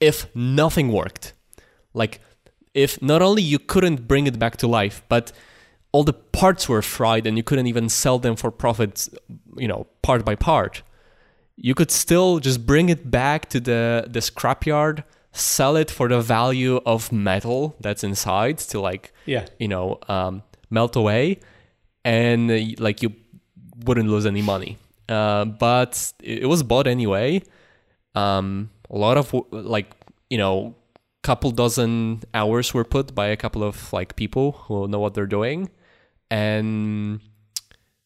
if 0.00 0.26
nothing 0.34 0.92
worked, 0.92 1.32
like 1.94 2.20
if 2.74 3.00
not 3.02 3.22
only 3.22 3.42
you 3.42 3.58
couldn't 3.58 4.06
bring 4.06 4.26
it 4.26 4.38
back 4.38 4.56
to 4.58 4.68
life, 4.68 5.02
but 5.08 5.32
all 5.90 6.04
the 6.04 6.12
parts 6.12 6.68
were 6.68 6.82
fried 6.82 7.26
and 7.26 7.36
you 7.36 7.42
couldn't 7.42 7.66
even 7.66 7.88
sell 7.88 8.18
them 8.18 8.36
for 8.36 8.50
profit, 8.50 9.08
you 9.56 9.66
know, 9.66 9.86
part 10.02 10.24
by 10.24 10.34
part, 10.36 10.82
you 11.56 11.74
could 11.74 11.90
still 11.90 12.38
just 12.38 12.66
bring 12.66 12.88
it 12.88 13.10
back 13.10 13.48
to 13.48 13.58
the 13.58 14.06
the 14.08 14.20
scrapyard, 14.20 15.02
sell 15.32 15.76
it 15.76 15.90
for 15.90 16.08
the 16.08 16.20
value 16.20 16.76
of 16.86 17.12
metal 17.12 17.76
that's 17.80 18.02
inside 18.02 18.58
to 18.58 18.80
like 18.80 19.12
yeah, 19.26 19.46
you 19.58 19.68
know 19.68 19.98
um, 20.08 20.42
melt 20.70 20.96
away, 20.96 21.38
and 22.04 22.50
uh, 22.50 22.58
like 22.78 23.02
you 23.02 23.12
wouldn't 23.84 24.08
lose 24.08 24.26
any 24.26 24.42
money. 24.42 24.76
Uh, 25.08 25.44
but 25.44 26.12
it 26.22 26.42
it 26.42 26.46
was 26.46 26.62
bought 26.62 26.86
anyway. 26.86 27.42
Um, 28.14 28.70
a 28.90 28.96
lot 28.98 29.16
of 29.16 29.34
like 29.52 29.90
you 30.30 30.38
know 30.38 30.74
couple 31.22 31.50
dozen 31.50 32.22
hours 32.32 32.72
were 32.72 32.84
put 32.84 33.14
by 33.14 33.26
a 33.26 33.36
couple 33.36 33.62
of 33.62 33.92
like 33.92 34.16
people 34.16 34.52
who 34.52 34.86
know 34.88 34.98
what 35.00 35.14
they're 35.14 35.26
doing 35.26 35.68
and 36.30 37.20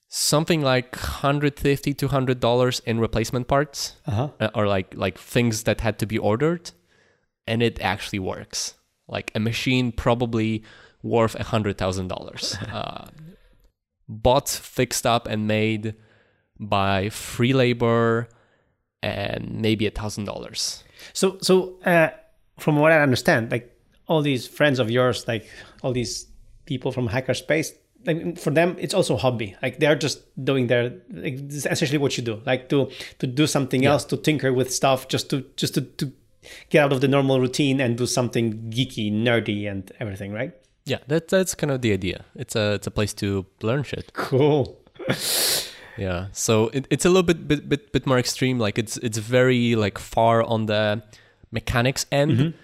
something 0.09 0.61
like 0.63 0.97
150 0.97 1.95
to 1.95 2.07
100 2.07 2.41
dollars 2.41 2.81
in 2.87 2.99
replacement 3.01 3.49
parts 3.49 3.97
Uh-huh. 4.07 4.29
uh, 4.41 4.49
or 4.55 4.67
like 4.67 4.95
like 4.97 5.19
things 5.19 5.65
that 5.65 5.81
had 5.81 5.99
to 5.99 6.07
be 6.07 6.19
ordered 6.19 6.71
and 7.47 7.63
it 7.63 7.81
actually 7.81 8.19
works. 8.19 8.75
Like 9.09 9.31
a 9.35 9.41
machine 9.41 9.93
probably 9.93 10.63
worth 11.03 11.35
a 11.35 11.45
hundred 11.45 11.79
thousand 11.79 12.09
dollars. 12.09 12.57
Uh, 12.73 13.07
bought 14.09 14.49
fixed 14.49 15.07
up 15.07 15.27
and 15.27 15.47
made 15.47 15.95
by 16.59 17.09
free 17.09 17.53
labor 17.53 18.29
and 19.03 19.61
maybe 19.61 19.87
a 19.87 19.91
thousand 19.91 20.25
dollars. 20.25 20.85
So, 21.13 21.39
so 21.41 21.79
uh, 21.85 22.11
from 22.59 22.77
what 22.77 22.93
I 22.93 23.01
understand, 23.01 23.51
like 23.51 23.75
all 24.07 24.23
these 24.23 24.47
friends 24.47 24.79
of 24.79 24.91
yours, 24.91 25.27
like 25.27 25.49
all 25.83 25.93
these 25.93 26.27
people 26.67 26.93
from 26.93 27.09
hackerspace, 27.09 27.71
like 28.05 28.39
for 28.39 28.51
them, 28.51 28.77
it's 28.79 28.95
also 28.95 29.15
a 29.15 29.19
hobby. 29.19 29.57
Like 29.63 29.79
they're 29.79 29.97
just 29.97 30.23
doing 30.45 30.67
their, 30.67 30.93
like, 31.11 31.35
essentially 31.51 31.99
what 31.99 32.17
you 32.17 32.25
do, 32.25 32.41
like 32.45 32.69
to 32.71 32.91
to 33.19 33.27
do 33.27 33.47
something 33.47 33.85
else, 33.85 34.05
to 34.07 34.17
tinker 34.17 34.53
with 34.53 34.73
stuff, 34.73 35.09
just 35.09 35.31
to 35.31 35.45
just 35.57 35.75
to, 35.75 35.83
to 35.83 36.13
get 36.71 36.85
out 36.85 36.93
of 36.93 37.01
the 37.01 37.09
normal 37.09 37.41
routine 37.41 37.81
and 37.81 37.97
do 37.97 38.07
something 38.07 38.71
geeky, 38.71 39.13
nerdy, 39.13 39.71
and 39.71 39.93
everything, 40.01 40.33
right? 40.33 40.53
yeah 40.85 40.99
that, 41.07 41.29
that's 41.29 41.55
kind 41.55 41.71
of 41.71 41.81
the 41.81 41.93
idea 41.93 42.25
it's 42.35 42.57
a 42.57 42.73
it's 42.73 42.89
a 42.89 42.91
place 42.91 43.15
to 43.15 43.47
learn 43.63 43.85
shit 43.85 44.13
Cool. 44.15 44.81
Yeah, 45.97 46.29
so 46.33 46.69
it, 46.69 46.87
it's 46.91 47.05
a 47.05 47.09
little 47.09 47.23
bit, 47.23 47.47
bit 47.47 47.69
bit 47.69 47.93
bit 47.93 48.07
more 48.07 48.19
extreme. 48.19 48.59
Like 48.59 48.79
it's 48.79 48.97
it's 48.99 49.19
very 49.19 49.77
like 49.77 49.99
far 49.99 50.43
on 50.43 50.67
the 50.67 51.03
mechanics 51.51 52.07
end. 52.11 52.55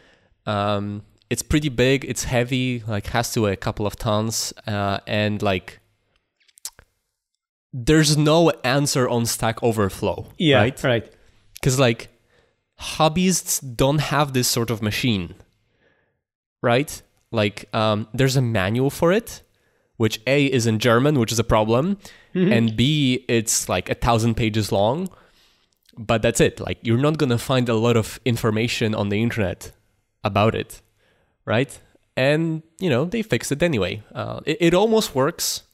Um, 0.47 1.03
it's 1.29 1.43
pretty 1.43 1.69
big. 1.69 2.07
It's 2.07 2.25
heavy. 2.25 2.83
Like 2.87 3.09
has 3.09 3.31
to 3.33 3.43
weigh 3.43 3.53
a 3.53 3.57
couple 3.57 3.87
of 3.87 3.97
tons. 3.97 4.55
Uh, 4.67 5.01
and 5.07 5.43
like 5.43 5.81
there's 7.73 8.17
no 8.17 8.51
answer 8.65 9.09
on 9.09 9.27
Stack 9.27 9.63
Overflow. 9.63 10.33
Yeah. 10.39 10.61
Right. 10.61 10.83
Right. 10.83 11.13
Because 11.61 11.79
like 11.79 12.09
hobbyists 12.81 13.61
don't 13.77 14.01
have 14.01 14.33
this 14.33 14.49
sort 14.49 14.71
of 14.71 14.83
machine. 14.83 15.35
Right. 16.63 17.03
Like 17.31 17.69
um, 17.75 18.09
there's 18.13 18.37
a 18.37 18.43
manual 18.43 18.91
for 18.91 19.13
it 19.13 19.43
which 19.99 20.21
A 20.27 20.47
is 20.47 20.67
in 20.67 20.79
German, 20.79 21.19
which 21.19 21.31
is 21.31 21.39
a 21.39 21.45
problem, 21.45 21.99
and 22.35 22.77
B 22.77 23.25
it's 23.29 23.69
like 23.69 23.91
a 23.91 23.95
thousand 23.95 24.37
pages 24.37 24.73
long. 24.73 25.11
But 25.99 26.23
that's 26.23 26.41
it. 26.41 26.61
Like 26.61 26.79
you're 26.83 26.99
not 26.99 27.19
gonna 27.19 27.37
find 27.37 27.69
a 27.69 27.75
lot 27.75 27.97
of 27.97 28.19
information 28.25 28.95
on 28.95 29.09
the 29.11 29.21
internet 29.21 29.73
about 30.23 30.55
it, 30.55 30.81
right? 31.45 31.77
And 32.17 32.63
you 32.79 32.89
know 32.89 33.05
they 33.05 33.23
fixed 33.23 33.53
it 33.53 33.63
anyway. 33.63 34.03
Uh, 34.15 34.41
it, 34.47 34.57
it 34.61 34.75
almost 34.75 35.15
works. 35.15 35.65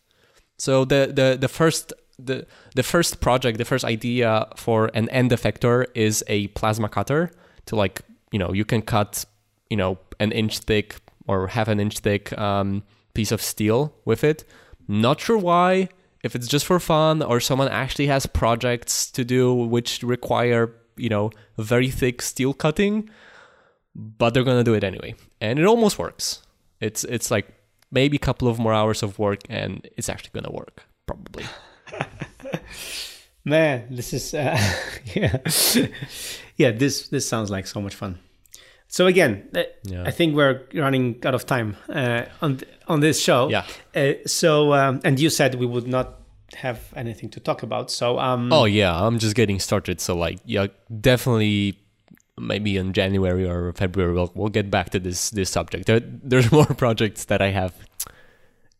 So 0.58 0.86
the 0.86 1.12
the 1.14 1.36
the 1.38 1.48
first 1.48 1.92
the 2.18 2.46
the 2.74 2.82
first 2.82 3.20
project, 3.20 3.58
the 3.58 3.64
first 3.64 3.84
idea 3.84 4.46
for 4.56 4.90
an 4.94 5.08
end 5.10 5.30
effector 5.30 5.86
is 5.94 6.24
a 6.26 6.48
plasma 6.48 6.88
cutter 6.88 7.30
to 7.66 7.76
like 7.76 8.02
you 8.32 8.38
know 8.38 8.52
you 8.52 8.64
can 8.64 8.82
cut 8.82 9.24
you 9.70 9.76
know 9.76 9.98
an 10.20 10.32
inch 10.32 10.58
thick 10.60 10.96
or 11.26 11.48
half 11.48 11.68
an 11.68 11.80
inch 11.80 11.98
thick 11.98 12.36
um, 12.38 12.82
piece 13.14 13.32
of 13.32 13.40
steel 13.40 13.94
with 14.04 14.24
it. 14.24 14.44
Not 14.86 15.20
sure 15.20 15.38
why. 15.38 15.88
If 16.22 16.34
it's 16.34 16.48
just 16.48 16.64
for 16.64 16.80
fun 16.80 17.22
or 17.22 17.38
someone 17.38 17.68
actually 17.68 18.06
has 18.06 18.24
projects 18.24 19.10
to 19.10 19.24
do 19.24 19.52
which 19.52 20.02
require 20.02 20.74
you 20.96 21.08
know 21.08 21.30
very 21.58 21.90
thick 21.90 22.22
steel 22.22 22.54
cutting, 22.54 23.10
but 23.94 24.34
they're 24.34 24.44
gonna 24.44 24.64
do 24.64 24.74
it 24.74 24.84
anyway, 24.84 25.14
and 25.40 25.58
it 25.58 25.64
almost 25.64 25.98
works. 25.98 26.42
It's 26.80 27.04
it's 27.04 27.30
like 27.30 27.46
maybe 27.90 28.16
a 28.16 28.20
couple 28.20 28.48
of 28.48 28.58
more 28.58 28.72
hours 28.72 29.02
of 29.02 29.18
work, 29.18 29.40
and 29.48 29.86
it's 29.96 30.08
actually 30.08 30.30
gonna 30.32 30.54
work 30.54 30.84
probably. 31.06 31.44
Man, 33.44 33.84
this 33.90 34.12
is 34.14 34.32
uh, 34.32 34.58
yeah, 35.14 35.38
yeah. 36.56 36.70
This 36.70 37.08
this 37.08 37.28
sounds 37.28 37.50
like 37.50 37.66
so 37.66 37.80
much 37.80 37.94
fun. 37.94 38.18
So 38.88 39.06
again, 39.06 39.48
uh, 39.54 39.64
Yeah. 39.82 40.04
I 40.06 40.10
think 40.12 40.34
we're 40.34 40.62
running 40.72 41.20
out 41.24 41.34
of 41.34 41.44
time 41.44 41.76
uh, 41.88 42.22
on 42.40 42.56
th- 42.58 42.72
on 42.88 43.00
this 43.00 43.20
show. 43.20 43.50
Yeah. 43.50 43.64
Uh, 43.94 44.14
so 44.26 44.72
um, 44.72 45.00
and 45.04 45.20
you 45.20 45.28
said 45.30 45.56
we 45.56 45.66
would 45.66 45.86
not 45.86 46.20
have 46.54 46.78
anything 46.96 47.28
to 47.30 47.40
talk 47.40 47.62
about. 47.62 47.90
So 47.90 48.18
um, 48.18 48.50
Oh 48.52 48.64
yeah, 48.64 48.94
I'm 49.06 49.18
just 49.18 49.34
getting 49.34 49.58
started. 49.60 50.00
So 50.00 50.16
like, 50.16 50.38
yeah, 50.46 50.68
definitely, 51.00 51.78
maybe 52.38 52.76
in 52.78 52.92
January 52.94 53.46
or 53.46 53.72
February 53.74 54.14
we'll 54.14 54.32
we'll 54.34 54.48
get 54.48 54.70
back 54.70 54.88
to 54.90 54.98
this 55.00 55.30
this 55.30 55.50
subject. 55.50 55.84
There, 55.86 56.00
there's 56.00 56.50
more 56.58 56.64
projects 56.66 57.26
that 57.26 57.42
I 57.42 57.50
have 57.50 57.74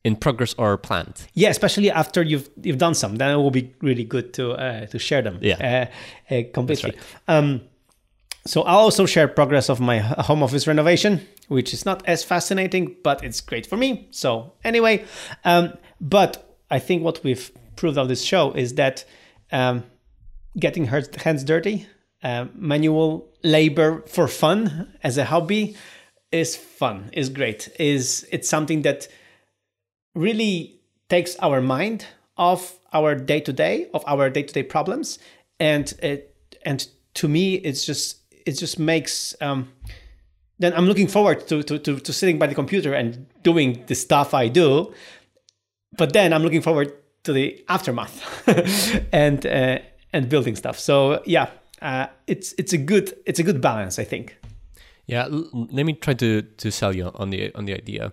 in 0.05 0.17
progress 0.17 0.55
or 0.59 0.77
planned. 0.77 1.27
yeah, 1.35 1.49
especially 1.49 1.91
after 1.91 2.23
you've 2.23 2.49
you've 2.63 2.79
done 2.79 2.95
some, 2.95 3.17
then 3.17 3.31
it 3.31 3.37
will 3.37 3.51
be 3.51 3.75
really 3.81 4.05
good 4.05 4.33
to 4.35 4.53
uh, 4.53 4.87
to 4.87 4.99
share 4.99 5.23
them. 5.23 5.39
Yeah. 5.41 5.89
uh, 6.31 6.35
uh, 6.35 6.43
completely. 6.53 6.95
Um, 7.27 7.63
so 8.47 8.63
I'll 8.63 8.81
also 8.81 9.07
share 9.07 9.27
progress 9.27 9.71
of 9.71 9.81
my 9.81 9.99
home 9.99 10.43
office 10.43 10.67
renovation, 10.67 11.27
which 11.49 11.73
is 11.73 11.87
not 11.87 12.07
as 12.07 12.23
fascinating, 12.23 12.97
but 13.03 13.25
it's 13.25 13.41
great 13.41 13.67
for 13.67 13.77
me. 13.77 14.09
So 14.11 14.53
anyway, 14.63 15.05
um, 15.45 15.73
but 16.01 16.57
I 16.71 16.79
think 16.79 17.03
what 17.03 17.25
we've 17.25 17.51
proved 17.77 17.97
on 17.97 18.09
this 18.09 18.23
show 18.23 18.53
is 18.53 18.75
that 18.75 19.07
um, 19.51 19.85
getting 20.59 20.87
her 20.89 21.03
hands 21.17 21.43
dirty, 21.43 21.87
uh, 22.23 22.47
manual 22.55 23.33
labor 23.43 24.03
for 24.07 24.29
fun 24.29 24.95
as 25.03 25.17
a 25.17 25.25
hobby, 25.25 25.75
is 26.31 26.57
fun, 26.57 27.11
is 27.13 27.31
great, 27.31 27.69
is 27.79 28.27
it's 28.31 28.49
something 28.49 28.83
that 28.83 29.09
really 30.15 30.81
takes 31.09 31.37
our 31.37 31.61
mind 31.61 32.07
off 32.37 32.79
our 32.93 33.15
day 33.15 33.41
to 33.41 33.53
day, 33.53 33.89
of 33.95 34.05
our 34.07 34.31
day 34.31 34.43
to 34.43 34.53
day 34.53 34.63
problems, 34.63 35.19
and 35.61 35.93
it 36.03 36.35
and 36.65 36.89
to 37.15 37.29
me, 37.29 37.55
it's 37.55 37.85
just 37.85 38.19
it 38.47 38.53
just 38.53 38.79
makes. 38.79 39.35
Um, 39.41 39.73
then 40.59 40.73
I'm 40.75 40.87
looking 40.87 41.09
forward 41.09 41.49
to, 41.49 41.65
to, 41.65 41.79
to, 41.81 41.99
to 41.99 42.13
sitting 42.13 42.39
by 42.39 42.47
the 42.47 42.55
computer 42.55 42.95
and 42.95 43.27
doing 43.43 43.83
the 43.87 43.95
stuff 43.97 44.35
I 44.35 44.47
do. 44.47 44.95
But 45.99 46.13
then 46.13 46.33
I'm 46.33 46.43
looking 46.43 46.63
forward 46.63 46.93
to 47.25 47.33
the 47.33 47.65
aftermath 47.69 48.23
and 49.13 49.45
uh, 49.45 49.79
and 50.13 50.29
building 50.29 50.57
stuff. 50.57 50.79
So 50.79 51.23
yeah, 51.25 51.51
uh, 51.83 52.07
it's 52.27 52.55
it's 52.59 52.73
a 52.73 52.79
good 52.79 53.15
it's 53.27 53.39
a 53.39 53.43
good 53.43 53.61
balance, 53.61 53.99
I 53.99 54.05
think. 54.05 54.37
Yeah, 55.07 55.27
let 55.31 55.85
me 55.85 55.95
try 55.95 56.15
to 56.15 56.43
to 56.43 56.71
sell 56.71 56.95
you 56.95 57.11
on 57.15 57.31
the 57.31 57.55
on 57.55 57.65
the 57.65 57.75
idea. 57.75 58.13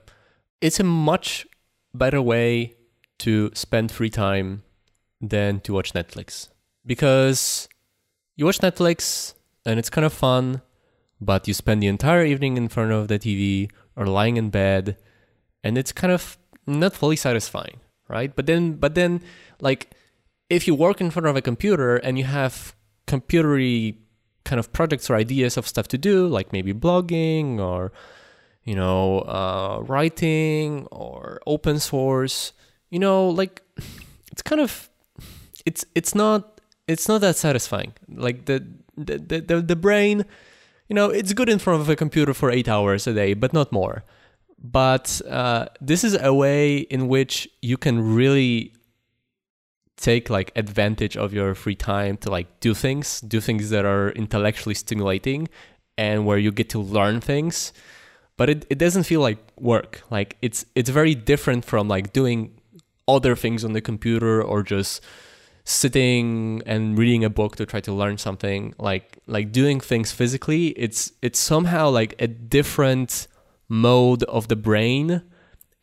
It's 0.62 0.80
a 0.80 0.84
much 0.84 1.48
better 1.94 2.22
way 2.22 2.76
to 3.20 3.52
spend 3.54 3.92
free 3.92 4.10
time 4.10 4.64
than 5.20 5.60
to 5.62 5.74
watch 5.74 5.94
Netflix 5.94 6.50
because 6.86 7.68
you 8.36 8.46
watch 8.46 8.60
Netflix 8.60 9.34
and 9.66 9.78
it's 9.78 9.90
kind 9.90 10.06
of 10.06 10.14
fun, 10.14 10.62
but 11.20 11.48
you 11.48 11.54
spend 11.54 11.84
the 11.84 11.88
entire 11.88 12.26
evening 12.26 12.58
in 12.58 12.68
front 12.68 12.92
of 12.92 13.08
the 13.08 13.20
TV 13.20 13.70
or 13.96 14.08
lying 14.08 14.38
in 14.38 14.50
bed, 14.50 14.98
and 15.64 15.78
it's 15.78 15.92
kind 15.92 16.12
of 16.12 16.38
not 16.66 16.94
fully 16.94 17.16
satisfying, 17.16 17.80
right? 18.08 18.36
But 18.36 18.48
then, 18.48 18.74
but 18.74 18.96
then, 18.96 19.22
like 19.60 19.92
if 20.50 20.68
you 20.68 20.76
work 20.76 21.00
in 21.00 21.12
front 21.12 21.28
of 21.28 21.36
a 21.36 21.42
computer 21.42 21.98
and 21.98 22.18
you 22.18 22.26
have 22.26 22.76
computery 23.08 23.98
kind 24.44 24.60
of 24.60 24.74
projects 24.74 25.10
or 25.10 25.16
ideas 25.16 25.58
of 25.58 25.68
stuff 25.68 25.88
to 25.90 25.98
do, 25.98 26.28
like 26.28 26.52
maybe 26.52 26.74
blogging 26.74 27.60
or 27.60 27.92
you 28.64 28.76
know 28.76 29.20
uh, 29.20 29.84
writing 29.88 30.88
or 30.92 31.42
open 31.46 31.80
source, 31.80 32.54
you 32.90 33.00
know, 33.00 33.28
like 33.30 33.62
it's 34.32 34.42
kind 34.42 34.62
of 34.62 34.90
it's 35.66 35.86
it's 35.96 36.16
not 36.16 36.62
it's 36.88 37.08
not 37.08 37.22
that 37.22 37.36
satisfying. 37.36 37.94
Like 38.08 38.46
the 38.46 38.66
the 38.98 39.18
the, 39.18 39.62
the, 39.62 39.76
brain, 39.76 40.26
you 40.90 40.96
know, 40.96 41.10
it's 41.10 41.34
good 41.34 41.50
in 41.50 41.60
front 41.60 41.82
of 41.82 41.90
a 41.90 41.96
computer 41.96 42.34
for 42.34 42.52
eight 42.52 42.68
hours 42.68 43.08
a 43.08 43.14
day, 43.14 43.34
but 43.34 43.54
not 43.54 43.72
more. 43.72 44.04
But 44.62 45.22
uh, 45.28 45.68
this 45.80 46.04
is 46.04 46.18
a 46.22 46.34
way 46.34 46.78
in 46.78 47.08
which 47.08 47.50
you 47.62 47.78
can 47.78 48.16
really 48.16 48.74
take 49.98 50.30
like 50.30 50.52
advantage 50.56 51.16
of 51.16 51.34
your 51.34 51.56
free 51.56 51.76
time 51.76 52.18
to 52.18 52.32
like 52.32 52.60
do 52.60 52.74
things 52.74 53.22
do 53.22 53.40
things 53.40 53.70
that 53.70 53.86
are 53.86 54.10
intellectually 54.14 54.74
stimulating 54.74 55.48
and 55.96 56.26
where 56.26 56.40
you 56.40 56.52
get 56.52 56.70
to 56.70 56.80
learn 56.80 57.22
things 57.22 57.72
but 58.42 58.50
it, 58.50 58.66
it 58.72 58.80
doesn't 58.80 59.04
feel 59.04 59.22
like 59.22 59.38
work 59.60 60.02
like 60.10 60.36
it's 60.42 60.66
it's 60.74 60.90
very 60.90 61.14
different 61.14 61.64
from 61.64 61.88
like 61.88 62.12
doing 62.12 62.50
other 63.08 63.36
things 63.36 63.64
on 63.64 63.74
the 63.74 63.82
computer 63.82 64.42
or 64.42 64.64
just 64.64 65.00
sitting 65.64 66.60
and 66.66 66.98
reading 66.98 67.24
a 67.24 67.30
book 67.30 67.56
to 67.56 67.68
try 67.68 67.80
to 67.80 67.94
learn 67.94 68.18
something 68.18 68.74
like 68.80 69.20
like 69.28 69.52
doing 69.52 69.80
things 69.80 70.12
physically 70.12 70.70
it's 70.70 71.12
it's 71.22 71.38
somehow 71.38 71.88
like 71.88 72.16
a 72.18 72.26
different 72.26 73.28
mode 73.70 74.24
of 74.24 74.48
the 74.48 74.56
brain 74.56 75.22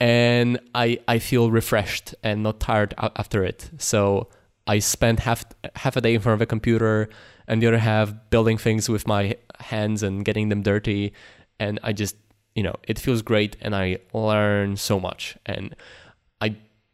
and 0.01 0.59
I 0.75 0.99
I 1.07 1.21
feel 1.21 1.53
refreshed 1.53 2.17
and 2.25 2.43
not 2.43 2.59
tired 2.59 2.93
after 2.99 3.45
it. 3.45 3.71
So 3.79 4.31
I 4.67 4.81
spend 4.81 5.21
half 5.21 5.45
half 5.77 5.97
a 5.97 6.01
day 6.01 6.15
in 6.15 6.21
front 6.21 6.35
of 6.35 6.43
a 6.43 6.47
computer 6.47 7.09
and 7.47 7.63
the 7.63 7.69
other 7.69 7.79
half 7.79 8.13
building 8.31 8.59
things 8.59 8.89
with 8.89 9.07
my 9.07 9.37
hands 9.61 10.03
and 10.03 10.25
getting 10.25 10.49
them 10.49 10.63
dirty 10.63 11.13
and 11.61 11.79
I 11.85 11.93
just 11.93 12.17
you 12.59 12.65
know 12.69 12.77
it 12.93 12.99
feels 12.99 13.21
great 13.23 13.53
and 13.65 13.73
I 13.85 13.87
learn 14.13 14.77
so 14.77 14.99
much 15.09 15.23
and 15.47 15.65
I 16.41 16.49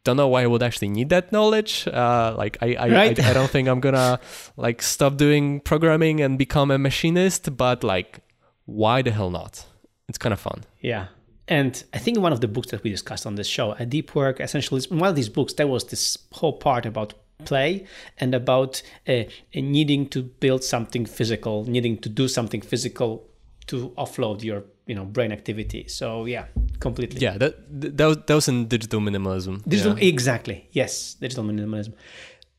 don't 0.05 0.17
know 0.21 0.27
why 0.33 0.43
I 0.43 0.47
would 0.53 0.61
actually 0.61 0.89
need 0.89 1.09
that 1.09 1.31
knowledge. 1.31 1.73
Uh, 1.87 2.35
like 2.37 2.57
I, 2.61 2.67
I, 2.85 2.87
Right. 2.99 3.19
I, 3.19 3.31
I 3.31 3.33
don't 3.33 3.49
think 3.55 3.67
I'm 3.67 3.81
gonna 3.87 4.19
like 4.65 4.79
stop 4.81 5.17
doing 5.17 5.59
programming 5.71 6.21
and 6.21 6.37
become 6.37 6.69
a 6.69 6.77
machinist, 6.77 7.43
but 7.57 7.83
like 7.83 8.19
why 8.65 9.01
the 9.01 9.11
hell 9.11 9.31
not? 9.31 9.65
It's 10.07 10.19
kind 10.19 10.33
of 10.33 10.39
fun. 10.39 10.59
Yeah. 10.79 11.07
And 11.47 11.83
I 11.93 11.99
think 11.99 12.19
one 12.19 12.33
of 12.33 12.41
the 12.41 12.47
books 12.47 12.69
that 12.71 12.83
we 12.83 12.89
discussed 12.89 13.25
on 13.25 13.35
this 13.35 13.47
show, 13.47 13.67
A 13.73 13.85
Deep 13.85 14.15
Work 14.15 14.39
Essentialism, 14.39 14.91
one 14.91 15.09
of 15.09 15.15
these 15.15 15.29
books, 15.29 15.53
there 15.53 15.67
was 15.67 15.85
this 15.85 16.17
whole 16.31 16.53
part 16.53 16.85
about 16.85 17.13
play 17.43 17.85
and 18.17 18.33
about 18.33 18.81
uh, 19.07 19.23
needing 19.53 20.07
to 20.09 20.23
build 20.23 20.63
something 20.63 21.05
physical, 21.05 21.63
needing 21.65 21.97
to 21.99 22.09
do 22.09 22.27
something 22.27 22.61
physical 22.61 23.27
to 23.67 23.89
offload 23.97 24.43
your 24.43 24.63
you 24.85 24.95
know 24.95 25.05
brain 25.05 25.31
activity. 25.31 25.87
So 25.87 26.25
yeah, 26.25 26.45
completely. 26.79 27.19
Yeah, 27.21 27.37
that 27.37 27.55
that 27.97 28.05
was, 28.05 28.17
that 28.25 28.35
was 28.35 28.47
in 28.47 28.67
digital 28.67 28.99
minimalism. 28.99 29.63
Digital, 29.67 29.97
yeah. 29.97 30.09
exactly. 30.09 30.67
Yes, 30.71 31.15
digital 31.15 31.43
minimalism. 31.43 31.93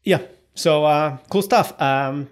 Yeah. 0.02 0.22
So 0.54 0.84
uh, 0.84 1.18
cool 1.30 1.42
stuff. 1.42 1.80
Um, 1.80 2.28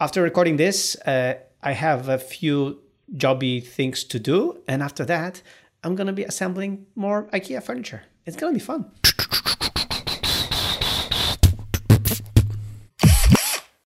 after 0.00 0.22
recording 0.22 0.56
this, 0.56 0.96
uh, 1.06 1.34
I 1.62 1.72
have 1.72 2.08
a 2.08 2.18
few 2.18 2.80
jobby 3.16 3.62
things 3.64 4.04
to 4.04 4.18
do, 4.18 4.60
and 4.66 4.82
after 4.82 5.04
that, 5.04 5.42
I'm 5.84 5.94
gonna 5.94 6.12
be 6.12 6.24
assembling 6.24 6.86
more 6.94 7.24
IKEA 7.32 7.62
furniture. 7.62 8.02
It's 8.26 8.36
gonna 8.36 8.52
be 8.52 8.60
fun. 8.60 8.90